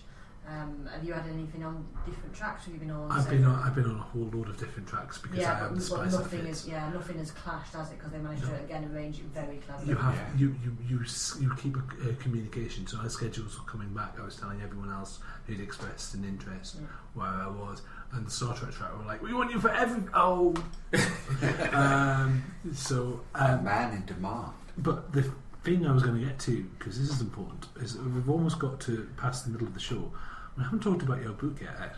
Um, 0.48 0.88
have 0.92 1.04
you 1.04 1.12
had 1.12 1.24
anything 1.32 1.62
on 1.64 1.86
different 2.04 2.34
tracks? 2.34 2.64
Have 2.64 2.74
you 2.74 2.80
been 2.80 2.90
on? 2.90 3.12
I've 3.12 3.30
been 3.30 3.44
on, 3.44 3.62
I've 3.62 3.76
been 3.76 3.84
on 3.84 3.94
a 3.94 4.02
whole 4.02 4.28
load 4.32 4.48
of 4.48 4.58
different 4.58 4.88
tracks 4.88 5.16
because 5.18 5.38
yeah, 5.38 5.56
have 5.56 5.68
but, 5.68 5.78
the 5.78 5.80
spice 5.80 6.10
that 6.10 6.18
nothing 6.18 6.40
is. 6.46 6.66
Yeah, 6.66 6.90
nothing 6.92 7.18
has 7.18 7.30
clashed, 7.30 7.74
has 7.74 7.92
it? 7.92 7.98
Because 7.98 8.10
they 8.10 8.18
managed 8.18 8.42
No. 8.42 8.48
to 8.48 8.56
again 8.56 8.90
arrange 8.92 9.20
it 9.20 9.26
very 9.26 9.58
cleverly. 9.58 9.90
You 9.90 9.94
have 9.94 10.16
Yeah. 10.16 10.36
you 10.36 10.56
you 10.64 10.76
you, 10.88 11.04
you 11.40 11.54
keep 11.54 11.76
a, 11.76 11.78
uh, 11.78 12.14
communication. 12.18 12.88
So 12.88 13.00
as 13.04 13.12
schedules 13.12 13.56
were 13.56 13.66
coming 13.66 13.90
back, 13.94 14.18
I 14.20 14.24
was 14.24 14.34
telling 14.34 14.60
everyone 14.62 14.90
else 14.90 15.20
who'd 15.46 15.60
expressed 15.60 16.14
an 16.14 16.24
interest 16.24 16.78
Yeah. 16.80 16.86
where 17.14 17.28
I 17.28 17.46
was, 17.46 17.82
and 18.10 18.26
the 18.26 18.30
Star 18.32 18.52
Trek 18.56 18.72
track 18.72 18.98
were 18.98 19.04
like, 19.04 19.22
"We 19.22 19.32
want 19.32 19.52
you 19.52 19.60
for 19.60 19.70
every 19.70 20.02
oh." 20.12 20.54
um, 21.72 22.42
so, 22.74 23.20
a 23.36 23.52
um, 23.52 23.64
man 23.64 23.94
in 23.94 24.04
demand. 24.06 24.54
but 24.76 25.12
the 25.12 25.30
thing 25.64 25.86
I 25.86 25.92
was 25.92 26.02
going 26.02 26.18
to 26.20 26.24
get 26.26 26.38
to 26.40 26.64
because 26.78 26.98
this 26.98 27.10
is 27.10 27.20
important 27.20 27.66
is 27.80 27.94
that 27.94 28.04
we've 28.04 28.28
almost 28.28 28.58
got 28.58 28.80
to 28.80 29.08
past 29.16 29.44
the 29.44 29.50
middle 29.50 29.66
of 29.66 29.74
the 29.74 29.80
show. 29.80 30.12
We 30.56 30.64
haven't 30.64 30.80
talked 30.82 31.02
about 31.02 31.22
your 31.22 31.32
book 31.32 31.60
yet. 31.60 31.74
Ed. 31.80 31.92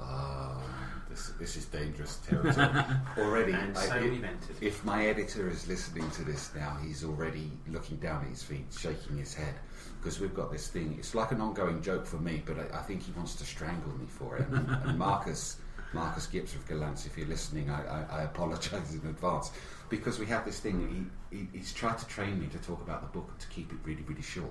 Oh, 0.00 0.60
this, 1.08 1.28
this 1.38 1.56
is 1.56 1.66
dangerous 1.66 2.16
territory. 2.28 2.84
already, 3.18 3.52
And 3.52 3.76
I- 3.76 3.86
so 3.86 3.94
it- 3.96 4.10
we've 4.10 4.26
if 4.60 4.84
my 4.84 5.06
editor 5.06 5.48
is 5.48 5.68
listening 5.68 6.10
to 6.12 6.24
this 6.24 6.50
now, 6.54 6.76
he's 6.84 7.04
already 7.04 7.50
looking 7.68 7.98
down 7.98 8.22
at 8.22 8.28
his 8.28 8.42
feet, 8.42 8.66
shaking 8.76 9.16
his 9.18 9.34
head. 9.34 9.54
Because 10.00 10.18
we've 10.18 10.34
got 10.34 10.50
this 10.50 10.66
thing, 10.66 10.96
it's 10.98 11.14
like 11.14 11.30
an 11.30 11.40
ongoing 11.40 11.80
joke 11.80 12.06
for 12.06 12.16
me, 12.16 12.42
but 12.44 12.56
I, 12.58 12.78
I 12.78 12.82
think 12.82 13.04
he 13.04 13.12
wants 13.12 13.36
to 13.36 13.44
strangle 13.44 13.92
me 13.96 14.06
for 14.08 14.36
it. 14.36 14.48
And, 14.48 14.68
and 14.84 14.98
Marcus, 14.98 15.58
Marcus 15.92 16.26
Gibbs 16.26 16.56
of 16.56 16.66
Gollancz, 16.66 17.06
if 17.06 17.16
you're 17.16 17.28
listening, 17.28 17.70
I, 17.70 17.84
I, 17.86 18.18
I 18.18 18.22
apologise 18.24 18.94
in 18.94 19.08
advance. 19.08 19.52
Because 19.92 20.18
we 20.18 20.24
have 20.26 20.46
this 20.46 20.58
thing, 20.58 21.10
he, 21.30 21.36
he, 21.36 21.48
he's 21.52 21.72
tried 21.74 21.98
to 21.98 22.06
train 22.06 22.40
me 22.40 22.46
to 22.46 22.58
talk 22.58 22.80
about 22.80 23.02
the 23.02 23.08
book 23.08 23.28
and 23.30 23.38
to 23.40 23.46
keep 23.48 23.70
it 23.70 23.78
really, 23.84 24.00
really 24.08 24.22
short 24.22 24.48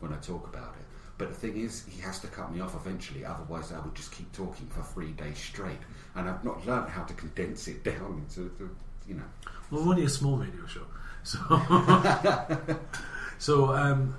when 0.00 0.12
I 0.12 0.16
talk 0.16 0.46
about 0.46 0.74
it. 0.78 0.84
But 1.16 1.30
the 1.30 1.34
thing 1.34 1.56
is, 1.56 1.86
he 1.88 1.98
has 2.02 2.20
to 2.20 2.26
cut 2.26 2.52
me 2.54 2.60
off 2.60 2.74
eventually, 2.76 3.24
otherwise, 3.24 3.72
I 3.72 3.80
would 3.80 3.94
just 3.94 4.12
keep 4.12 4.30
talking 4.32 4.66
for 4.66 4.82
three 4.82 5.12
days 5.12 5.38
straight. 5.38 5.78
And 6.14 6.28
I've 6.28 6.44
not 6.44 6.66
learned 6.66 6.90
how 6.90 7.04
to 7.04 7.14
condense 7.14 7.66
it 7.68 7.84
down 7.84 8.22
into, 8.28 8.50
to, 8.58 8.76
you 9.08 9.14
know. 9.14 9.22
Well, 9.70 9.82
we're 9.84 9.92
only 9.92 10.04
a 10.04 10.10
small 10.10 10.36
radio 10.36 10.66
show, 10.66 10.82
so 11.22 11.38
so 13.38 13.74
um, 13.74 14.14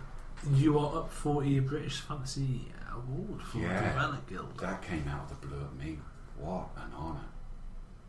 you 0.54 0.80
are 0.80 1.02
up 1.02 1.12
for 1.12 1.44
a 1.44 1.60
British 1.60 2.00
Fantasy 2.02 2.66
Award 2.92 3.44
for 3.44 3.60
Yeah. 3.60 3.92
the 3.92 3.96
Relic 3.96 4.26
Guild. 4.28 4.58
That 4.60 4.82
came 4.82 5.08
out 5.08 5.30
of 5.32 5.40
the 5.40 5.48
blue 5.48 5.62
at 5.62 5.76
me. 5.76 6.00
What 6.40 6.70
an 6.78 6.92
honour! 6.98 7.26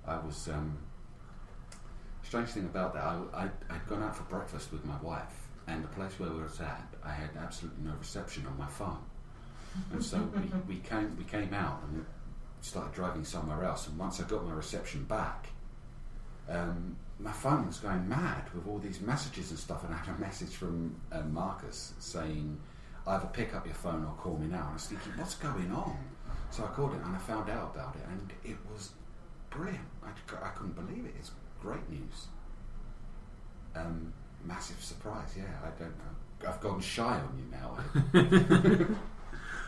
I 0.07 0.17
was. 0.17 0.49
Um, 0.49 0.79
strange 2.29 2.51
thing 2.51 2.67
about 2.67 2.93
that, 2.93 3.05
I, 3.05 3.19
I, 3.33 3.43
I'd 3.71 3.87
gone 3.88 4.03
out 4.03 4.14
for 4.14 4.25
breakfast 4.25 4.71
with 4.71 4.85
my 4.85 5.01
wife, 5.01 5.49
and 5.67 5.83
the 5.83 5.88
place 5.88 6.12
where 6.19 6.29
we 6.29 6.37
were 6.37 6.51
at, 6.61 6.87
I 7.03 7.11
had 7.11 7.31
absolutely 7.41 7.85
no 7.85 7.95
reception 7.99 8.47
on 8.47 8.59
my 8.59 8.67
phone. 8.67 9.03
And 9.93 10.05
so 10.05 10.19
we, 10.19 10.75
we 10.75 10.81
came 10.81 11.17
we 11.17 11.25
came 11.25 11.55
out 11.55 11.83
and 11.85 12.05
started 12.61 12.93
driving 12.93 13.25
somewhere 13.25 13.64
else. 13.64 13.88
And 13.88 13.99
once 13.99 14.21
I 14.21 14.25
got 14.25 14.45
my 14.45 14.53
reception 14.53 15.05
back, 15.05 15.49
um, 16.51 16.97
my 17.19 17.33
phone 17.33 17.67
was 17.67 17.79
going 17.79 18.07
mad 18.07 18.45
with 18.55 18.67
all 18.69 18.79
these 18.79 19.01
messages 19.01 19.51
and 19.51 19.59
stuff. 19.59 19.85
And 19.85 19.95
I 19.95 19.97
had 19.97 20.14
a 20.14 20.19
message 20.19 20.51
from 20.55 21.01
uh, 21.11 21.23
Marcus 21.23 21.95
saying, 21.99 22.61
either 23.07 23.27
pick 23.33 23.55
up 23.55 23.64
your 23.64 23.75
phone 23.75 24.05
or 24.05 24.12
call 24.23 24.37
me 24.37 24.49
now. 24.49 24.59
And 24.59 24.69
I 24.69 24.73
was 24.75 24.87
thinking, 24.87 25.12
what's 25.17 25.35
going 25.37 25.73
on? 25.73 25.97
So 26.51 26.64
I 26.64 26.67
called 26.69 26.93
him 26.93 27.03
and 27.05 27.17
I 27.17 27.19
found 27.19 27.49
out 27.49 27.75
about 27.75 27.95
it, 27.97 28.03
and 28.11 28.33
it 28.45 28.57
was 28.71 28.93
brilliant. 29.49 29.85
I 30.05 30.49
couldn't 30.51 30.75
believe 30.75 31.07
it. 31.07 31.14
It's 31.19 31.31
great 31.61 31.88
news. 31.90 32.27
Um, 33.75 34.12
massive 34.44 34.83
surprise. 34.83 35.35
Yeah, 35.37 35.44
I 35.64 35.71
don't 35.79 35.94
know. 35.99 36.49
I've 36.49 36.61
gone 36.61 36.81
shy 36.81 37.21
on 37.21 37.38
you 37.38 37.51
now. 37.51 38.88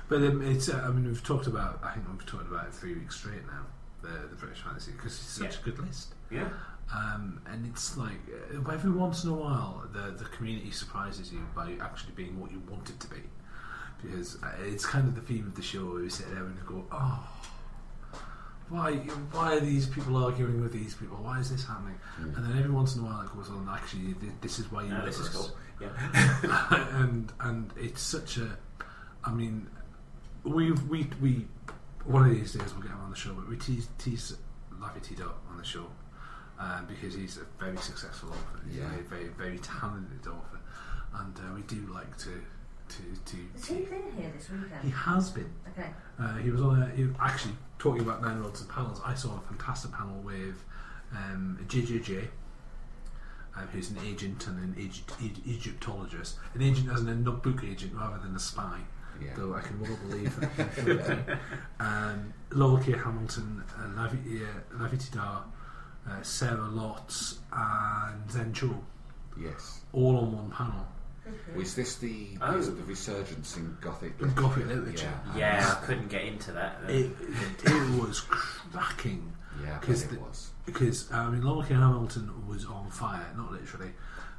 But 0.08 0.22
um, 0.22 0.42
it's, 0.42 0.68
uh, 0.68 0.82
I 0.84 0.90
mean, 0.90 1.06
we've 1.06 1.22
talked 1.22 1.46
about, 1.46 1.78
I 1.84 1.92
think 1.92 2.04
we've 2.10 2.26
talked 2.26 2.50
about 2.50 2.66
it 2.66 2.74
three 2.74 2.94
weeks 2.94 3.14
straight 3.14 3.46
now, 3.46 3.64
the, 4.02 4.26
the 4.28 4.34
British 4.34 4.60
Fantasy, 4.60 4.90
because 4.90 5.12
it's 5.12 5.20
such 5.20 5.54
Yeah. 5.54 5.60
a 5.60 5.64
good 5.66 5.78
list. 5.86 6.14
Yeah. 6.32 6.48
Um, 6.92 7.40
and 7.46 7.64
it's 7.64 7.96
like, 7.96 8.18
uh, 8.52 8.68
every 8.72 8.90
once 8.90 9.22
in 9.22 9.30
a 9.30 9.34
while, 9.34 9.84
the, 9.92 10.10
the 10.10 10.24
community 10.24 10.72
surprises 10.72 11.32
you 11.32 11.38
by 11.54 11.76
actually 11.80 12.14
being 12.16 12.40
what 12.40 12.50
you 12.50 12.60
want 12.68 12.90
it 12.90 12.98
to 12.98 13.06
be. 13.06 13.20
Because 14.02 14.34
uh, 14.42 14.48
it's 14.64 14.84
kind 14.84 15.06
of 15.06 15.14
the 15.14 15.20
theme 15.20 15.46
of 15.46 15.54
the 15.54 15.62
show 15.62 15.84
where 15.84 16.02
you 16.02 16.10
sit 16.10 16.28
there 16.34 16.44
and 16.44 16.56
go, 16.66 16.84
oh, 16.90 17.28
why, 18.70 18.92
why 19.32 19.56
are 19.56 19.60
these 19.60 19.86
people 19.86 20.16
arguing 20.16 20.62
with 20.62 20.72
these 20.72 20.94
people? 20.94 21.16
Why 21.18 21.40
is 21.40 21.50
this 21.50 21.66
happening? 21.66 21.98
Mm. 22.20 22.36
And 22.36 22.46
then 22.46 22.58
every 22.58 22.70
once 22.70 22.94
in 22.96 23.02
a 23.02 23.04
while 23.04 23.20
it 23.22 23.34
goes 23.36 23.48
on, 23.50 23.68
actually, 23.70 24.14
th- 24.14 24.32
this 24.40 24.58
is 24.58 24.70
why 24.72 24.82
you 24.84 24.90
No, 24.90 24.96
love 24.96 25.06
this 25.06 25.18
is 25.18 25.28
cool. 25.28 25.50
Yeah. 25.80 25.88
and 27.02 27.32
and 27.40 27.72
it's 27.76 28.00
such 28.02 28.36
a 28.38 28.56
I 29.24 29.32
mean 29.32 29.66
we 30.44 30.72
we 30.72 31.08
we 31.22 31.46
one 32.04 32.24
of 32.28 32.30
these 32.34 32.52
days 32.52 32.72
we'll 32.74 32.82
get 32.82 32.90
him 32.92 33.00
on 33.00 33.10
the 33.10 33.16
show 33.16 33.32
but 33.34 33.48
we 33.48 33.56
tease 33.56 33.88
tease 33.98 34.36
Laffy 34.78 35.02
T 35.02 35.14
Dot 35.14 35.38
on 35.50 35.56
the 35.58 35.64
show 35.64 35.86
um, 36.58 36.86
because 36.86 37.14
he's 37.14 37.38
a 37.38 37.44
very 37.62 37.76
successful 37.78 38.28
author 38.30 38.60
he's 38.68 38.76
Yeah. 38.76 38.84
a 38.86 38.88
very 38.88 39.02
very 39.02 39.28
very 39.28 39.58
talented 39.58 40.26
author 40.26 40.58
and 41.14 41.34
uh, 41.38 41.54
we 41.54 41.62
do 41.62 41.76
like 41.92 42.16
to 42.18 42.30
to 42.90 43.02
to, 43.32 43.36
Has 43.54 43.66
he 43.66 43.74
been 43.76 44.02
here 44.16 44.30
this 44.36 44.50
weekend? 44.50 44.82
he 44.82 44.90
has 44.90 45.30
been 45.30 45.50
Okay. 45.70 45.88
uh, 46.18 46.34
he 46.38 46.50
was 46.50 46.60
on 46.60 46.82
a 46.82 46.86
he, 46.96 47.08
actually 47.20 47.54
talking 47.78 48.02
about 48.02 48.20
Nine 48.22 48.40
Worlds 48.40 48.60
and 48.60 48.68
panels 48.70 49.00
I 49.04 49.14
saw 49.14 49.36
a 49.36 49.40
fantastic 49.48 49.92
panel 49.92 50.20
with 50.22 50.62
um, 51.16 51.58
JJJ 51.68 52.28
um, 53.56 53.66
who's 53.72 53.90
an 53.90 53.98
agent 54.06 54.46
and 54.46 54.58
an 54.58 54.74
Egypt, 54.78 55.12
Egy- 55.22 55.42
Egyptologist. 55.44 56.36
An 56.54 56.62
agent 56.62 56.88
as 56.90 57.00
in 57.00 57.08
a 57.08 57.14
notebook 57.16 57.64
agent 57.64 57.92
rather 57.94 58.18
than 58.18 58.34
a 58.36 58.38
spy, 58.38 58.78
Yeah. 59.20 59.30
though 59.36 59.54
I 59.54 59.60
can 59.60 59.80
well 59.80 59.96
believe 60.08 60.38
that. 60.56 61.38
um, 61.80 62.32
Laurel 62.52 62.78
K. 62.78 62.92
Hamilton, 62.92 63.62
uh, 63.76 63.88
Lavie, 64.00 64.42
uh, 64.42 64.78
Lavie 64.78 64.98
Tidhar, 64.98 65.42
uh, 66.08 66.22
Sarah 66.22 66.68
Lotz, 66.70 67.38
and 67.52 68.30
Zen 68.30 68.52
Cho, 68.52 68.70
Yes. 69.38 69.80
all 69.92 70.16
on 70.18 70.32
one 70.32 70.50
panel. 70.50 70.86
Was 71.56 71.74
this 71.74 71.96
the 71.96 72.36
Oh. 72.40 72.56
is 72.58 72.68
it 72.68 72.76
the 72.76 72.84
resurgence 72.84 73.56
in 73.56 73.76
Gothic? 73.80 74.14
In 74.20 74.32
Gothic 74.34 74.66
literature. 74.66 75.12
Yeah. 75.34 75.58
Yeah, 75.60 75.76
I 75.80 75.84
couldn't 75.86 76.08
get 76.08 76.22
into 76.24 76.52
that. 76.52 76.78
It, 76.88 77.10
it 77.64 78.00
was 78.00 78.20
cracking 78.20 79.32
Yeah, 79.62 79.70
I 79.70 79.72
bet 79.74 79.82
'Cause 79.82 80.02
it 80.04 80.10
the- 80.10 80.18
was. 80.20 80.50
because 80.66 81.10
I 81.12 81.28
mean, 81.28 81.42
Laurel 81.42 81.62
K. 81.64 81.74
Hamilton 81.74 82.46
was 82.46 82.64
on 82.66 82.90
fire, 82.90 83.26
not 83.36 83.52
literally, 83.52 83.92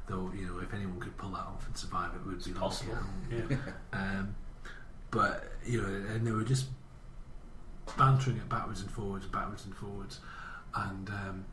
though 0.06 0.32
you 0.34 0.46
know 0.46 0.58
if 0.60 0.72
anyone 0.74 0.98
could 1.00 1.16
pull 1.16 1.30
that 1.30 1.40
off 1.46 1.66
and 1.66 1.76
survive, 1.76 2.14
it 2.14 2.26
would 2.26 2.42
be 2.44 2.52
Laurel 2.52 2.68
possible. 2.68 2.98
Yeah. 3.30 3.56
Um, 3.92 4.34
but 5.10 5.52
you 5.64 5.80
know, 5.82 5.88
and 5.88 6.26
they 6.26 6.30
were 6.32 6.44
just 6.44 6.66
bantering 7.98 8.36
it 8.38 8.48
backwards 8.48 8.80
and 8.80 8.90
forwards, 8.90 9.26
backwards 9.26 9.64
and 9.66 9.74
forwards, 9.76 10.20
and 10.74 11.08
um, 11.10 11.44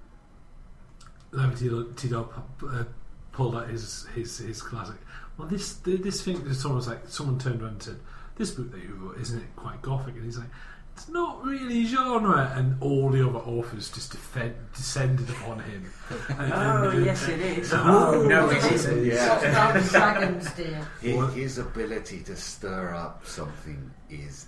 Larry 1.32 1.56
T 1.96 2.08
Dog 2.10 2.32
uh, 2.68 2.84
pulled 3.32 3.56
out 3.56 3.70
his, 3.70 4.06
his 4.16 4.38
his 4.40 4.62
classic. 4.62 4.96
Well, 5.40 5.48
this 5.48 5.74
this 5.76 6.22
thing. 6.22 6.54
Someone 6.54 6.76
was 6.78 6.88
like, 6.88 7.08
someone 7.08 7.40
turned 7.40 7.62
around 7.62 7.72
and 7.72 7.84
said, 7.84 8.00
"This 8.36 8.52
book 8.52 8.72
that 8.72 8.82
you 8.84 8.94
wrote 8.96 9.18
isn't 9.20 9.40
it 9.40 9.56
quite 9.56 9.82
gothic?" 9.82 10.16
And 10.16 10.26
he's 10.26 10.38
like. 10.38 10.50
It's 10.96 11.08
not 11.08 11.46
really 11.46 11.86
genre, 11.86 12.52
and 12.58 12.76
all 12.82 13.10
the 13.10 13.26
other 13.26 13.40
authors 13.40 13.90
just 13.90 14.12
defend, 14.12 14.54
descended 14.76 15.30
upon 15.30 15.62
him. 15.62 15.90
And- 16.28 16.52
Oh, 16.52 16.90
and- 16.90 17.06
yes, 17.06 17.26
it 17.30 17.40
is. 17.40 17.72
Oh, 17.74 18.22
no, 18.28 18.50
it 18.50 18.56
yes, 18.56 18.72
isn't. 18.74 18.98
it 18.98 19.08
is. 19.14 19.30
What 19.30 19.46
about 19.46 19.84
dragons, 19.86 20.52
dear? 20.56 20.86
His, 21.00 21.34
his 21.36 21.58
ability 21.58 22.24
to 22.24 22.36
stir 22.36 22.94
up 22.94 23.26
something 23.26 23.90
is 24.10 24.48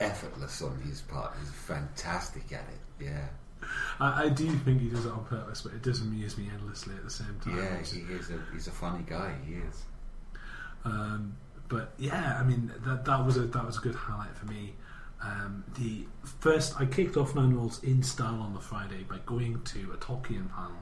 effortless 0.00 0.60
on 0.60 0.76
his 0.80 1.02
part. 1.02 1.34
He's 1.38 1.52
fantastic 1.52 2.52
at 2.52 2.64
it. 2.68 3.04
Yeah, 3.04 3.28
I, 4.00 4.24
I 4.24 4.28
do 4.28 4.50
think 4.50 4.80
he 4.80 4.88
does 4.88 5.06
it 5.06 5.12
on 5.12 5.24
purpose, 5.26 5.62
but 5.62 5.72
it 5.72 5.82
does 5.82 6.00
amuse 6.00 6.36
me 6.36 6.50
endlessly 6.52 6.96
at 6.96 7.04
the 7.04 7.10
same 7.10 7.38
time. 7.44 7.56
yeah. 7.58 7.76
He 7.82 8.00
is 8.12 8.30
a 8.30 8.40
he's 8.52 8.66
a 8.66 8.72
funny 8.72 9.04
guy. 9.08 9.34
He 9.46 9.54
is. 9.54 9.84
Um, 10.84 11.36
but 11.68 11.92
yeah, 11.98 12.38
I 12.40 12.44
mean 12.44 12.72
that 12.84 13.04
that 13.04 13.24
was 13.24 13.36
a 13.36 13.42
that 13.42 13.64
was 13.64 13.78
a 13.78 13.80
good 13.80 13.94
highlight 13.94 14.36
for 14.36 14.46
me. 14.46 14.74
Um, 15.22 15.64
the 15.78 16.06
first 16.40 16.80
I 16.80 16.86
kicked 16.86 17.16
off 17.16 17.34
Nine 17.34 17.54
Worlds 17.56 17.82
in 17.82 18.02
style 18.02 18.40
on 18.40 18.54
the 18.54 18.60
Friday 18.60 19.04
by 19.08 19.18
going 19.26 19.62
to 19.62 19.92
a 19.92 19.96
Tolkien 19.96 20.50
panel. 20.50 20.78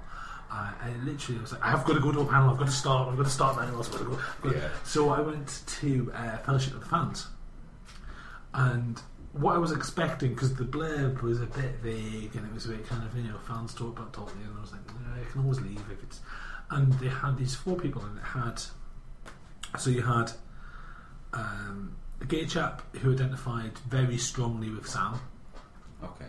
Uh, 0.51 0.73
and 0.83 1.05
literally, 1.05 1.39
I 1.39 1.43
was 1.43 1.53
like, 1.53 1.63
I've 1.63 1.85
got 1.85 1.93
to 1.95 2.01
go 2.01 2.11
to 2.11 2.21
a 2.21 2.25
panel. 2.25 2.51
I've 2.51 2.59
got 2.59 2.69
to 2.69 2.73
start. 2.73 3.09
I've 3.09 3.19
got 3.19 3.27
to 3.27 3.31
start 3.31 3.57
Nine 3.57 3.71
Worlds. 3.73 3.89
I've 3.89 3.99
got 3.99 4.05
to 4.05 4.05
go. 4.05 4.23
Got 4.43 4.53
to-" 4.53 4.59
Yeah. 4.59 4.69
So 4.85 5.11
I 5.11 5.21
went 5.21 5.63
to 5.67 6.13
uh, 6.15 6.39
Fellowship 6.39 6.75
of 6.75 6.81
the 6.81 6.87
Fans, 6.87 7.27
and 8.55 8.99
what 9.33 9.55
I 9.55 9.59
was 9.59 9.73
expecting 9.73 10.35
because 10.35 10.55
the 10.55 10.65
blurb 10.65 11.23
was 11.23 11.41
a 11.41 11.47
bit 11.47 11.77
vague 11.83 12.35
and 12.35 12.47
it 12.47 12.53
was 12.53 12.67
a 12.67 12.71
bit 12.71 12.87
kind 12.87 13.05
of 13.05 13.17
you 13.17 13.25
know 13.25 13.39
fans 13.47 13.75
talk 13.75 13.99
about 13.99 14.13
Tolkien 14.13 14.47
and 14.47 14.57
I 14.57 14.61
was 14.61 14.73
like 14.73 14.81
I 14.91 15.31
can 15.31 15.43
always 15.43 15.61
leave 15.61 15.83
if 15.93 16.03
it's 16.03 16.21
and 16.71 16.93
they 16.95 17.09
had 17.09 17.37
these 17.37 17.55
four 17.55 17.77
people 17.77 18.03
and 18.03 18.19
it 18.19 18.25
had 18.25 18.61
so 19.79 19.91
you 19.91 20.03
had 20.03 20.33
um, 21.33 21.97
a 22.21 22.25
gay 22.25 22.47
chap 22.47 22.83
who 22.97 23.13
identified 23.13 23.79
very 23.89 24.17
strongly 24.19 24.71
with 24.71 24.89
Sam 24.89 25.21
Okay. 26.03 26.27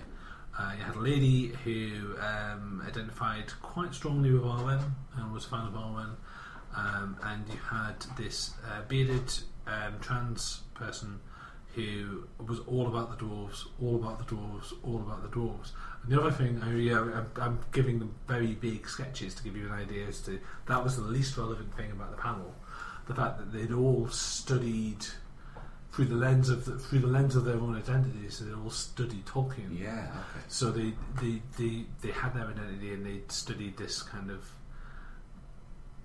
uh, 0.58 0.72
you 0.78 0.84
had 0.84 0.96
a 0.96 1.00
lady 1.00 1.48
who 1.64 2.16
um, 2.20 2.82
identified 2.88 3.52
quite 3.62 3.94
strongly 3.94 4.32
with 4.32 4.42
Arwen 4.44 4.82
and 5.16 5.32
was 5.32 5.46
a 5.46 5.50
fan 5.50 5.68
of 5.68 5.74
Arwen. 5.74 6.16
Um, 6.76 7.18
and 7.24 7.48
you 7.50 7.58
had 7.70 7.96
this 8.18 8.52
uh, 8.68 8.82
bearded 8.88 9.32
um, 9.68 10.00
trans 10.02 10.62
person 10.76 11.20
who 11.76 12.28
was 12.46 12.60
all 12.62 12.88
about 12.88 13.18
the 13.18 13.26
dwarves, 13.26 13.66
all 13.82 13.96
about 13.96 14.20
the 14.20 14.36
dwarves, 14.36 14.74
all 14.84 14.98
about 14.98 15.22
the 15.24 15.30
dwarves. 15.30 15.72
And 16.04 16.12
the 16.12 16.20
other 16.20 16.32
thing, 16.32 16.62
I, 16.64 16.74
yeah, 16.76 17.00
I'm, 17.00 17.28
I'm 17.40 17.60
giving 17.72 18.00
them 18.00 18.14
very 18.28 18.54
big 18.54 18.88
sketches 18.88 19.34
to 19.36 19.44
give 19.44 19.56
you 19.56 19.66
an 19.68 19.74
idea 19.74 20.08
as 20.08 20.20
to 20.22 20.40
that 20.68 20.84
was 20.84 20.96
the 20.96 21.04
least 21.04 21.38
relevant 21.38 21.76
thing 21.76 21.92
about 21.92 22.12
the 22.12 22.22
panel. 22.22 22.54
The 23.10 23.16
fact 23.16 23.40
that 23.40 23.52
they'd 23.52 23.74
all 23.74 24.08
studied 24.10 25.06
through 25.92 26.06
the 26.06 26.16
lens 26.16 26.48
of 26.50 26.64
the, 26.66 26.78
through 26.78 27.00
the 27.00 27.08
lens 27.08 27.36
of 27.36 27.44
their 27.44 27.56
own 27.58 27.76
identities. 27.76 28.38
So 28.38 28.46
they 28.46 28.54
all 28.54 28.70
studied 28.70 29.26
Tolkien. 29.26 29.78
Yeah. 29.78 30.08
Okay. 30.12 30.46
So 30.48 30.72
they, 30.72 30.94
they, 31.22 31.42
they, 31.58 31.86
they 32.02 32.12
had 32.12 32.34
their 32.36 32.46
identity 32.48 32.94
and 32.94 33.06
they 33.06 33.22
studied 33.28 33.76
this 33.78 34.02
kind 34.04 34.30
of, 34.30 34.48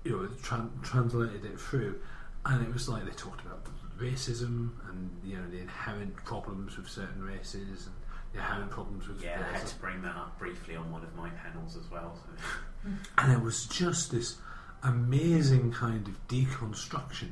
you 0.02 0.12
know, 0.12 0.28
tran- 0.42 0.82
translated 0.82 1.44
it 1.44 1.60
through, 1.60 2.00
and 2.46 2.66
it 2.66 2.72
was 2.72 2.88
like 2.88 3.04
they 3.04 3.12
talked 3.12 3.40
about 3.44 3.66
racism 4.00 4.70
and 4.88 5.08
you 5.24 5.36
know 5.36 5.48
the 5.50 5.58
inherent 5.60 6.16
problems 6.24 6.76
with 6.76 6.88
certain 6.88 7.22
races 7.22 7.86
and 7.86 7.94
the 8.32 8.38
inherent 8.40 8.68
problems 8.70 9.06
with 9.06 9.22
Yeah, 9.22 9.38
I 9.38 9.42
had 9.44 9.52
races. 9.52 9.72
to 9.74 9.78
bring 9.78 10.02
that 10.02 10.16
up 10.16 10.36
briefly 10.38 10.74
on 10.74 10.90
one 10.90 11.02
of 11.04 11.14
my 11.14 11.28
panels 11.30 11.76
as 11.76 11.88
well. 11.90 12.16
So. 12.16 12.90
and 13.18 13.32
it 13.32 13.40
was 13.40 13.66
just 13.66 14.10
this 14.10 14.36
amazing 14.84 15.72
kind 15.72 16.06
of 16.06 16.28
deconstruction 16.28 17.30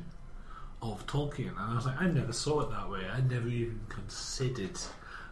of 0.81 1.05
Tolkien, 1.07 1.49
and 1.49 1.59
I 1.59 1.75
was 1.75 1.85
like, 1.85 2.01
I 2.01 2.07
never 2.07 2.33
saw 2.33 2.61
it 2.61 2.69
that 2.71 2.89
way. 2.89 3.01
I 3.09 3.21
never 3.21 3.47
even 3.47 3.79
considered. 3.89 4.77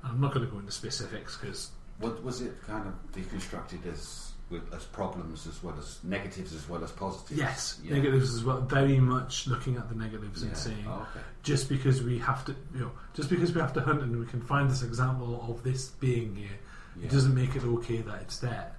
And 0.04 0.14
I'm 0.14 0.22
not 0.22 0.34
going 0.34 0.46
to 0.46 0.52
go 0.52 0.60
into 0.60 0.72
specifics 0.72 1.38
because 1.38 1.72
What 2.00 2.24
was 2.24 2.42
it 2.42 2.54
kind 2.66 2.88
of 2.88 2.94
deconstructed 3.12 3.86
as 3.92 4.32
with, 4.50 4.74
as 4.74 4.84
problems 4.86 5.46
as 5.48 5.62
well 5.64 5.76
as 5.78 6.00
negatives 6.04 6.54
as 6.54 6.68
well 6.70 6.84
as 6.84 6.92
positives? 6.92 7.38
Yes, 7.40 7.80
Yeah. 7.84 7.94
negatives 7.96 8.34
as 8.34 8.44
well. 8.44 8.62
Very 8.62 9.00
much 9.00 9.48
looking 9.48 9.76
at 9.78 9.88
the 9.90 9.96
negatives 9.96 10.42
Yeah. 10.42 10.48
and 10.50 10.58
saying 10.58 10.86
Oh, 10.88 11.06
okay. 11.12 11.24
just 11.44 11.70
because 11.70 12.02
we 12.02 12.18
have 12.20 12.44
to, 12.46 12.56
you 12.74 12.80
know, 12.82 12.92
just 13.14 13.30
because 13.30 13.54
we 13.54 13.62
have 13.62 13.74
to 13.74 13.82
hunt 13.82 14.02
and 14.02 14.18
we 14.20 14.26
can 14.26 14.42
find 14.42 14.70
this 14.70 14.82
example 14.84 15.46
of 15.50 15.64
this 15.64 15.90
being 16.00 16.36
here, 16.36 16.58
Yeah. 16.98 17.06
it 17.06 17.12
doesn't 17.12 17.36
make 17.36 17.56
it 17.56 17.64
okay 17.64 18.02
that 18.02 18.22
it's 18.22 18.38
there. 18.40 18.72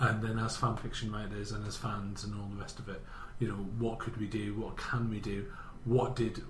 And 0.00 0.22
then 0.22 0.38
as 0.38 0.56
fan 0.56 0.76
fiction 0.76 1.10
writers 1.12 1.50
and 1.52 1.66
as 1.66 1.76
fans 1.76 2.24
and 2.24 2.34
all 2.34 2.48
the 2.48 2.60
rest 2.60 2.78
of 2.78 2.88
it, 2.88 3.02
you 3.40 3.48
know, 3.48 3.54
what 3.78 3.98
could 3.98 4.16
we 4.16 4.26
do? 4.26 4.54
What 4.54 4.76
can 4.76 5.10
we 5.10 5.18
do? 5.20 5.46
What 5.84 6.14
did 6.16 6.42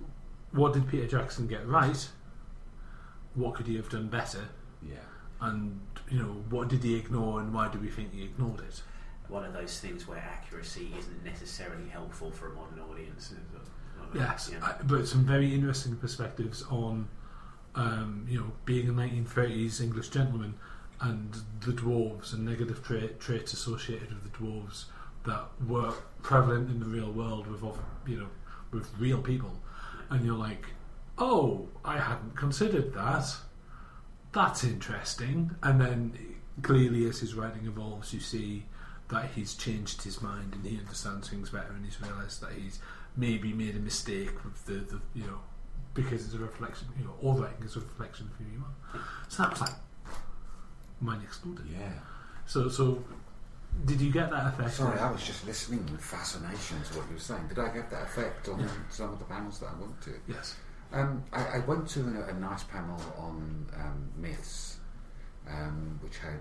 what 0.53 0.73
did 0.73 0.89
Peter 0.89 1.07
Jackson 1.07 1.47
get 1.47 1.67
right? 1.67 2.09
What 3.35 3.55
could 3.55 3.67
he 3.67 3.77
have 3.77 3.89
done 3.89 4.09
better? 4.09 4.49
Yeah. 4.83 4.97
And 5.41 5.81
you 6.11 6.19
know, 6.19 6.45
what 6.51 6.69
did 6.69 6.83
he 6.83 6.95
ignore 6.97 7.41
and 7.41 7.53
why 7.55 7.69
do 7.69 7.79
we 7.79 7.89
think 7.89 8.13
he 8.13 8.25
ignored 8.25 8.61
it? 8.61 8.83
One 9.29 9.45
of 9.45 9.53
those 9.53 9.79
things 9.79 10.09
where 10.09 10.19
accuracy 10.19 10.93
isn't 10.99 11.25
necessarily 11.25 11.89
helpful 11.89 12.31
for 12.31 12.49
a 12.49 12.55
modern 12.55 12.81
audience. 12.81 13.35
Yes, 14.15 14.51
Yeah. 14.53 14.65
I, 14.65 14.83
but 14.83 15.07
some 15.07 15.27
very 15.27 15.55
interesting 15.55 15.97
perspectives 15.97 16.63
on, 16.71 17.09
um, 17.75 18.27
you 18.27 18.41
know, 18.41 18.53
being 18.65 18.89
a 18.89 18.93
1930s 18.93 19.83
English 19.83 20.09
gentleman 20.09 20.55
and 21.01 21.37
the 21.61 21.73
dwarves 21.73 22.33
and 22.33 22.45
negative 22.45 22.83
trait, 22.85 23.21
traits 23.21 23.53
associated 23.53 24.09
with 24.11 24.25
the 24.25 24.39
dwarves 24.39 24.87
that 25.27 25.45
were 25.67 25.93
prevalent 26.23 26.71
in 26.71 26.81
the 26.81 26.87
real 26.87 27.11
world 27.11 27.47
with, 27.47 27.63
you 28.07 28.19
know, 28.19 28.29
with 28.73 28.91
real 28.99 29.21
people, 29.21 29.53
and 30.11 30.25
you're 30.25 30.37
like, 30.37 30.67
oh, 31.19 31.69
I 31.85 31.99
hadn't 31.99 32.37
considered 32.37 32.93
that. 32.95 33.27
that's 34.33 34.65
interesting. 34.65 35.53
And 35.63 35.81
then 35.81 36.13
clearly, 36.63 37.09
as 37.09 37.21
his 37.21 37.35
writing 37.35 37.67
evolves, 37.67 38.13
you 38.13 38.21
see 38.21 38.67
that 39.09 39.31
he's 39.35 39.55
changed 39.55 40.03
his 40.03 40.21
mind 40.21 40.55
and 40.55 40.67
he 40.67 40.79
understands 40.79 41.31
things 41.31 41.51
better, 41.51 41.73
and 41.73 41.85
he's 41.85 42.01
realised 42.01 42.43
that 42.43 42.53
he's 42.53 42.79
maybe 43.17 43.53
made 43.53 43.75
a 43.75 43.81
mistake 43.81 44.45
with 44.45 44.65
the, 44.67 44.75
the 44.75 45.01
you 45.15 45.27
know 45.27 45.41
because 45.95 46.25
it's 46.25 46.35
a 46.35 46.39
reflection, 46.39 46.87
you 46.97 47.05
know, 47.05 47.15
all 47.23 47.35
writing 47.35 47.65
is 47.65 47.75
a 47.75 47.81
reflection 47.81 48.31
of 48.31 48.47
who 48.47 48.53
you 48.53 48.65
are. 48.65 49.01
So 49.29 49.43
that 49.43 49.51
was 49.53 49.61
like 49.63 49.73
mind 51.01 51.23
exploded. 51.23 51.67
Yeah. 51.71 51.93
So 52.47 52.69
so. 52.69 53.03
Did 53.85 54.01
you 54.01 54.11
get 54.11 54.31
that 54.31 54.47
effect? 54.55 54.73
Sorry, 54.73 54.99
I 54.99 55.11
was 55.11 55.23
just 55.25 55.47
listening 55.47 55.87
with 55.93 56.01
fascination 56.01 56.83
to 56.83 56.99
what 56.99 57.07
you 57.09 57.15
were 57.15 57.21
saying. 57.21 57.47
Did 57.49 57.59
I 57.61 57.69
get 57.69 57.91
that 57.91 58.03
effect 58.05 58.49
on 58.49 58.59
Yeah. 58.61 58.67
some 58.91 59.13
of 59.13 59.19
the 59.21 59.25
panels 59.27 59.61
that 59.61 59.67
I 59.67 59.81
went 59.81 60.01
to? 60.03 60.15
Yes. 60.27 60.57
Um, 60.93 61.23
I, 61.33 61.45
I 61.45 61.59
went 61.61 61.87
to 61.91 62.01
a, 62.01 62.31
a 62.31 62.33
nice 62.41 62.65
panel 62.65 62.99
on 63.19 63.67
um, 63.77 64.09
myths, 64.17 64.79
um, 65.49 66.01
which 66.03 66.17
had 66.19 66.41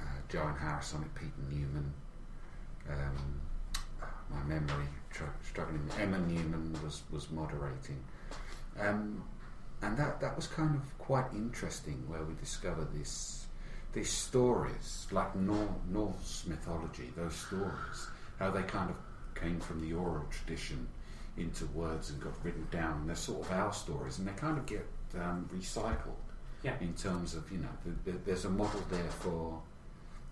uh, 0.00 0.02
Joanne 0.28 0.56
Harris 0.56 0.92
on 0.94 1.02
it, 1.02 1.14
Peter 1.14 1.32
Newman. 1.50 1.92
Um, 2.88 3.40
my 4.30 4.42
memory 4.42 4.86
tr- 5.10 5.24
struggling. 5.48 5.88
Emma 6.00 6.18
Newman 6.18 6.74
was 6.82 7.02
was 7.12 7.30
moderating, 7.30 8.02
um, 8.80 9.22
and 9.82 9.96
that 9.96 10.20
that 10.20 10.34
was 10.34 10.46
kind 10.48 10.74
of 10.74 10.98
quite 10.98 11.26
interesting, 11.32 12.02
where 12.08 12.24
we 12.24 12.34
discovered 12.34 12.92
this 12.92 13.45
these 13.92 14.10
stories, 14.10 15.06
like 15.10 15.34
Nor- 15.36 15.74
Norse 15.90 16.44
mythology, 16.46 17.12
those 17.16 17.34
stories, 17.34 18.08
how 18.38 18.50
they 18.50 18.62
kind 18.62 18.90
of 18.90 18.96
came 19.40 19.58
from 19.60 19.80
the 19.80 19.94
oral 19.94 20.24
tradition 20.30 20.86
into 21.36 21.66
words 21.66 22.10
and 22.10 22.20
got 22.20 22.32
written 22.42 22.66
down. 22.70 23.00
And 23.00 23.08
they're 23.08 23.16
sort 23.16 23.46
of 23.46 23.52
our 23.52 23.72
stories, 23.72 24.18
and 24.18 24.26
they 24.28 24.32
kind 24.32 24.58
of 24.58 24.66
get 24.66 24.86
um, 25.18 25.48
recycled 25.54 26.20
Yeah. 26.62 26.74
in 26.80 26.92
terms 26.94 27.34
of 27.34 27.50
you 27.50 27.58
know 27.58 27.68
the, 27.84 28.10
the, 28.12 28.18
there's 28.26 28.44
a 28.44 28.50
model 28.50 28.82
there 28.90 29.10
for 29.20 29.60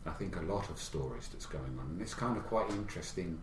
I 0.07 0.11
think 0.11 0.37
a 0.37 0.43
lot 0.43 0.69
of 0.69 0.79
stories 0.79 1.29
that's 1.33 1.47
going 1.47 1.79
on, 1.81 1.87
and 1.93 2.03
it's 2.03 2.15
kind 2.15 2.37
of 2.37 2.47
quite 2.47 2.69
interesting 2.71 3.41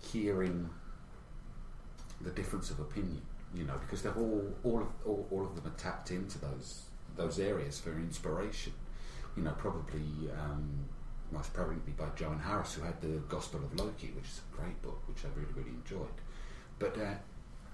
hearing 0.00 0.70
the 2.22 2.30
difference 2.30 2.70
of 2.70 2.80
opinion. 2.80 3.20
You 3.54 3.64
know, 3.64 3.74
because 3.80 4.02
they've 4.02 4.16
all 4.16 4.54
all 4.64 4.80
of 4.82 4.88
all, 5.06 5.26
all 5.30 5.44
of 5.46 5.54
them 5.54 5.66
are 5.66 5.76
tapped 5.76 6.10
into 6.10 6.38
those 6.38 6.85
those 7.16 7.38
areas 7.38 7.78
for 7.78 7.92
inspiration. 7.92 8.72
You 9.36 9.42
know, 9.42 9.54
probably 9.58 10.30
um, 10.32 10.86
most 11.30 11.52
probably 11.52 11.76
by 11.98 12.06
Joanne 12.16 12.38
Harris, 12.38 12.74
who 12.74 12.82
had 12.82 13.00
the 13.00 13.18
Gospel 13.28 13.60
of 13.60 13.78
Loki, 13.78 14.12
which 14.14 14.24
is 14.24 14.40
a 14.52 14.56
great 14.56 14.80
book, 14.82 15.02
which 15.08 15.24
I 15.24 15.28
really 15.38 15.52
really 15.54 15.76
enjoyed. 15.76 16.20
But 16.78 16.96
uh, 16.98 17.14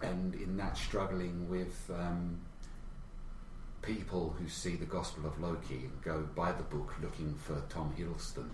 and 0.07 0.35
in 0.35 0.57
that 0.57 0.77
struggling 0.77 1.49
with 1.49 1.91
um, 1.95 2.41
people 3.83 4.35
who 4.39 4.49
see 4.49 4.77
the 4.77 4.87
Gospel 4.87 5.27
of 5.27 5.41
Loki 5.41 5.75
and 5.75 6.03
go 6.03 6.29
buy 6.35 6.53
the 6.53 6.63
book 6.63 6.95
looking 7.03 7.35
for 7.35 7.61
Tom 7.69 7.93
Hiddleston, 7.99 8.49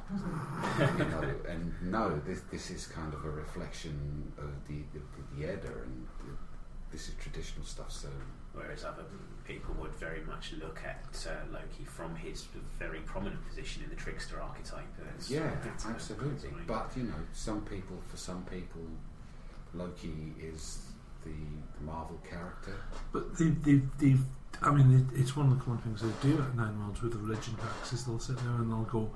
you 0.98 1.04
know, 1.04 1.34
and 1.48 1.74
no, 1.82 2.20
this 2.26 2.40
this 2.50 2.70
is 2.70 2.86
kind 2.86 3.12
of 3.14 3.24
a 3.24 3.30
reflection 3.30 4.32
of 4.38 4.50
the 4.66 4.82
the, 4.92 5.00
the 5.36 5.52
Edda, 5.52 5.68
and 5.68 6.06
the, 6.20 6.32
this 6.90 7.08
is 7.08 7.14
traditional 7.14 7.64
stuff. 7.64 7.92
So 7.92 8.08
Whereas 8.58 8.84
other 8.84 9.04
people 9.46 9.74
would 9.80 9.94
very 9.94 10.20
much 10.26 10.52
look 10.60 10.80
at 10.84 11.26
uh, 11.26 11.52
Loki 11.52 11.84
from 11.84 12.14
his 12.16 12.46
very 12.78 12.98
prominent 13.00 13.46
position 13.48 13.82
in 13.84 13.90
the 13.90 13.96
trickster 13.96 14.40
archetype. 14.40 14.84
as- 15.16 15.30
yeah, 15.30 15.50
as 15.74 15.84
a- 15.84 15.88
absolutely. 15.88 16.38
something. 16.38 16.64
But 16.66 16.90
you 16.96 17.04
know, 17.04 17.14
some 17.32 17.62
people, 17.62 17.96
for 18.08 18.16
some 18.16 18.44
people, 18.44 18.82
Loki 19.74 20.34
is 20.40 20.78
the, 21.24 21.30
the 21.30 21.84
Marvel 21.84 22.18
character. 22.28 22.74
But 23.12 23.36
they, 23.38 23.46
they, 23.48 23.80
they've, 23.98 24.22
I 24.62 24.70
mean, 24.70 25.08
it, 25.14 25.18
it's 25.20 25.36
one 25.36 25.50
of 25.50 25.58
the 25.58 25.64
common 25.64 25.78
things 25.78 26.02
they 26.02 26.28
do 26.28 26.38
at 26.42 26.54
Nine 26.56 26.78
Worlds 26.80 27.00
with 27.02 27.12
the 27.12 27.18
religion 27.18 27.54
packs 27.56 27.92
is 27.92 28.04
they'll 28.04 28.18
sit 28.18 28.36
there 28.38 28.54
and 28.56 28.70
they'll 28.70 28.82
go, 28.84 29.10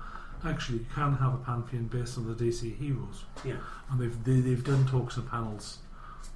actually, 0.45 0.79
you 0.79 0.87
can 0.95 1.15
have 1.17 1.35
a 1.35 1.39
pantheon 1.39 1.87
based 1.87 2.17
on 2.19 2.27
the 2.27 2.35
DC 2.35 2.77
heroes, 2.79 3.25
yeah. 3.45 3.55
and 3.91 4.01
they've 4.01 4.25
they, 4.25 4.41
they've 4.41 4.65
done 4.65 4.87
talks 4.87 5.17
and 5.17 5.29
panels 5.29 5.79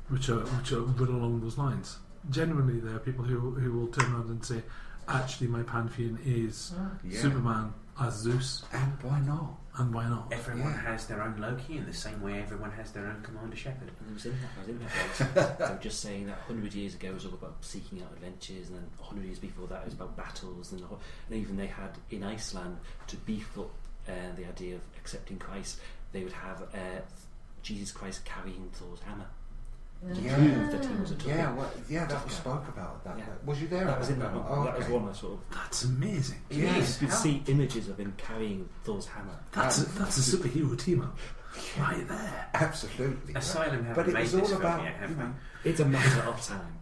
which 0.09 0.29
are 0.29 0.41
which 0.41 0.71
are 0.73 0.81
run 0.81 1.09
along 1.09 1.41
those 1.41 1.59
lines. 1.59 1.99
Generally, 2.31 2.81
there 2.81 2.97
are 2.97 3.01
people 3.01 3.25
who 3.25 3.53
who 3.53 3.73
will 3.79 3.87
turn 3.89 4.13
around 4.13 4.29
and 4.31 4.45
say, 4.45 4.63
actually, 5.09 5.47
my 5.49 5.63
pantheon 5.63 6.19
is 6.25 6.75
Yeah. 7.05 7.21
Superman 7.21 7.73
as 7.99 8.15
Zeus, 8.19 8.65
And 8.73 8.93
why 9.03 9.21
not? 9.21 9.59
and 9.79 9.95
why 9.95 10.09
not? 10.09 10.33
Everyone 10.33 10.73
Yeah. 10.73 10.81
has 10.93 11.07
their 11.07 11.23
own 11.23 11.37
Loki 11.39 11.79
in 11.79 11.87
the 11.87 11.95
same 11.95 12.21
way 12.23 12.41
everyone 12.43 12.71
has 12.73 12.91
their 12.93 13.07
own 13.07 13.23
Commander 13.23 13.57
Shepard. 13.57 13.91
And 14.01 14.11
it 14.11 14.15
was 14.15 14.27
in 14.27 14.33
that, 14.41 14.51
I 14.57 14.61
was 14.61 14.69
in 14.69 14.79
that 14.81 14.91
voice. 14.91 15.59
they 15.69 15.75
were 15.75 15.81
just 15.83 16.01
saying 16.01 16.27
that 16.27 16.39
100 16.49 16.75
years 16.75 16.95
ago 16.95 17.13
was 17.13 17.25
all 17.25 17.35
about 17.35 17.57
seeking 17.65 18.03
out 18.03 18.13
adventures, 18.13 18.69
and 18.69 18.77
then 18.79 18.91
100 18.99 19.25
years 19.25 19.39
before 19.39 19.67
that 19.69 19.81
it 19.83 19.85
was 19.87 19.95
about 19.95 20.17
battles, 20.17 20.73
and, 20.73 20.81
the 20.83 20.87
whole- 20.87 21.01
and 21.31 21.39
even 21.41 21.57
they 21.57 21.69
had 21.69 21.97
in 22.11 22.23
Iceland 22.25 22.79
to 23.07 23.17
beef 23.19 23.57
up 23.59 23.71
uh, 24.09 24.13
the 24.37 24.47
idea 24.47 24.75
of 24.77 24.83
accepting 24.99 25.39
Christ, 25.39 25.81
they 26.13 26.23
would 26.25 26.33
have 26.33 26.63
uh, 26.75 27.01
Jesus 27.63 27.91
Christ 27.93 28.25
carrying 28.25 28.69
Thor's 28.73 29.01
hammer. 29.01 29.27
Yeah. 30.05 30.35
Prove 30.37 30.71
that 30.73 30.85
he 30.85 30.95
was 31.01 31.11
a 31.11 31.15
tough 31.17 31.27
Yeah, 31.29 31.53
well, 31.55 31.71
yeah, 31.89 32.05
that 32.07 32.25
was 32.25 32.35
spoke 32.35 32.69
about. 32.69 33.03
That 33.05 33.19
Yeah. 33.19 33.25
was 33.45 33.61
you 33.61 33.69
there? 33.69 33.85
That 33.87 33.99
was 33.99 34.11
in 34.11 34.19
that 34.21 34.29
panel? 34.29 34.43
one. 34.43 34.59
Oh, 34.59 34.65
That 34.65 34.77
was 34.77 34.85
okay. 34.85 34.95
one 34.95 35.09
I 35.09 35.13
sort 35.13 35.33
of. 35.35 35.41
That's 35.57 35.85
amazing. 35.85 36.39
Yeah. 36.51 36.77
You 36.77 36.85
could 36.99 37.09
How- 37.09 37.15
see 37.17 37.43
images 37.47 37.89
of 37.89 37.99
him 37.99 38.13
carrying 38.17 38.69
Thor's 38.85 39.07
hammer. 39.07 39.39
That's 39.53 39.79
a, 39.83 39.87
that's 39.99 40.19
a 40.33 40.37
superhero 40.37 40.79
team 40.79 41.03
up 41.03 41.17
right 41.81 42.07
there. 42.07 42.49
Absolutely. 42.55 43.35
Asylum 43.35 43.85
haven't 43.85 43.95
But 43.95 44.09
it 44.09 44.15
made 44.15 44.23
was 44.23 44.33
this 44.33 44.41
all 44.43 44.47
film 44.49 44.61
about 44.61 44.83
yet, 44.85 44.95
have 44.97 45.11
you 45.11 45.17
know, 45.17 45.33
It's 45.65 45.81
a 45.81 45.85
matter 45.87 46.21
of 46.29 46.41
time. 46.43 46.79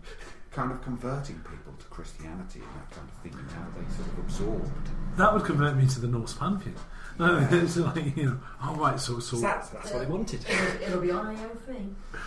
kind 0.50 0.70
of 0.72 0.82
converting 0.82 1.36
people 1.36 1.72
to 1.78 1.84
Christianity 1.86 2.60
and 2.60 2.68
that 2.80 2.90
kind 2.90 3.08
of 3.08 3.14
thing, 3.22 3.32
and 3.38 3.50
how 3.52 3.66
they 3.76 3.94
sort 3.96 4.08
of 4.08 4.18
absorbed. 4.18 4.88
That 5.16 5.32
would 5.32 5.44
convert 5.44 5.76
me 5.76 5.86
to 5.86 6.00
the 6.00 6.08
Norse 6.08 6.34
pantheon. 6.34 6.74
No, 7.16 7.38
it's 7.48 7.76
like 7.76 8.16
you 8.16 8.24
know. 8.26 8.40
Oh 8.60 8.74
right, 8.74 8.98
so 8.98 9.20
so. 9.20 9.36
So 9.36 9.42
that's, 9.42 9.68
that's 9.68 9.92
what 9.92 10.00
they 10.00 10.06
wanted. 10.12 10.44
It'll, 10.50 10.82
it'll 10.88 11.00
be 11.00 11.12
on 11.12 11.26
AO 11.28 11.48
for 11.64 11.70
me. 11.70 11.78
You 11.78 12.18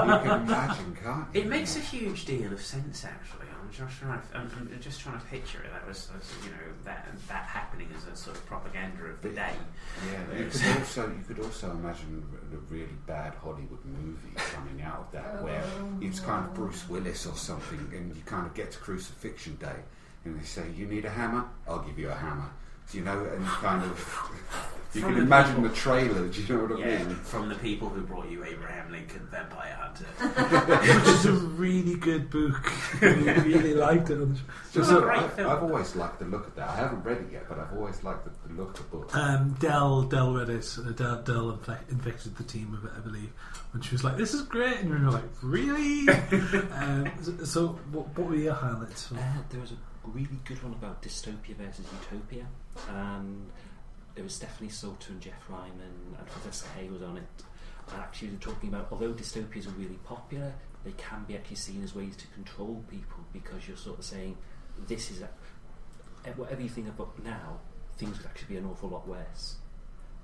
can 0.00 0.42
imagine, 0.46 0.96
can't 1.02 1.26
you? 1.34 1.40
It 1.42 1.46
makes 1.46 1.76
a 1.76 1.80
huge 1.80 2.24
deal 2.24 2.52
of 2.52 2.62
sense, 2.62 3.04
actually. 3.04 3.46
I'm 3.50 3.70
just 3.70 4.00
trying 4.00 4.20
to, 4.20 4.36
I'm, 4.36 4.68
I'm 4.72 4.80
just 4.80 5.00
trying 5.00 5.18
to 5.18 5.26
picture 5.26 5.62
it. 5.62 5.70
That 5.72 5.86
was, 5.86 6.10
as, 6.18 6.44
you 6.44 6.50
know, 6.50 6.56
that 6.84 7.08
that 7.28 7.44
happening 7.44 7.88
as 7.96 8.06
a 8.12 8.16
sort 8.16 8.36
of 8.36 8.46
propaganda 8.46 9.04
of 9.04 9.22
the 9.22 9.30
day. 9.30 9.52
Yeah, 10.10 10.38
you 10.38 10.46
could 10.46 10.78
also 10.78 11.06
you 11.08 11.24
could 11.26 11.44
also 11.44 11.70
imagine 11.70 12.24
a 12.52 12.72
really 12.72 12.96
bad 13.06 13.34
Hollywood 13.34 13.84
movie 13.84 14.34
coming 14.36 14.82
out 14.82 15.06
of 15.06 15.12
that, 15.12 15.42
where 15.44 15.64
it's 16.00 16.20
kind 16.20 16.44
of 16.44 16.52
oh. 16.52 16.54
Bruce 16.54 16.88
Willis 16.88 17.26
or 17.26 17.36
something, 17.36 17.90
and 17.92 18.14
you 18.14 18.22
kind 18.26 18.46
of 18.46 18.54
get 18.54 18.72
to 18.72 18.78
Crucifixion 18.78 19.56
Day, 19.56 19.80
and 20.24 20.38
they 20.38 20.44
say, 20.44 20.64
"You 20.76 20.86
need 20.86 21.04
a 21.04 21.10
hammer? 21.10 21.44
I'll 21.68 21.82
give 21.82 21.98
you 21.98 22.10
a 22.10 22.14
hammer." 22.14 22.50
Do 22.90 22.98
you 22.98 23.04
know? 23.04 23.24
And 23.24 23.46
kind 23.46 23.82
of 23.84 24.28
you 24.94 25.00
From 25.00 25.10
can 25.14 25.20
the 25.20 25.24
imagine 25.26 25.54
people- 25.54 25.70
the 25.70 25.74
trailer. 25.76 26.28
Do 26.28 26.42
you 26.42 26.54
know 26.54 26.62
what 26.64 26.72
I 26.72 26.84
Yeah, 26.86 27.04
mean? 27.04 27.14
from 27.16 27.48
the 27.48 27.54
people 27.54 27.88
who 27.88 28.02
brought 28.02 28.28
you 28.28 28.44
Abraham 28.44 28.92
Lincoln, 28.92 29.26
Vampire 29.30 29.74
Hunter. 29.80 30.04
which 31.00 31.08
is 31.14 31.24
a 31.24 31.32
really 31.32 31.94
good 31.94 32.28
book. 32.28 32.70
I 33.00 33.06
really 33.40 33.72
liked 33.88 34.10
it. 34.10 34.20
It's 34.20 34.40
Just 34.74 34.90
a 34.90 34.94
so- 34.96 35.00
great 35.00 35.18
I, 35.20 35.28
film. 35.28 35.50
I've 35.50 35.62
always 35.62 35.96
liked 35.96 36.18
the 36.18 36.26
look 36.26 36.46
of 36.46 36.54
that. 36.56 36.68
I 36.68 36.76
haven't 36.76 37.02
read 37.04 37.18
it 37.18 37.28
yet, 37.32 37.48
but 37.48 37.58
I've 37.58 37.72
always 37.72 38.04
liked 38.04 38.24
the, 38.26 38.48
the 38.48 38.60
look 38.60 38.78
of 38.78 38.90
the 38.90 38.96
book. 38.98 39.16
Um, 39.16 39.56
Dell, 39.60 40.02
Dell 40.02 40.34
read 40.34 40.50
it. 40.50 40.76
Uh, 40.78 40.90
Dell, 40.90 41.22
Dell 41.22 41.56
infec- 41.56 41.90
infected 41.90 42.36
the 42.36 42.44
team 42.44 42.70
with 42.72 42.84
it, 42.84 42.90
I 42.94 43.00
believe. 43.00 43.32
And 43.72 43.82
she 43.82 43.94
was 43.94 44.04
like, 44.04 44.18
"This 44.18 44.34
is 44.34 44.42
great," 44.42 44.80
and 44.80 44.90
we 44.90 45.02
were 45.02 45.10
like, 45.12 45.24
"Really?" 45.40 46.06
um, 46.74 47.10
so, 47.22 47.44
so 47.46 47.68
what, 47.92 48.06
what 48.18 48.28
were 48.28 48.34
your 48.36 48.52
highlights? 48.52 49.10
Uh, 49.10 49.16
there 49.48 49.62
was 49.62 49.70
a 49.72 49.76
really 50.08 50.38
good 50.44 50.62
one 50.62 50.72
about 50.72 51.02
dystopia 51.02 51.54
versus 51.56 51.86
utopia, 52.00 52.46
and 52.88 53.50
there 54.14 54.24
was 54.24 54.34
Stephanie 54.34 54.68
Saulter 54.68 55.10
and 55.10 55.20
Geoff 55.20 55.48
Ryman 55.48 56.16
and 56.18 56.26
Professor 56.26 56.66
Hay 56.76 56.88
was 56.88 57.02
on 57.02 57.16
it. 57.16 57.44
And 57.92 58.00
actually, 58.00 58.28
they 58.28 58.34
were 58.34 58.52
talking 58.52 58.68
about 58.68 58.88
although 58.90 59.12
dystopias 59.12 59.66
are 59.66 59.70
really 59.70 59.98
popular, 60.04 60.52
they 60.84 60.92
can 60.92 61.24
be 61.24 61.36
actually 61.36 61.56
seen 61.56 61.82
as 61.82 61.94
ways 61.94 62.16
to 62.16 62.26
control 62.28 62.84
people 62.90 63.24
because 63.32 63.66
you're 63.66 63.76
sort 63.76 63.98
of 63.98 64.04
saying 64.04 64.36
this 64.86 65.10
is 65.10 65.22
a, 65.22 65.28
whatever 66.36 66.62
you 66.62 66.68
think 66.68 66.88
about 66.88 67.22
now, 67.22 67.58
things 67.96 68.18
could 68.18 68.26
actually 68.26 68.54
be 68.54 68.56
an 68.56 68.66
awful 68.66 68.88
lot 68.88 69.06
worse. 69.06 69.56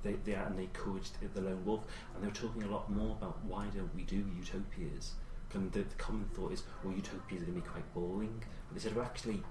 They, 0.02 0.12
they 0.24 0.34
are, 0.34 0.46
and 0.46 0.58
they 0.58 0.64
encouraged 0.64 1.12
the 1.34 1.40
lone 1.40 1.64
wolf, 1.64 1.84
and 2.14 2.22
they 2.22 2.28
were 2.28 2.34
talking 2.34 2.62
a 2.62 2.70
lot 2.70 2.90
more 2.90 3.16
about 3.20 3.44
why 3.44 3.66
don't 3.74 3.94
we 3.94 4.02
do 4.02 4.24
utopias. 4.36 5.12
And 5.54 5.72
the, 5.72 5.80
the 5.80 5.94
common 5.96 6.26
thought 6.34 6.52
is, 6.52 6.62
well, 6.84 6.94
utopias 6.94 7.42
are 7.42 7.46
going 7.46 7.60
to 7.60 7.64
be 7.64 7.68
quite 7.68 7.94
boring. 7.94 8.44
But 8.68 8.74
they 8.74 8.80
said, 8.80 8.94
well, 8.94 9.04
actually, 9.04 9.42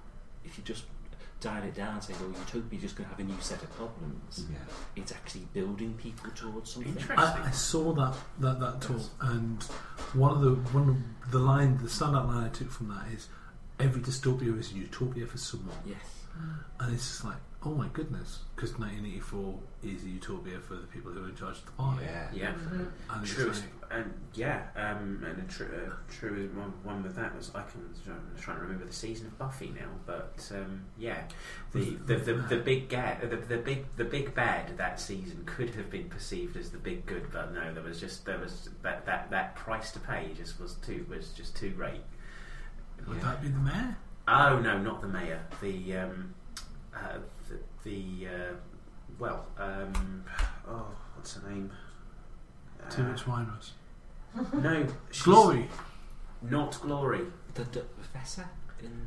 if 0.48 0.58
you 0.58 0.64
just 0.64 0.84
dial 1.40 1.62
it 1.62 1.74
down 1.74 1.94
and 1.94 2.02
say, 2.02 2.14
well, 2.20 2.30
utopia 2.30 2.76
is 2.78 2.82
just 2.82 2.96
going 2.96 3.08
to 3.08 3.14
have 3.14 3.20
a 3.20 3.28
new 3.32 3.40
set 3.40 3.62
of 3.62 3.70
problems, 3.76 4.46
Yeah. 4.50 4.56
it's 4.96 5.12
actually 5.12 5.46
building 5.52 5.94
people 5.94 6.30
towards 6.32 6.72
something. 6.72 6.92
Interesting. 6.92 7.18
I, 7.18 7.46
I 7.46 7.50
saw 7.52 7.92
that 7.92 8.14
that 8.40 8.58
that 8.60 8.80
talk, 8.80 9.02
and 9.20 9.62
one 10.14 10.32
of 10.32 10.40
the 10.40 10.50
one 10.76 10.88
of 10.88 11.30
the 11.30 11.38
line, 11.38 11.78
the 11.78 11.84
standout 11.88 12.26
line 12.26 12.44
I 12.44 12.48
took 12.48 12.70
from 12.72 12.88
that 12.88 13.06
is, 13.14 13.28
"Every 13.78 14.00
dystopia 14.02 14.58
is 14.58 14.72
a 14.72 14.74
utopia 14.74 15.26
for 15.26 15.38
someone," 15.38 15.76
Yes. 15.86 15.98
and 16.80 16.94
it's 16.94 17.06
just 17.06 17.24
like, 17.24 17.36
Oh 17.64 17.70
my 17.74 17.88
goodness! 17.92 18.40
Because 18.54 18.78
1984 18.78 19.58
is 19.82 20.04
a 20.04 20.08
utopia 20.08 20.58
for 20.60 20.74
the 20.74 20.86
people 20.86 21.10
who 21.10 21.24
are 21.24 21.28
in 21.28 21.34
charge 21.34 21.56
of 21.58 21.66
the 21.66 21.72
party. 21.72 22.04
Yeah. 22.04 22.28
Yeah. 22.32 22.52
And 23.10 23.22
it's 23.24 23.34
True, 23.34 23.50
like- 23.50 23.62
and 23.90 24.12
yeah, 24.34 24.64
um, 24.76 25.24
and 25.26 25.38
a 25.38 25.50
true, 25.52 25.66
uh, 25.90 25.94
true 26.12 26.50
one, 26.54 26.72
one 26.84 27.02
with 27.02 27.16
that 27.16 27.34
was 27.34 27.50
I 27.54 27.62
can 27.62 27.80
I'm 28.06 28.40
trying 28.40 28.58
to 28.58 28.62
remember 28.62 28.84
the 28.84 28.92
season 28.92 29.26
of 29.26 29.38
Buffy 29.38 29.70
now, 29.74 29.88
but 30.06 30.48
um, 30.54 30.82
yeah, 30.98 31.22
the 31.72 31.96
the, 32.06 32.16
the, 32.16 32.34
the 32.34 32.56
big 32.58 32.88
ga- 32.90 33.16
the, 33.22 33.36
the 33.36 33.56
big 33.56 33.86
the 33.96 34.04
big 34.04 34.34
bad 34.34 34.76
that 34.76 35.00
season 35.00 35.42
could 35.46 35.70
have 35.74 35.90
been 35.90 36.08
perceived 36.10 36.56
as 36.56 36.70
the 36.70 36.78
big 36.78 37.06
good, 37.06 37.32
but 37.32 37.52
no, 37.54 37.72
there 37.74 37.82
was 37.82 37.98
just 37.98 38.24
there 38.26 38.38
was 38.38 38.68
that 38.82 39.04
that, 39.06 39.30
that 39.30 39.56
price 39.56 39.90
to 39.92 39.98
pay 40.00 40.30
just 40.36 40.60
was 40.60 40.74
too 40.74 41.04
was 41.08 41.30
just 41.30 41.56
too 41.56 41.70
great. 41.70 42.02
Would 43.08 43.16
Yeah. 43.16 43.22
that 43.24 43.42
be 43.42 43.48
the 43.48 43.58
mayor? 43.58 43.96
Oh 44.28 44.58
no, 44.60 44.78
not 44.78 45.00
the 45.00 45.08
mayor. 45.08 45.40
The 45.62 45.96
um, 45.96 46.34
uh, 46.94 47.18
the, 47.88 48.02
the 48.24 48.26
uh, 48.28 48.52
well, 49.18 49.46
um, 49.58 50.24
oh, 50.68 50.86
what's 51.14 51.34
her 51.36 51.48
name? 51.48 51.70
Too 52.90 53.02
Uh, 53.02 53.06
much 53.06 53.24
winos. 53.24 53.70
No, 54.62 54.86
she's 55.10 55.22
Glory. 55.24 55.68
Not 56.42 56.78
Glory. 56.80 57.22
The, 57.54 57.64
the 57.64 57.80
professor 57.80 58.46
in 58.80 59.06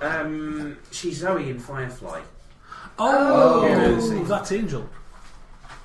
the. 0.00 0.20
Um, 0.20 0.76
she's 0.90 1.18
Zoe 1.18 1.50
in 1.50 1.58
Firefly. 1.58 2.20
Oh, 2.98 3.66
Yeah. 3.66 4.22
that's 4.24 4.52
Angel. 4.52 4.88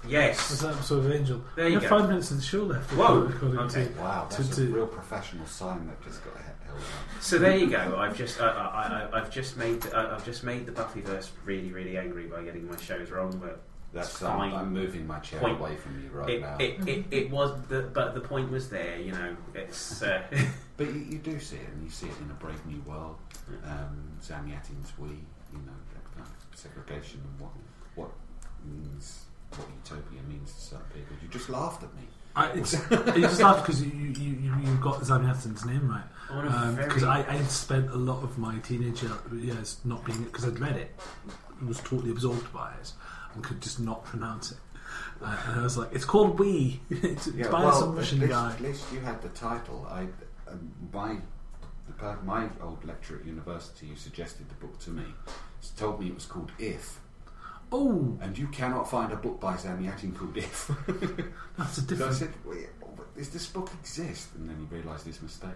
Yes. 0.07 0.49
That's 0.49 0.63
an 0.63 0.71
episode 0.71 1.05
of 1.05 1.11
Angel. 1.11 1.41
There 1.55 1.65
we 1.65 1.71
you 1.73 1.79
have 1.79 1.89
go. 1.89 1.99
five 1.99 2.09
minutes 2.09 2.31
of 2.31 2.37
the 2.37 2.43
show 2.43 2.63
left. 2.63 2.91
Whoa, 2.91 3.23
according 3.27 3.59
okay. 3.59 3.85
to- 3.85 3.99
Wow, 4.01 4.27
that's 4.29 4.55
to- 4.55 4.63
a 4.63 4.67
real 4.67 4.87
professional 4.87 5.45
sign 5.45 5.87
that 5.87 6.01
just 6.03 6.23
got 6.23 6.33
held 6.35 6.77
up. 6.77 7.21
So 7.21 7.37
there 7.37 7.55
you 7.55 7.67
go. 7.69 7.97
I've 7.97 8.17
just 8.17 8.41
I, 8.41 8.47
I, 8.47 9.07
I, 9.13 9.19
I've 9.21 9.31
just 9.31 9.57
made 9.57 9.85
uh, 9.93 10.09
I've 10.13 10.25
just 10.25 10.43
made 10.43 10.65
the 10.65 10.71
Buffyverse 10.71 11.29
really 11.45 11.71
really 11.71 11.97
angry 11.97 12.25
by 12.25 12.43
getting 12.43 12.67
my 12.67 12.75
shows 12.77 13.11
wrong, 13.11 13.37
but 13.41 13.61
That's 13.93 14.21
um, 14.23 14.37
fine. 14.37 14.53
I'm 14.53 14.73
moving 14.73 15.05
my 15.07 15.19
chair 15.19 15.39
Point. 15.39 15.59
away 15.59 15.75
from 15.77 16.03
you 16.03 16.09
right 16.09 16.29
it, 16.29 16.41
now. 16.41 16.57
it, 16.59 16.87
it, 16.87 17.05
it 17.11 17.29
was 17.29 17.61
the 17.67 17.83
but 17.93 18.13
the 18.15 18.21
point 18.21 18.51
was 18.51 18.69
there. 18.69 18.99
You 18.99 19.11
know, 19.11 19.37
it's 19.53 20.01
uh, 20.01 20.23
But 20.77 20.87
you, 20.87 21.05
you 21.11 21.17
do 21.19 21.39
see 21.39 21.57
it, 21.57 21.69
and 21.71 21.83
you 21.83 21.91
see 21.91 22.07
it 22.07 22.13
in 22.19 22.31
a 22.31 22.33
Brave 22.33 22.65
New 22.65 22.81
World. 22.81 23.17
Um, 23.63 24.11
Zamiatin's 24.21 24.97
We, 24.97 25.09
you 25.09 25.59
know, 25.65 25.77
that 25.93 26.15
kind 26.15 26.27
of 26.27 26.57
segregation 26.59 27.21
and 27.23 27.39
what 27.39 27.51
what 27.95 28.09
means 28.65 29.25
what 29.57 29.67
utopia 29.83 30.21
means 30.27 30.53
to 30.53 30.61
certain 30.61 30.85
people. 30.93 31.15
You 31.21 31.27
just 31.29 31.49
laughed 31.49 31.83
at 31.83 31.93
me. 31.95 32.03
I, 32.35 32.51
it's, 32.53 32.73
you 32.73 33.21
just 33.21 33.41
laughed 33.41 33.65
because 33.65 33.83
you, 33.83 33.91
you, 33.91 34.31
you, 34.31 34.55
you 34.63 34.75
got 34.81 35.01
Zamiatin's 35.01 35.65
name 35.65 35.87
right. 35.87 36.03
on 36.31 36.47
a 36.47 36.81
Because 36.81 37.03
very 37.03 37.23
I, 37.23 37.35
I 37.35 37.43
spent 37.43 37.91
a 37.91 37.95
lot 37.95 38.23
of 38.23 38.37
my 38.39 38.57
teenage 38.59 39.03
years 39.31 39.77
not 39.85 40.03
being 40.03 40.23
because 40.23 40.45
I'd 40.45 40.59
read 40.59 40.75
it, 40.77 40.91
was 41.65 41.79
totally 41.79 42.11
absorbed 42.11 42.51
by 42.51 42.73
it, 42.81 42.91
and 43.35 43.43
could 43.43 43.61
just 43.61 43.79
not 43.79 44.03
pronounce 44.03 44.51
it. 44.51 44.57
Uh, 45.21 45.37
and 45.47 45.59
I 45.59 45.63
was 45.63 45.77
like, 45.77 45.89
"It's 45.93 46.05
called 46.05 46.39
We." 46.39 46.81
it's, 46.89 47.27
it's 47.27 47.47
by 47.49 47.71
some 47.71 47.95
Russian 47.95 48.19
at 48.19 48.21
least, 48.21 48.31
guy. 48.31 48.51
At 48.51 48.61
least 48.61 48.93
you 48.93 48.99
had 48.99 49.21
the 49.21 49.29
title. 49.29 49.87
I, 49.89 50.07
um, 50.49 50.71
my, 50.91 51.17
the, 51.87 51.93
per- 51.93 52.19
my 52.23 52.47
old 52.61 52.83
lecturer 52.83 53.19
at 53.19 53.25
university 53.25 53.87
who 53.87 53.95
suggested 53.95 54.49
the 54.49 54.55
book 54.55 54.79
to 54.79 54.89
me 54.89 55.05
told 55.77 55.99
me 55.99 56.07
it 56.07 56.15
was 56.15 56.25
called 56.25 56.51
If, 56.59 56.99
Oh, 57.75 58.17
and 58.21 58.37
you 58.37 58.47
cannot 58.47 58.87
find 58.89 59.11
a 59.11 59.15
book 59.15 59.39
by 59.39 59.55
called 59.57 60.37
If. 60.37 60.69
that's 61.57 61.79
a 61.79 61.81
so 61.81 61.85
I 61.85 61.87
different. 61.89 62.15
said, 62.15 62.29
"Wait, 62.45 62.67
does 63.17 63.29
this 63.29 63.47
book 63.47 63.71
exist? 63.81 64.29
And 64.35 64.47
then 64.47 64.57
he 64.69 64.75
realised 64.75 65.07
his 65.07 65.21
mistake. 65.21 65.49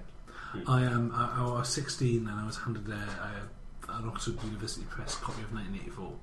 I 0.67 0.81
am. 0.83 1.11
I, 1.13 1.41
I 1.41 1.43
was 1.43 1.69
16 1.69 2.27
and 2.27 2.39
I 2.39 2.45
was 2.45 2.57
handed 2.57 2.87
a, 2.89 2.93
a, 2.93 3.91
an 3.99 4.07
Oxford 4.09 4.41
University 4.43 4.85
Press 4.89 5.15
copy 5.15 5.43
of 5.43 5.53
1984, 5.53 6.13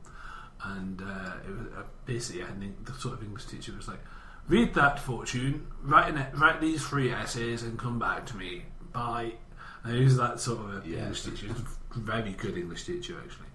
and 0.65 1.01
uh, 1.03 1.33
it 1.47 1.51
was 1.57 1.67
uh, 1.79 1.83
basically 2.07 2.43
I 2.43 2.47
had 2.47 2.57
an, 2.57 2.75
the 2.85 2.93
sort 2.95 3.15
of 3.15 3.23
English 3.23 3.45
teacher 3.47 3.73
was 3.77 3.87
like, 3.87 4.01
"Read 4.49 4.75
that, 4.75 4.99
Fortune. 4.99 5.67
Write 5.83 6.13
an, 6.13 6.27
write 6.41 6.61
these 6.61 6.85
three 6.85 7.13
essays 7.13 7.63
and 7.63 7.79
come 7.79 8.01
back 8.01 8.27
to 8.27 8.37
me." 8.37 8.65
Bye. 8.93 9.35
And 9.85 9.97
he 9.97 10.03
was 10.05 10.17
that 10.17 10.41
sort 10.41 10.59
of 10.61 10.85
a 10.85 10.89
Yeah. 10.89 11.03
English 11.03 11.23
teacher. 11.23 11.47
He 11.47 11.53
was 11.53 11.63
a 11.95 11.99
very 12.01 12.33
good 12.33 12.57
English 12.59 12.85
teacher 12.85 13.17
actually. 13.23 13.47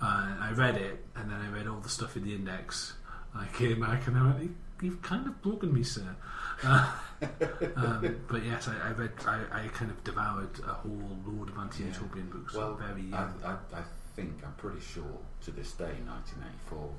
Uh, 0.00 0.34
I 0.40 0.52
read 0.56 0.76
it 0.76 1.04
and 1.16 1.30
then 1.30 1.40
I 1.40 1.50
read 1.50 1.66
all 1.66 1.80
the 1.80 1.88
stuff 1.88 2.16
in 2.16 2.24
the 2.24 2.34
index. 2.34 2.94
I 3.34 3.46
came 3.52 3.80
back 3.80 4.06
and 4.06 4.16
I 4.16 4.24
went, 4.24 4.42
"You- 4.42 4.56
"You've 4.80 5.02
kind 5.02 5.26
of 5.26 5.40
broken 5.42 5.72
me, 5.72 5.82
sir." 5.82 6.16
Uh, 6.62 6.90
um, 7.76 8.16
but 8.28 8.42
yes, 8.44 8.66
I, 8.68 8.88
I 8.88 8.92
read. 8.92 9.12
I, 9.26 9.40
I 9.64 9.68
kind 9.68 9.90
of 9.90 10.02
devoured 10.04 10.58
a 10.66 10.72
whole 10.72 11.18
load 11.26 11.50
of 11.50 11.58
anti-utopian 11.58 12.28
books. 12.30 12.54
Well, 12.54 12.74
very 12.74 13.02
I, 13.12 13.20
young. 13.20 13.34
I, 13.44 13.52
I 13.78 13.82
think, 14.16 14.40
I'm 14.44 14.52
pretty 14.54 14.80
sure, 14.80 15.18
to 15.44 15.50
this 15.50 15.72
day, 15.72 15.92
1984, 16.06 16.90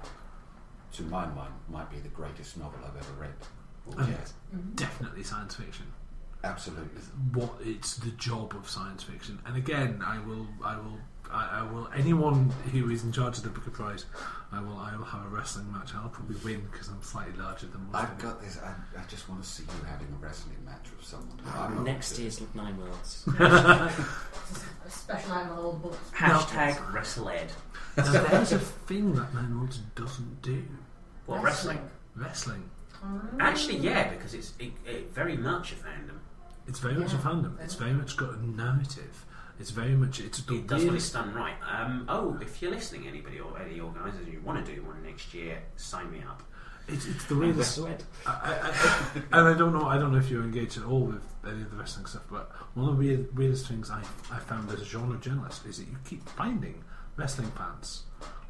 to 0.94 1.04
my 1.04 1.26
mind, 1.28 1.54
might 1.70 1.90
be 1.90 2.00
the 2.00 2.10
greatest 2.10 2.58
novel 2.58 2.80
I've 2.86 2.96
ever 2.96 3.14
read. 3.20 3.98
And 3.98 4.08
Yeah, 4.10 4.18
definitely 4.76 5.24
science 5.24 5.56
fiction. 5.56 5.88
absolutely. 6.44 7.02
What 7.34 7.54
it's 7.62 7.96
the 7.96 8.12
job 8.12 8.54
of 8.56 8.70
science 8.70 9.04
fiction. 9.04 9.40
And 9.46 9.58
again, 9.58 10.02
I 10.06 10.20
will, 10.20 10.48
I 10.64 10.78
will, 10.78 11.00
I, 11.32 11.60
I 11.62 11.72
will. 11.72 11.90
Anyone 11.96 12.50
who 12.72 12.90
is 12.90 13.04
in 13.04 13.12
charge 13.12 13.38
of 13.38 13.44
the 13.44 13.50
Booker 13.50 13.72
Prize, 13.72 14.06
I 14.52 14.60
will, 14.62 14.78
I 14.78 14.96
will 14.96 15.06
have 15.06 15.26
a 15.26 15.30
wrestling 15.30 15.72
match. 15.72 15.96
I'll 15.96 16.10
probably 16.10 16.36
win 16.44 16.68
because 16.72 16.90
I'm 16.90 17.02
slightly 17.02 17.38
larger 17.40 17.68
than 17.68 17.86
most. 17.92 17.96
I've 17.96 18.12
of 18.12 18.18
got 18.20 18.42
this. 18.42 18.60
I, 18.64 18.74
I 19.00 19.04
just 19.08 19.30
want 19.30 19.42
to 19.42 19.48
see 19.48 19.64
you 19.64 19.86
having 19.86 20.08
a 20.08 20.24
wrestling 20.24 20.58
match 20.66 20.88
with 20.96 21.06
someone. 21.06 21.40
Ah, 21.46 21.68
I'm 21.68 21.84
next 21.84 22.12
gonna 22.14 22.24
year's 22.24 22.42
Nine 22.54 22.78
Worlds. 22.78 23.26
A 23.40 23.92
special 24.90 25.32
item 25.32 25.52
on 25.52 25.58
all 25.58 25.74
the 25.74 25.90
hashtag 26.16 26.76
WrestleEd. 26.92 27.50
Now, 27.98 28.24
there's 28.30 28.52
a 28.52 28.60
thing 28.60 29.14
that 29.16 29.34
Nine 29.34 29.58
Worlds 29.58 29.80
doesn't 29.96 30.42
do. 30.42 30.64
What 31.26 31.44
wrestling? 31.44 31.80
Wrestling. 32.16 32.70
Ah. 33.04 33.20
Actually, 33.40 33.78
yeah, 33.78 34.10
because 34.10 34.34
it's 34.34 34.54
it, 34.60 34.72
it 34.86 35.14
very 35.14 35.38
much 35.38 35.72
a 35.72 35.76
fandom. 35.76 36.20
It's 36.68 36.80
very 36.80 36.96
much 36.96 37.14
a 37.14 37.18
fandom. 37.18 37.60
It's 37.62 37.76
very 37.76 37.94
much 37.94 38.18
got 38.18 38.36
a 38.36 38.46
narrative. 38.46 39.26
It's 39.60 39.72
very 39.72 39.96
much. 39.96 40.20
It's 40.20 40.42
the 40.42 40.56
It 40.56 40.68
does 40.68 40.82
what 40.84 40.92
weirdest 40.92 41.08
it's 41.08 41.14
done 41.14 41.34
right. 41.34 41.56
Um, 41.70 42.06
oh, 42.10 42.38
if 42.42 42.62
you're 42.62 42.72
listening, 42.72 43.08
anybody 43.08 43.40
or 43.40 43.60
any 43.60 43.80
organisers, 43.80 44.28
you 44.28 44.42
want 44.44 44.66
to 44.66 44.76
do 44.76 44.84
one 44.84 45.02
next 45.04 45.34
year, 45.34 45.62
sign 45.76 46.12
me 46.12 46.24
up. 46.28 46.42
It's, 46.88 47.06
it's 47.06 47.26
the 47.26 47.38
way 47.38 47.52
this, 47.52 47.78
WrestleEd. 47.78 48.02
I, 48.26 48.32
I, 48.32 49.20
I, 49.34 49.40
and 49.40 49.48
I 49.50 49.58
don't 49.58 49.72
know. 49.72 49.86
I 49.86 49.98
don't 49.98 50.12
know 50.12 50.18
if 50.18 50.30
you're 50.30 50.44
engaged 50.44 50.78
at 50.78 50.84
all 50.84 51.02
with 51.06 51.24
any 51.46 51.62
of 51.62 51.72
the 51.72 51.78
wrestling 51.78 52.06
stuff, 52.06 52.24
but 52.30 52.52
one 52.74 52.90
of 52.90 52.98
the 52.98 53.00
weird, 53.08 53.38
weirdest 53.38 53.68
things 53.68 53.90
I, 53.90 54.02
I 54.32 54.40
found 54.40 54.70
as 54.72 54.82
a 54.82 54.86
genre 54.86 55.18
journalist 55.20 55.66
is 55.66 55.78
that 55.78 55.88
you 55.88 55.96
keep 56.06 56.28
finding 56.30 56.84
wrestling 57.16 57.52
fans. 57.52 58.04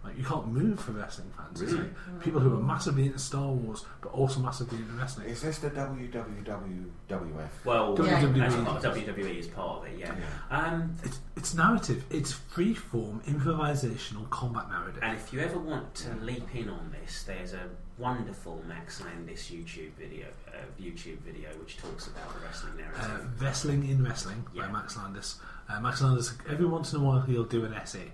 Like 0.04 0.18
you 0.18 0.24
can't 0.24 0.48
move 0.48 0.80
for 0.80 0.94
wrestling 0.94 1.32
fans. 1.38 1.62
It's 1.62 1.74
Really? 1.74 1.86
like 2.14 2.24
people 2.24 2.40
who 2.40 2.58
are 2.58 2.62
massively 2.62 3.06
into 3.06 3.20
Star 3.20 3.50
Wars 3.52 3.86
but 4.02 4.10
also 4.14 4.40
massively 4.40 4.80
into 4.80 4.94
wrestling. 4.94 5.28
Is 5.30 5.42
this 5.44 5.60
the 5.60 5.70
WWWF? 5.70 7.50
Well, 7.66 7.96
Yeah. 8.00 8.22
WWE. 8.22 8.82
WWE 8.82 9.38
is 9.40 9.48
part 9.48 9.80
of 9.82 9.86
it, 9.94 10.00
yeah. 10.00 10.14
Yeah. 10.50 10.58
Um, 10.58 10.96
It's, 11.04 11.20
it's 11.36 11.54
narrative. 11.54 12.04
It's 12.10 12.32
free 12.32 12.74
form 12.74 13.22
improvisational 13.28 14.30
combat 14.30 14.70
narrative. 14.70 15.04
and 15.04 15.16
if 15.16 15.32
you 15.34 15.40
ever 15.40 15.60
want 15.60 15.94
to 15.96 16.16
leap 16.22 16.54
in 16.56 16.70
on 16.70 16.92
this, 16.92 17.24
there's 17.24 17.54
a 17.54 17.70
wonderful 17.98 18.64
Max 18.68 19.02
Landis 19.02 19.52
YouTube 19.52 19.92
video, 20.00 20.28
uh, 20.48 20.58
YouTube 20.82 21.20
video 21.20 21.50
which 21.60 21.78
talks 21.78 22.08
about 22.08 22.34
the 22.34 22.40
wrestling 22.44 22.74
Uh, 22.74 23.08
narrative. 23.08 23.42
Wrestling 23.42 23.88
in 23.90 24.04
Wrestling 24.04 24.46
Yeah. 24.54 24.66
by 24.66 24.72
Max 24.72 24.98
Landis. 24.98 25.40
Uh, 25.70 25.80
Max 25.80 26.02
Landis, 26.02 26.34
every 26.50 26.66
once 26.66 26.92
in 26.94 27.02
a 27.02 27.04
while, 27.04 27.22
he'll 27.22 27.44
do 27.44 27.64
an 27.66 27.74
essay. 27.74 28.12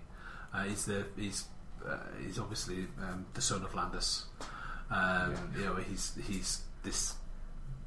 Uh, 0.53 0.63
he's 0.63 0.85
the 0.85 1.05
he's 1.15 1.45
uh, 1.85 1.97
he's 2.23 2.39
obviously 2.39 2.87
um, 3.01 3.25
the 3.33 3.41
son 3.41 3.63
of 3.63 3.73
Landis. 3.75 4.25
Um, 4.89 5.35
You 5.57 5.65
know, 5.65 5.75
he's 5.75 6.13
he's 6.27 6.61
this 6.83 7.15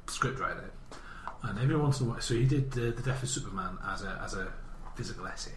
scriptwriter, 0.07 0.69
and 1.43 1.59
every 1.59 1.75
once 1.75 1.99
in 1.99 2.07
a 2.07 2.09
while, 2.11 2.21
so 2.21 2.33
he 2.35 2.45
did 2.45 2.71
uh, 2.73 2.91
the 2.95 3.01
Death 3.03 3.23
of 3.23 3.29
Superman 3.29 3.77
as 3.87 4.03
a 4.03 4.21
as 4.23 4.33
a 4.35 4.51
physical 4.95 5.25
essay. 5.27 5.53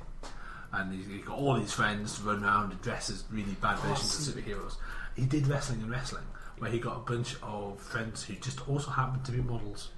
And 0.73 0.93
he, 0.93 1.03
he 1.03 1.19
got 1.19 1.39
all 1.39 1.55
these 1.55 1.73
friends 1.73 2.19
to 2.19 2.25
run 2.25 2.43
around 2.43 2.73
and 2.73 2.81
dress 2.83 3.11
as 3.11 3.25
really 3.31 3.53
bad 3.61 3.79
versions 3.79 4.29
of 4.29 4.35
superheroes. 4.35 4.75
He 5.15 5.25
did 5.27 5.47
wrestling 5.47 5.83
and 5.83 5.91
wrestling, 5.91 6.25
where 6.59 6.71
he 6.71 6.79
got 6.79 6.97
a 6.97 7.01
bunch 7.01 7.37
of 7.43 7.81
friends 7.81 8.25
who 8.25 8.35
just 8.35 8.67
also 8.69 8.91
happened 8.91 9.25
to 9.27 9.33
be 9.33 9.41
models 9.41 9.91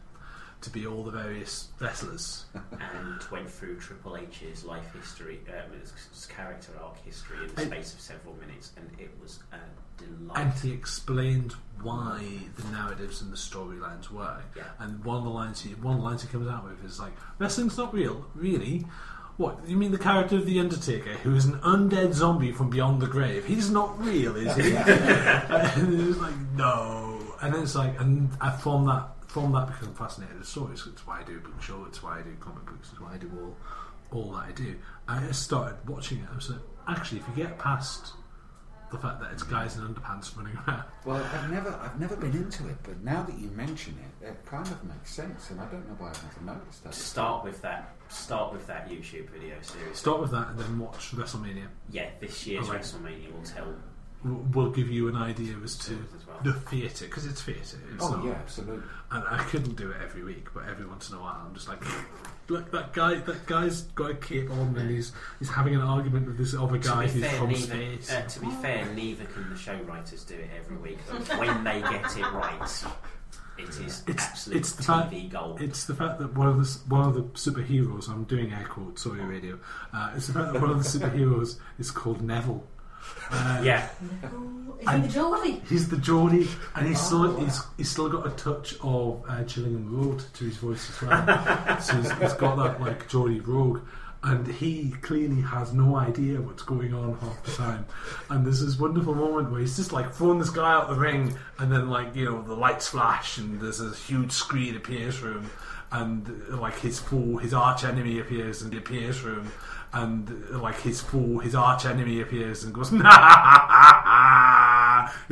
to 0.66 0.72
be 0.72 0.84
all 0.84 1.04
the 1.04 1.12
various 1.12 1.68
wrestlers. 1.80 2.44
and 2.72 3.22
went 3.30 3.48
through 3.48 3.78
Triple 3.78 4.16
H's 4.16 4.64
life 4.64 4.92
history, 4.92 5.40
um, 5.48 5.78
his, 5.78 6.26
character 6.26 6.72
arc 6.82 6.96
history 7.04 7.38
in 7.38 7.54
the 7.54 7.62
And- 7.62 7.70
space 7.70 7.94
of 7.94 8.00
several 8.00 8.34
minutes, 8.34 8.72
and 8.76 8.90
it 8.98 9.10
was 9.22 9.38
a 9.52 9.58
delight. 9.96 10.44
And 10.44 10.52
he 10.54 10.72
explained 10.72 11.54
why 11.82 12.20
the 12.56 12.68
narratives 12.70 13.22
and 13.22 13.32
the 13.32 13.36
storylines 13.36 14.10
work. 14.10 14.44
Yeah. 14.56 14.64
And 14.80 15.04
one 15.04 15.18
of 15.18 15.24
the 15.24 15.30
lines 15.30 15.60
he 15.62 15.70
one 15.74 15.94
of 15.94 16.00
the 16.00 16.06
lines 16.06 16.22
he 16.22 16.28
comes 16.28 16.48
out 16.48 16.64
with 16.64 16.84
is 16.84 16.98
like, 16.98 17.12
"Wrestling's 17.38 17.78
not 17.78 17.94
real, 17.94 18.26
really." 18.34 18.86
What 19.36 19.68
you 19.68 19.76
mean? 19.76 19.92
The 19.92 19.98
character 19.98 20.36
of 20.36 20.46
the 20.46 20.58
Undertaker, 20.58 21.12
who 21.22 21.34
is 21.36 21.44
an 21.44 21.60
undead 21.60 22.14
zombie 22.14 22.52
from 22.52 22.70
beyond 22.70 23.02
the 23.02 23.06
grave, 23.06 23.44
he's 23.44 23.70
not 23.70 24.02
real, 24.02 24.34
is 24.34 24.56
he? 24.56 24.72
and 24.76 26.08
it's 26.08 26.18
like 26.18 26.36
no. 26.56 27.20
And 27.42 27.54
then 27.54 27.62
it's 27.62 27.74
like, 27.74 28.00
and 28.00 28.30
I, 28.40 28.50
from 28.50 28.86
that, 28.86 29.08
from 29.36 29.52
that, 29.52 29.66
because 29.66 29.86
I'm 29.86 29.94
fascinated 29.94 30.38
with 30.38 30.48
stories. 30.48 30.82
It's 30.90 31.06
why 31.06 31.20
I 31.20 31.22
do 31.22 31.36
a 31.36 31.40
book 31.40 31.60
show. 31.60 31.84
It's 31.86 32.02
why 32.02 32.20
I 32.20 32.22
do 32.22 32.34
comic 32.40 32.64
books. 32.64 32.88
It's 32.90 33.00
why 33.00 33.12
I 33.12 33.18
do 33.18 33.30
all, 33.38 33.54
all 34.18 34.32
that 34.32 34.44
I 34.48 34.52
do. 34.52 34.76
I 35.06 35.20
just 35.26 35.42
started 35.42 35.76
watching 35.86 36.20
it. 36.20 36.24
I 36.32 36.34
was 36.34 36.48
like, 36.48 36.60
actually, 36.88 37.20
if 37.20 37.28
you 37.28 37.44
get 37.44 37.58
past 37.58 38.14
the 38.90 38.96
fact 38.96 39.20
that 39.20 39.32
it's 39.32 39.42
guys 39.42 39.76
in 39.76 39.82
underpants 39.82 40.34
running 40.38 40.56
around. 40.66 40.84
Well, 41.04 41.22
I've 41.34 41.50
never, 41.50 41.68
I've 41.82 42.00
never 42.00 42.16
been 42.16 42.32
into 42.32 42.66
it, 42.68 42.76
but 42.82 43.02
now 43.04 43.24
that 43.24 43.38
you 43.38 43.48
mention 43.50 43.98
it, 44.22 44.26
it 44.26 44.46
kind 44.46 44.66
of 44.68 44.82
makes 44.84 45.12
sense, 45.12 45.50
and 45.50 45.60
I 45.60 45.66
don't 45.66 45.86
know 45.86 45.96
why 45.98 46.10
I've 46.10 46.22
never 46.22 46.58
noticed 46.58 46.84
that. 46.84 46.94
Start 46.94 47.44
with 47.44 47.60
that. 47.60 47.94
Start 48.08 48.54
with 48.54 48.66
that 48.68 48.88
YouTube 48.88 49.28
video 49.28 49.56
series. 49.60 49.98
Start 49.98 50.20
with 50.20 50.30
that 50.30 50.48
and 50.48 50.58
then 50.58 50.78
watch 50.78 51.14
WrestleMania. 51.14 51.66
Yeah, 51.90 52.08
this 52.20 52.46
year's 52.46 52.68
Alright. 52.68 52.80
WrestleMania 52.80 53.34
will 53.34 53.42
tell 53.42 53.74
We'll 54.26 54.64
we'll 54.64 54.70
give 54.72 54.88
you 54.90 55.08
an 55.08 55.16
idea 55.16 55.54
as 55.62 55.76
to 55.86 55.92
as 56.16 56.26
well. 56.26 56.38
the 56.42 56.52
theatre, 56.52 57.04
because 57.06 57.26
it's 57.26 57.40
theatre. 57.42 57.78
It's 57.94 58.02
Oh 58.04 58.16
not, 58.16 58.24
yeah, 58.24 58.32
absolutely. 58.32 58.82
And 59.10 59.24
I 59.30 59.38
couldn't 59.44 59.76
do 59.76 59.90
it 59.90 59.96
every 60.02 60.24
week, 60.24 60.48
but 60.52 60.64
every 60.68 60.84
once 60.86 61.10
in 61.10 61.16
a 61.16 61.20
while, 61.20 61.44
I'm 61.46 61.54
just 61.54 61.68
like, 61.68 61.80
look, 62.48 62.70
that 62.72 62.92
guy, 62.92 63.14
that 63.20 63.46
guy's 63.46 63.82
got 63.82 64.10
a 64.10 64.14
cape 64.14 64.50
on, 64.50 64.76
and 64.76 64.90
he's 64.90 65.12
he's 65.38 65.48
having 65.50 65.74
an 65.76 65.82
argument 65.82 66.26
with 66.26 66.38
this 66.38 66.54
other 66.54 66.78
guy 66.78 67.06
to 67.06 67.12
be 67.14 67.20
who's 67.20 67.30
fair, 67.30 67.38
from 67.38 67.48
neither, 67.50 67.62
space. 67.66 68.12
uh, 68.12 68.22
to 68.22 68.40
be 68.40 68.50
fair, 68.62 68.84
neither 68.94 69.24
can 69.26 69.48
the 69.50 69.56
show 69.56 69.76
writers 69.84 70.24
do 70.24 70.34
it 70.34 70.50
every 70.58 70.76
week. 70.76 70.98
But 71.10 71.38
when 71.38 71.62
they 71.64 71.80
get 71.82 72.16
it 72.16 72.22
right, 72.32 72.84
it 73.58 73.68
is 73.68 74.02
It's- 74.06 74.26
absolute 74.28 74.58
it's 74.58 74.72
the 74.72 74.82
fact- 74.82 75.12
TV 75.12 75.28
gold. 75.30 75.62
It's 75.62 75.84
the 75.86 75.94
fact 75.94 76.18
that 76.18 76.34
one 76.34 76.48
of 76.48 76.56
the 76.58 76.78
one 76.94 77.08
of 77.08 77.14
the 77.14 77.22
superheroes. 77.38 78.08
I'm 78.08 78.24
doing 78.24 78.52
air 78.52 78.66
quotes. 78.68 79.02
Sorry, 79.02 79.20
radio. 79.20 79.58
Uh, 79.94 80.12
it's 80.16 80.26
the 80.26 80.32
fact 80.34 80.52
that 80.52 80.60
one 80.60 80.70
of 80.70 80.82
the 80.82 80.88
superheroes 80.98 81.58
is 81.78 81.90
called 81.90 82.20
Neville. 82.22 82.64
Uh, 83.30 83.60
yeah, 83.64 83.88
Is 84.80 84.90
he 84.90 85.00
the 85.00 85.08
Geordie? 85.08 85.62
He's 85.68 85.88
the 85.88 85.96
Geordie, 85.96 86.48
and 86.74 86.86
he's 86.86 87.00
still 87.00 87.36
he's, 87.36 87.60
he's 87.76 87.90
still 87.90 88.08
got 88.08 88.26
a 88.26 88.30
touch 88.30 88.74
of 88.82 89.24
uh, 89.28 89.42
Chillingham 89.44 89.90
Road 89.90 90.22
to 90.34 90.44
his 90.44 90.56
voice 90.58 90.88
as 90.90 91.02
well. 91.02 91.80
so 91.80 91.96
he's, 91.96 92.12
he's 92.12 92.34
got 92.34 92.56
that 92.56 92.80
like 92.80 93.08
Geordie 93.08 93.40
rogue 93.40 93.80
and 94.26 94.46
he 94.46 94.90
clearly 95.02 95.40
has 95.40 95.72
no 95.72 95.96
idea 95.96 96.40
what's 96.40 96.62
going 96.62 96.92
on 96.92 97.16
half 97.18 97.44
the 97.44 97.52
time. 97.52 97.86
And 98.28 98.44
there's 98.44 98.64
this 98.64 98.78
wonderful 98.78 99.14
moment 99.14 99.52
where 99.52 99.60
he's 99.60 99.76
just 99.76 99.92
like 99.92 100.12
throwing 100.12 100.40
this 100.40 100.50
guy 100.50 100.72
out 100.72 100.88
the 100.88 100.96
ring, 100.96 101.36
and 101.58 101.70
then 101.70 101.88
like 101.88 102.14
you 102.14 102.24
know 102.24 102.42
the 102.42 102.54
lights 102.54 102.88
flash, 102.88 103.38
and 103.38 103.60
there's 103.60 103.80
a 103.80 103.94
huge 103.94 104.32
screen 104.32 104.76
appears 104.76 105.14
for 105.14 105.30
him, 105.30 105.50
and 105.92 106.48
like 106.48 106.78
his 106.80 106.98
foe, 106.98 107.36
his 107.36 107.54
arch 107.54 107.84
enemy 107.84 108.18
appears 108.18 108.62
and 108.62 108.74
appears 108.74 109.16
for 109.16 109.30
him. 109.30 109.52
And 109.96 110.50
like 110.50 110.78
his 110.80 111.00
foe, 111.00 111.38
his 111.38 111.54
arch 111.54 111.86
enemy 111.86 112.20
appears 112.20 112.64
and 112.64 112.74
goes, 112.74 112.92
You 112.92 113.00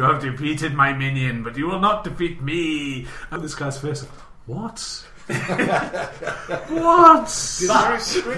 have 0.05 0.23
defeated 0.23 0.73
my 0.73 0.95
minion, 0.95 1.43
but 1.43 1.59
you 1.59 1.67
will 1.67 1.81
not 1.81 2.03
defeat 2.03 2.41
me. 2.41 3.07
And 3.31 3.45
this 3.45 3.55
guy's 3.55 3.79
face, 3.79 4.07
what? 4.47 5.07
what? 5.27 7.29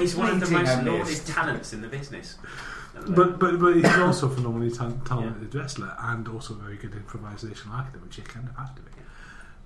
he's 0.01 0.17
one 0.17 0.31
of 0.31 0.41
the 0.41 0.51
most 0.51 0.69
on 0.69 0.85
lauded 0.85 1.27
talents 1.27 1.73
in 1.73 1.81
the 1.81 1.89
business. 1.89 2.39
But, 3.09 3.39
but 3.39 3.61
but 3.61 3.77
he's 3.77 3.97
also 3.99 4.27
a 4.27 4.31
phenomenally 4.31 4.73
ta- 4.73 4.95
talented 5.05 5.55
wrestler 5.55 5.95
and 5.97 6.27
also 6.27 6.55
very 6.55 6.77
good 6.77 6.93
improvisational 6.93 7.79
actor, 7.79 7.99
which 7.99 8.19
you 8.19 8.25
kind 8.25 8.49
of 8.49 8.57
have 8.57 8.75
to 8.75 8.83
be. 8.83 8.91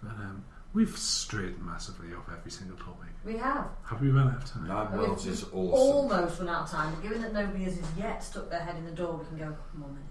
But 0.02 0.10
um, 0.10 0.44
we've 0.72 0.96
strayed 0.96 1.58
massively 1.62 2.14
off 2.14 2.28
every 2.36 2.50
single 2.50 2.76
topic. 2.76 3.08
We 3.24 3.36
have. 3.36 3.68
Have 3.84 4.00
we 4.00 4.10
run 4.10 4.28
out 4.28 4.42
of 4.42 4.44
time? 4.50 4.68
Nine 4.68 4.92
We've 4.92 5.00
Worlds 5.00 5.26
is 5.26 5.44
awesome. 5.44 5.56
Almost 5.56 6.40
run 6.40 6.48
out 6.48 6.62
of 6.62 6.70
time, 6.70 6.94
but 6.94 7.02
given 7.02 7.20
that 7.22 7.32
nobody 7.32 7.64
has 7.64 7.78
yet 7.98 8.22
stuck 8.22 8.48
their 8.50 8.60
head 8.60 8.76
in 8.76 8.84
the 8.84 8.92
door, 8.92 9.18
we 9.18 9.26
can 9.26 9.38
go 9.38 9.44
a 9.44 9.56
couple 9.56 9.80
more 9.80 9.88
minutes. 9.88 10.06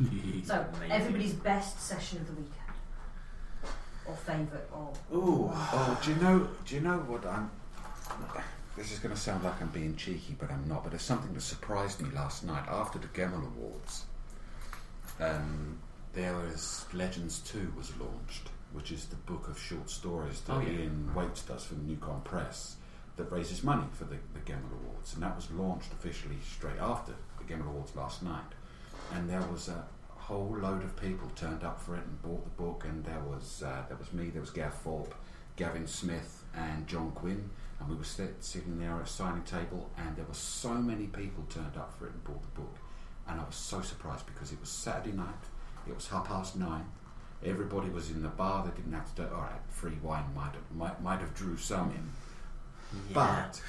So, 0.46 0.64
Amazing. 0.76 0.92
everybody's 0.92 1.32
best 1.32 1.80
session 1.80 2.18
of 2.18 2.26
the 2.28 2.32
weekend. 2.34 2.54
Or 4.06 4.14
favourite, 4.14 4.64
or. 4.72 4.92
Ooh, 5.12 5.50
oh, 5.52 6.00
do 6.04 6.10
you 6.10 6.16
know? 6.16 6.48
Do 6.64 6.74
you 6.74 6.80
know 6.80 6.98
what 6.98 7.26
I'm? 7.26 7.50
This 8.76 8.92
is 8.92 9.00
going 9.00 9.12
to 9.14 9.20
sound 9.20 9.42
like 9.42 9.60
I'm 9.60 9.68
being 9.68 9.96
cheeky, 9.96 10.36
but 10.38 10.50
I'm 10.52 10.66
not. 10.68 10.84
But 10.84 10.92
there's 10.92 11.02
something 11.02 11.34
that 11.34 11.40
surprised 11.40 12.00
me 12.00 12.10
last 12.14 12.44
night 12.44 12.64
after 12.68 12.98
the 12.98 13.08
Gemmell 13.08 13.44
Awards. 13.44 14.04
Um, 15.20 15.78
there 16.12 16.34
was 16.34 16.86
Legends 16.92 17.40
Two 17.40 17.72
was 17.76 17.92
launched, 17.98 18.50
which 18.72 18.92
is 18.92 19.06
the 19.06 19.16
book 19.16 19.48
of 19.48 19.58
short 19.58 19.88
stories 19.90 20.40
that 20.42 20.52
Oh, 20.54 20.60
yeah. 20.60 20.80
Ian 20.80 21.10
Whates 21.14 21.42
does 21.42 21.64
for 21.64 21.74
NewCon 21.74 22.22
Press 22.24 22.76
that 23.16 23.32
raises 23.32 23.64
money 23.64 23.86
for 23.92 24.04
the, 24.04 24.16
the 24.34 24.40
Gemmell 24.40 24.72
Awards, 24.84 25.14
and 25.14 25.22
that 25.22 25.34
was 25.34 25.50
launched 25.50 25.92
officially 25.92 26.36
straight 26.44 26.78
after 26.80 27.12
the 27.38 27.44
Gemmell 27.44 27.68
Awards 27.68 27.96
last 27.96 28.22
night. 28.22 28.52
And 29.12 29.28
there 29.28 29.42
was 29.50 29.68
a 29.68 29.84
whole 30.08 30.56
load 30.60 30.84
of 30.84 30.94
people 30.96 31.28
turned 31.34 31.64
up 31.64 31.80
for 31.80 31.96
it 31.96 32.04
and 32.04 32.22
bought 32.22 32.44
the 32.44 32.62
book, 32.62 32.84
and 32.86 33.04
there 33.04 33.20
was 33.20 33.62
uh, 33.64 33.82
there 33.88 33.96
was 33.96 34.12
me, 34.12 34.28
there 34.30 34.42
was 34.42 34.50
Gav 34.50 34.74
Thorpe, 34.74 35.14
Gavin 35.56 35.86
Smith, 35.86 36.44
and 36.54 36.86
John 36.86 37.10
Gwynne, 37.14 37.50
and 37.80 37.88
we 37.88 37.96
were 37.96 38.04
sit, 38.04 38.36
sitting 38.44 38.78
there 38.78 38.94
at 38.96 39.02
a 39.02 39.06
signing 39.06 39.42
table, 39.42 39.90
and 39.96 40.14
there 40.16 40.26
were 40.26 40.34
so 40.34 40.74
many 40.74 41.06
people 41.06 41.44
turned 41.48 41.76
up 41.76 41.98
for 41.98 42.06
it 42.06 42.12
and 42.12 42.22
bought 42.24 42.42
the 42.42 42.60
book, 42.60 42.76
and 43.26 43.40
I 43.40 43.44
was 43.44 43.56
so 43.56 43.80
surprised 43.80 44.26
because 44.26 44.52
it 44.52 44.60
was 44.60 44.68
Saturday 44.68 45.16
night, 45.16 45.44
it 45.88 45.94
was 45.94 46.08
half 46.08 46.28
past 46.28 46.56
nine, 46.56 46.84
everybody 47.44 47.88
was 47.88 48.10
in 48.10 48.22
the 48.22 48.28
bar, 48.28 48.64
they 48.64 48.76
didn't 48.76 48.92
have 48.92 49.14
to 49.14 49.22
do. 49.22 49.28
All 49.34 49.42
right, 49.42 49.60
free 49.70 49.98
wine 50.02 50.24
might 50.34 50.52
have 50.54 50.70
might, 50.74 51.02
might 51.02 51.20
have 51.20 51.34
drew 51.34 51.56
some 51.56 51.90
in. 51.90 52.10
Yeah. 53.10 53.14
But 53.14 53.62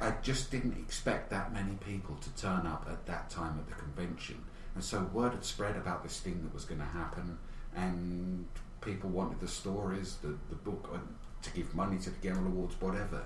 I 0.00 0.14
just 0.22 0.50
didn't 0.50 0.78
expect 0.78 1.30
that 1.30 1.52
many 1.52 1.74
people 1.74 2.16
to 2.16 2.30
turn 2.40 2.66
up 2.66 2.86
at 2.88 3.06
that 3.06 3.28
time 3.28 3.58
at 3.58 3.66
the 3.68 3.74
convention. 3.74 4.42
And 4.74 4.84
so 4.84 5.02
word 5.12 5.32
had 5.32 5.44
spread 5.44 5.76
about 5.76 6.02
this 6.02 6.20
thing 6.20 6.42
that 6.42 6.54
was 6.54 6.64
going 6.64 6.80
to 6.80 6.86
happen, 6.86 7.38
and 7.74 8.46
people 8.80 9.10
wanted 9.10 9.40
the 9.40 9.48
stories, 9.48 10.16
the, 10.22 10.36
the 10.48 10.54
book, 10.54 10.90
uh, 10.92 10.98
to 11.42 11.50
give 11.50 11.74
money 11.74 11.98
to 11.98 12.10
the 12.10 12.16
Gemmell 12.16 12.46
Awards, 12.46 12.74
whatever. 12.80 13.24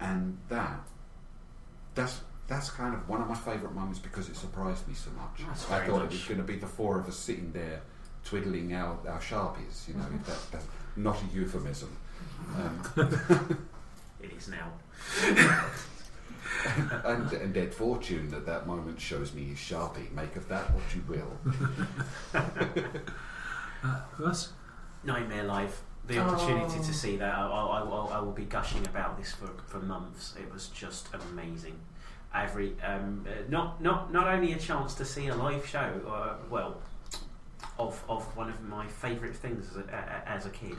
And 0.00 0.38
that, 0.48 0.80
that's 1.94 2.20
that's 2.46 2.70
kind 2.70 2.94
of 2.94 3.06
one 3.08 3.20
of 3.20 3.28
my 3.28 3.34
favourite 3.34 3.74
moments 3.74 3.98
because 3.98 4.28
it 4.30 4.36
surprised 4.36 4.88
me 4.88 4.94
so 4.94 5.10
much. 5.10 5.46
That's 5.46 5.70
I 5.70 5.86
thought 5.86 6.02
it 6.02 6.10
was 6.10 6.24
going 6.24 6.38
to 6.38 6.46
be 6.46 6.56
the 6.56 6.66
four 6.66 6.98
of 6.98 7.06
us 7.06 7.16
sitting 7.16 7.52
there 7.52 7.82
twiddling 8.32 8.74
our, 8.74 8.98
our 9.08 9.20
sharpies, 9.20 9.88
you 9.88 9.94
know, 9.94 10.04
that, 10.26 10.36
that's 10.52 10.66
not 10.96 11.16
a 11.22 11.26
euphemism. 11.34 11.96
Um, 12.56 12.82
It 14.20 14.32
is 14.36 14.48
now. 14.48 14.72
and, 17.04 17.32
and 17.32 17.56
Ed 17.56 17.72
Fortune 17.72 18.32
at 18.34 18.44
that 18.46 18.66
moment 18.66 19.00
shows 19.00 19.32
me 19.32 19.44
his 19.44 19.58
sharpie. 19.58 20.10
Make 20.12 20.34
of 20.34 20.48
that 20.48 20.64
what 20.74 20.82
you 20.94 21.02
will. 21.08 21.38
Uh, 23.84 24.00
Russ? 24.18 24.52
Knightmare 25.04 25.44
Live. 25.44 25.80
The 26.08 26.18
Oh. 26.18 26.22
opportunity 26.30 26.78
to 26.84 26.92
see 26.92 27.16
that, 27.18 27.32
I, 27.32 27.46
I, 27.46 27.80
I, 27.80 28.16
I 28.16 28.20
will 28.20 28.32
be 28.32 28.44
gushing 28.44 28.84
about 28.88 29.16
this 29.16 29.32
for, 29.32 29.46
for 29.68 29.78
months. 29.78 30.34
It 30.36 30.52
was 30.52 30.66
just 30.68 31.06
amazing. 31.14 31.78
Every 32.34 32.74
um, 32.82 33.24
uh, 33.28 33.30
not 33.48 33.80
not 33.80 34.12
not 34.12 34.26
only 34.26 34.52
a 34.52 34.58
chance 34.58 34.94
to 34.96 35.04
see 35.04 35.28
a 35.28 35.34
live 35.36 35.64
show, 35.64 36.00
uh, 36.08 36.34
well, 36.50 36.78
of 37.78 38.02
of 38.08 38.24
one 38.36 38.48
of 38.50 38.62
my 38.62 38.86
favourite 38.86 39.34
things 39.36 39.68
as 39.70 39.76
a, 39.76 40.22
as 40.26 40.46
a 40.46 40.50
kid, 40.50 40.76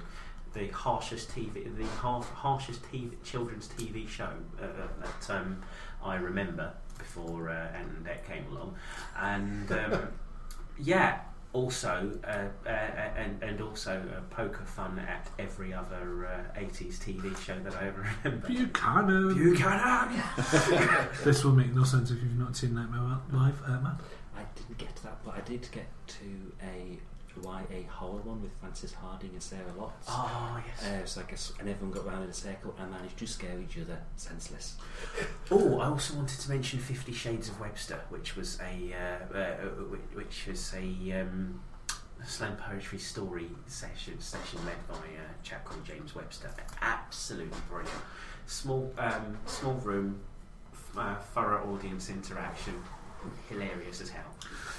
the 0.53 0.67
harshest 0.69 1.29
TV, 1.29 1.75
the 1.77 1.85
har- 1.85 2.23
harshest 2.23 2.81
TV, 2.91 3.11
children's 3.23 3.67
TV 3.69 4.07
show 4.07 4.29
uh, 4.61 4.65
uh, 4.65 4.87
that 5.01 5.35
um, 5.35 5.61
I 6.03 6.15
remember 6.15 6.73
before 6.97 7.49
uh, 7.49 7.67
and 7.75 8.05
that 8.05 8.25
came 8.27 8.45
along, 8.51 8.75
and 9.17 9.71
um, 9.71 10.07
yeah, 10.79 11.21
also 11.53 12.11
uh, 12.23 12.47
uh, 12.67 12.69
and 12.69 13.41
and 13.41 13.61
also 13.61 14.01
uh, 14.15 14.21
poker 14.33 14.65
fun 14.65 14.99
at 14.99 15.29
every 15.39 15.73
other 15.73 16.27
uh, 16.27 16.59
80s 16.59 16.97
TV 16.99 17.35
show 17.39 17.57
that 17.59 17.75
I 17.75 17.87
ever 17.87 18.07
remember. 18.23 18.47
Buchanan! 18.47 19.33
Buchanan. 19.33 20.21
This 21.23 21.43
will 21.43 21.53
make 21.53 21.73
no 21.73 21.83
sense 21.83 22.11
if 22.11 22.21
you've 22.21 22.37
not 22.37 22.55
seen 22.55 22.75
Knightmare 22.75 23.19
Live, 23.31 23.61
uh, 23.65 23.79
Matt. 23.81 23.99
I 24.39 24.45
didn't 24.55 24.77
get 24.77 24.95
to 24.97 25.03
that, 25.03 25.23
but 25.23 25.35
I 25.35 25.41
did 25.41 25.67
get 25.71 25.87
to 26.07 26.53
a 26.63 26.99
YA 27.41 27.87
horror 27.89 28.21
one 28.21 28.41
with 28.41 28.51
Frances 28.59 28.93
Hardinge 28.93 29.33
and 29.33 29.43
Sarah 29.43 29.71
Lotz. 29.77 29.91
Oh 30.07 30.61
yes. 30.65 30.85
Uh, 30.85 31.05
so 31.05 31.21
I 31.21 31.29
guess, 31.29 31.53
and 31.59 31.69
everyone 31.69 31.95
got 31.95 32.05
round 32.05 32.23
in 32.23 32.29
a 32.29 32.33
circle 32.33 32.73
and 32.79 32.91
managed 32.91 33.17
to 33.17 33.27
scare 33.27 33.59
each 33.59 33.77
other 33.77 33.99
senseless. 34.15 34.75
Oh, 35.51 35.79
I 35.79 35.87
also 35.87 36.13
wanted 36.15 36.39
to 36.39 36.49
mention 36.49 36.79
Fifty 36.79 37.11
Shades 37.11 37.49
of 37.49 37.59
Webster, 37.59 37.99
which 38.09 38.35
was 38.35 38.59
a 38.59 38.93
uh, 38.93 39.37
uh, 39.37 39.53
which, 39.89 40.01
which 40.13 40.47
was 40.47 40.73
a 40.75 41.21
um, 41.21 41.59
slam 42.23 42.55
poetry 42.55 42.99
story 42.99 43.49
session 43.65 44.19
session 44.19 44.59
led 44.65 44.87
by 44.87 44.95
a 44.95 45.43
chap 45.43 45.65
called 45.65 45.83
James 45.83 46.13
Webster. 46.13 46.51
Absolutely 46.81 47.57
brilliant. 47.67 47.89
Small 48.45 48.93
um, 48.99 49.37
small 49.47 49.73
room, 49.75 50.19
uh, 50.95 51.15
thorough 51.33 51.73
audience 51.73 52.09
interaction, 52.09 52.75
hilarious 53.49 54.01
as 54.01 54.09
hell. 54.09 54.23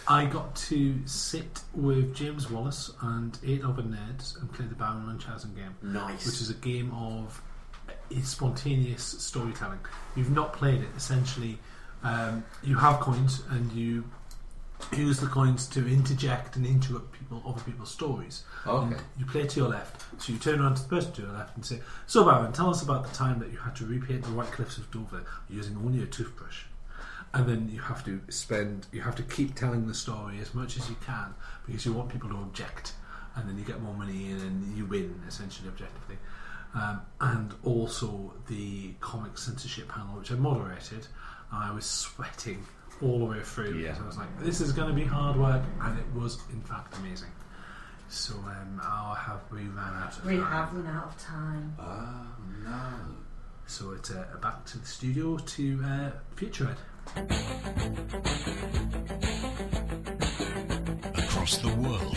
I 0.09 0.25
got 0.27 0.57
to 0.57 0.97
sit 1.07 1.61
with 1.75 2.15
James 2.15 2.51
Wallace 2.51 2.91
and 3.03 3.39
eight 3.47 3.63
other 3.63 3.83
nerds 3.83 4.41
and 4.41 4.53
play 4.53 4.67
the 4.67 4.75
Baron 4.75 5.07
Munchausen 5.07 5.55
game, 5.55 5.75
Nice. 5.83 6.27
which 6.27 6.41
is 6.41 6.51
a 6.51 6.55
game 6.55 6.93
of 6.93 7.41
uh, 7.89 7.93
spontaneous 8.23 9.03
storytelling. 9.05 9.79
You've 10.17 10.31
not 10.33 10.53
played 10.53 10.81
it. 10.81 10.89
Essentially, 10.97 11.59
um, 12.03 12.43
you 12.65 12.77
have 12.77 12.99
coins 13.01 13.43
and 13.51 13.71
you 13.73 14.05
use 14.97 15.21
the 15.21 15.27
coins 15.27 15.67
to 15.69 15.87
interject 15.87 16.57
and 16.57 16.65
interrupt 16.67 17.13
people, 17.13 17.43
other 17.47 17.61
people's 17.61 17.91
stories. 17.91 18.45
Okay. 18.67 18.95
And 18.95 18.97
you 19.19 19.27
play 19.27 19.47
to 19.47 19.61
your 19.61 19.69
left, 19.69 20.03
so 20.21 20.33
you 20.33 20.39
turn 20.39 20.61
around 20.61 20.77
to 20.77 20.83
the 20.83 20.89
person 20.89 21.13
to 21.13 21.23
your 21.23 21.33
left 21.33 21.55
and 21.55 21.65
say, 21.65 21.83
"So, 22.07 22.25
Baron, 22.25 22.53
tell 22.53 22.71
us 22.71 22.83
about 22.83 23.07
the 23.07 23.15
time 23.15 23.39
that 23.41 23.53
you 23.53 23.59
had 23.59 23.77
to 23.77 23.87
repaint 23.87 24.23
the 24.25 24.31
White 24.33 24.51
Cliffs 24.51 24.79
of 24.79 24.91
Dover 24.91 25.23
using 25.51 25.77
only 25.77 26.03
a 26.03 26.07
toothbrush." 26.07 26.63
And 27.35 27.47
then 27.49 27.69
you 27.73 27.81
have 27.81 28.05
to 28.05 28.21
spend, 28.29 28.87
you 28.93 29.01
have 29.03 29.15
to 29.17 29.23
keep 29.23 29.55
telling 29.55 29.87
the 29.87 29.95
story 29.95 30.39
as 30.41 30.53
much 30.55 30.77
as 30.77 30.89
you 30.89 30.97
can 31.05 31.35
because 31.67 31.85
you 31.87 31.93
want 31.93 32.09
people 32.11 32.29
to 32.31 32.37
object, 32.37 32.95
and 33.37 33.49
then 33.49 33.57
you 33.59 33.65
get 33.65 33.81
more 33.81 33.95
money 33.95 34.31
in 34.31 34.39
and 34.41 34.77
you 34.77 34.85
win 34.87 35.21
essentially 35.29 35.69
objectively. 35.69 36.19
Um, 36.75 37.01
and 37.21 37.53
also 37.65 38.33
the 38.49 38.93
comic 39.01 39.37
censorship 39.39 39.89
panel, 39.89 40.19
which 40.19 40.31
I 40.31 40.35
moderated. 40.37 41.07
I 41.53 41.73
was 41.73 41.85
sweating 41.85 42.65
all 43.03 43.19
the 43.19 43.25
way 43.25 43.41
through 43.43 43.75
Yeah. 43.79 43.89
because 43.93 44.03
I 44.03 44.07
was 44.07 44.17
like, 44.19 44.39
"This 44.41 44.61
is 44.61 44.71
going 44.73 44.89
to 44.89 44.95
be 44.95 45.05
hard 45.05 45.37
work," 45.37 45.63
and 45.81 45.99
it 45.99 46.07
was 46.15 46.39
in 46.53 46.61
fact 46.63 46.97
amazing. 46.99 47.31
So 48.09 48.35
um, 48.35 48.81
I'll 48.83 49.15
have 49.15 49.41
we 49.51 49.63
ran 49.69 49.95
out 49.95 50.17
of 50.17 50.25
We 50.25 50.37
time. 50.37 50.47
have 50.47 50.73
run 50.75 50.87
out 50.87 51.07
of 51.07 51.19
time. 51.19 51.75
Oh 51.81 52.27
no. 52.65 52.93
So 53.67 53.93
it's 53.93 54.11
uh, 54.13 54.25
back 54.43 54.65
to 54.67 54.79
the 54.79 54.87
studio 54.87 55.39
to 55.39 55.83
uh, 55.85 56.11
Future 56.37 56.69
Ed. 56.71 56.77
Across 61.17 61.59
the 61.59 61.75
world, 61.79 62.17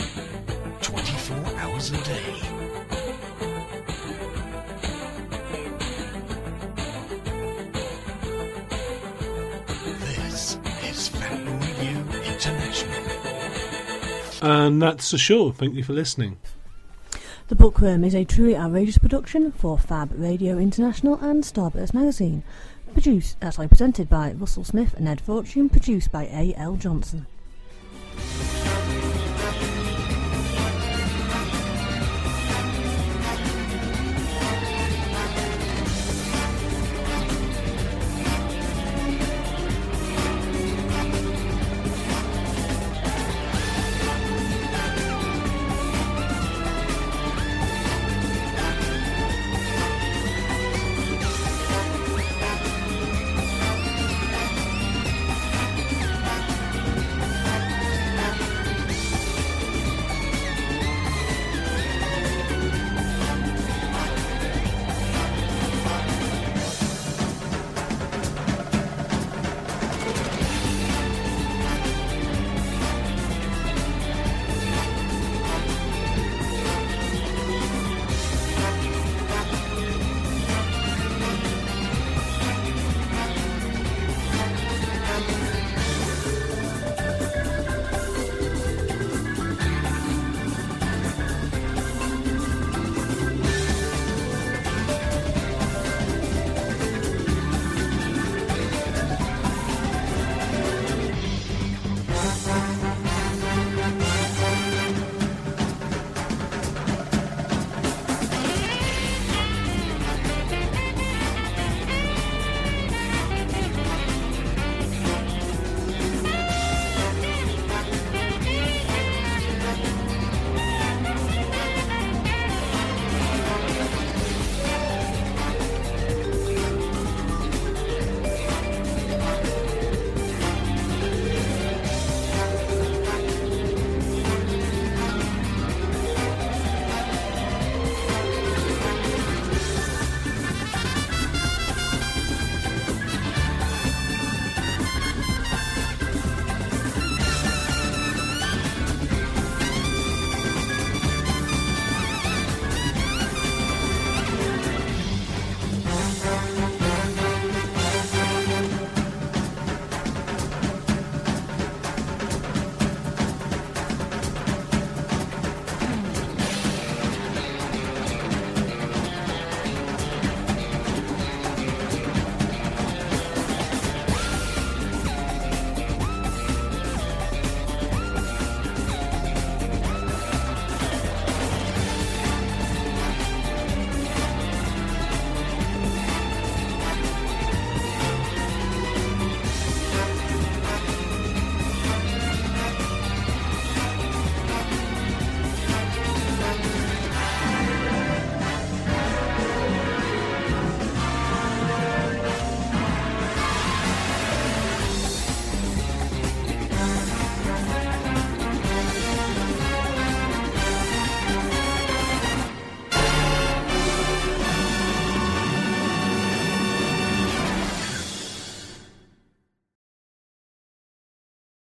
24 0.82 1.36
hours 1.58 1.90
a 1.90 1.96
day. 2.04 2.34
This 10.00 10.58
is 10.84 11.08
Fab 11.08 11.46
Radio 11.46 11.98
International. 12.22 13.02
And 14.42 14.80
that's 14.80 15.10
the 15.10 15.18
show. 15.18 15.50
Thank 15.50 15.74
you 15.74 15.82
for 15.82 15.92
listening. 15.92 16.38
The 17.48 17.56
Bookworm 17.56 18.04
is 18.04 18.14
a 18.14 18.24
truly 18.24 18.56
outrageous 18.56 18.96
production 18.96 19.52
for 19.52 19.76
Fab 19.76 20.12
Radio 20.14 20.56
International 20.58 21.16
and 21.16 21.44
Starburst 21.44 21.92
Magazine. 21.92 22.42
Produced, 22.94 23.36
uh, 23.42 23.50
sorry, 23.50 23.66
presented 23.68 24.08
by 24.08 24.32
Russell 24.32 24.62
Smith 24.62 24.94
and 24.94 25.08
Ed 25.08 25.20
Fortune, 25.20 25.68
produced 25.68 26.12
by 26.12 26.26
A. 26.26 26.54
L. 26.56 26.76
Johnson. 26.76 27.26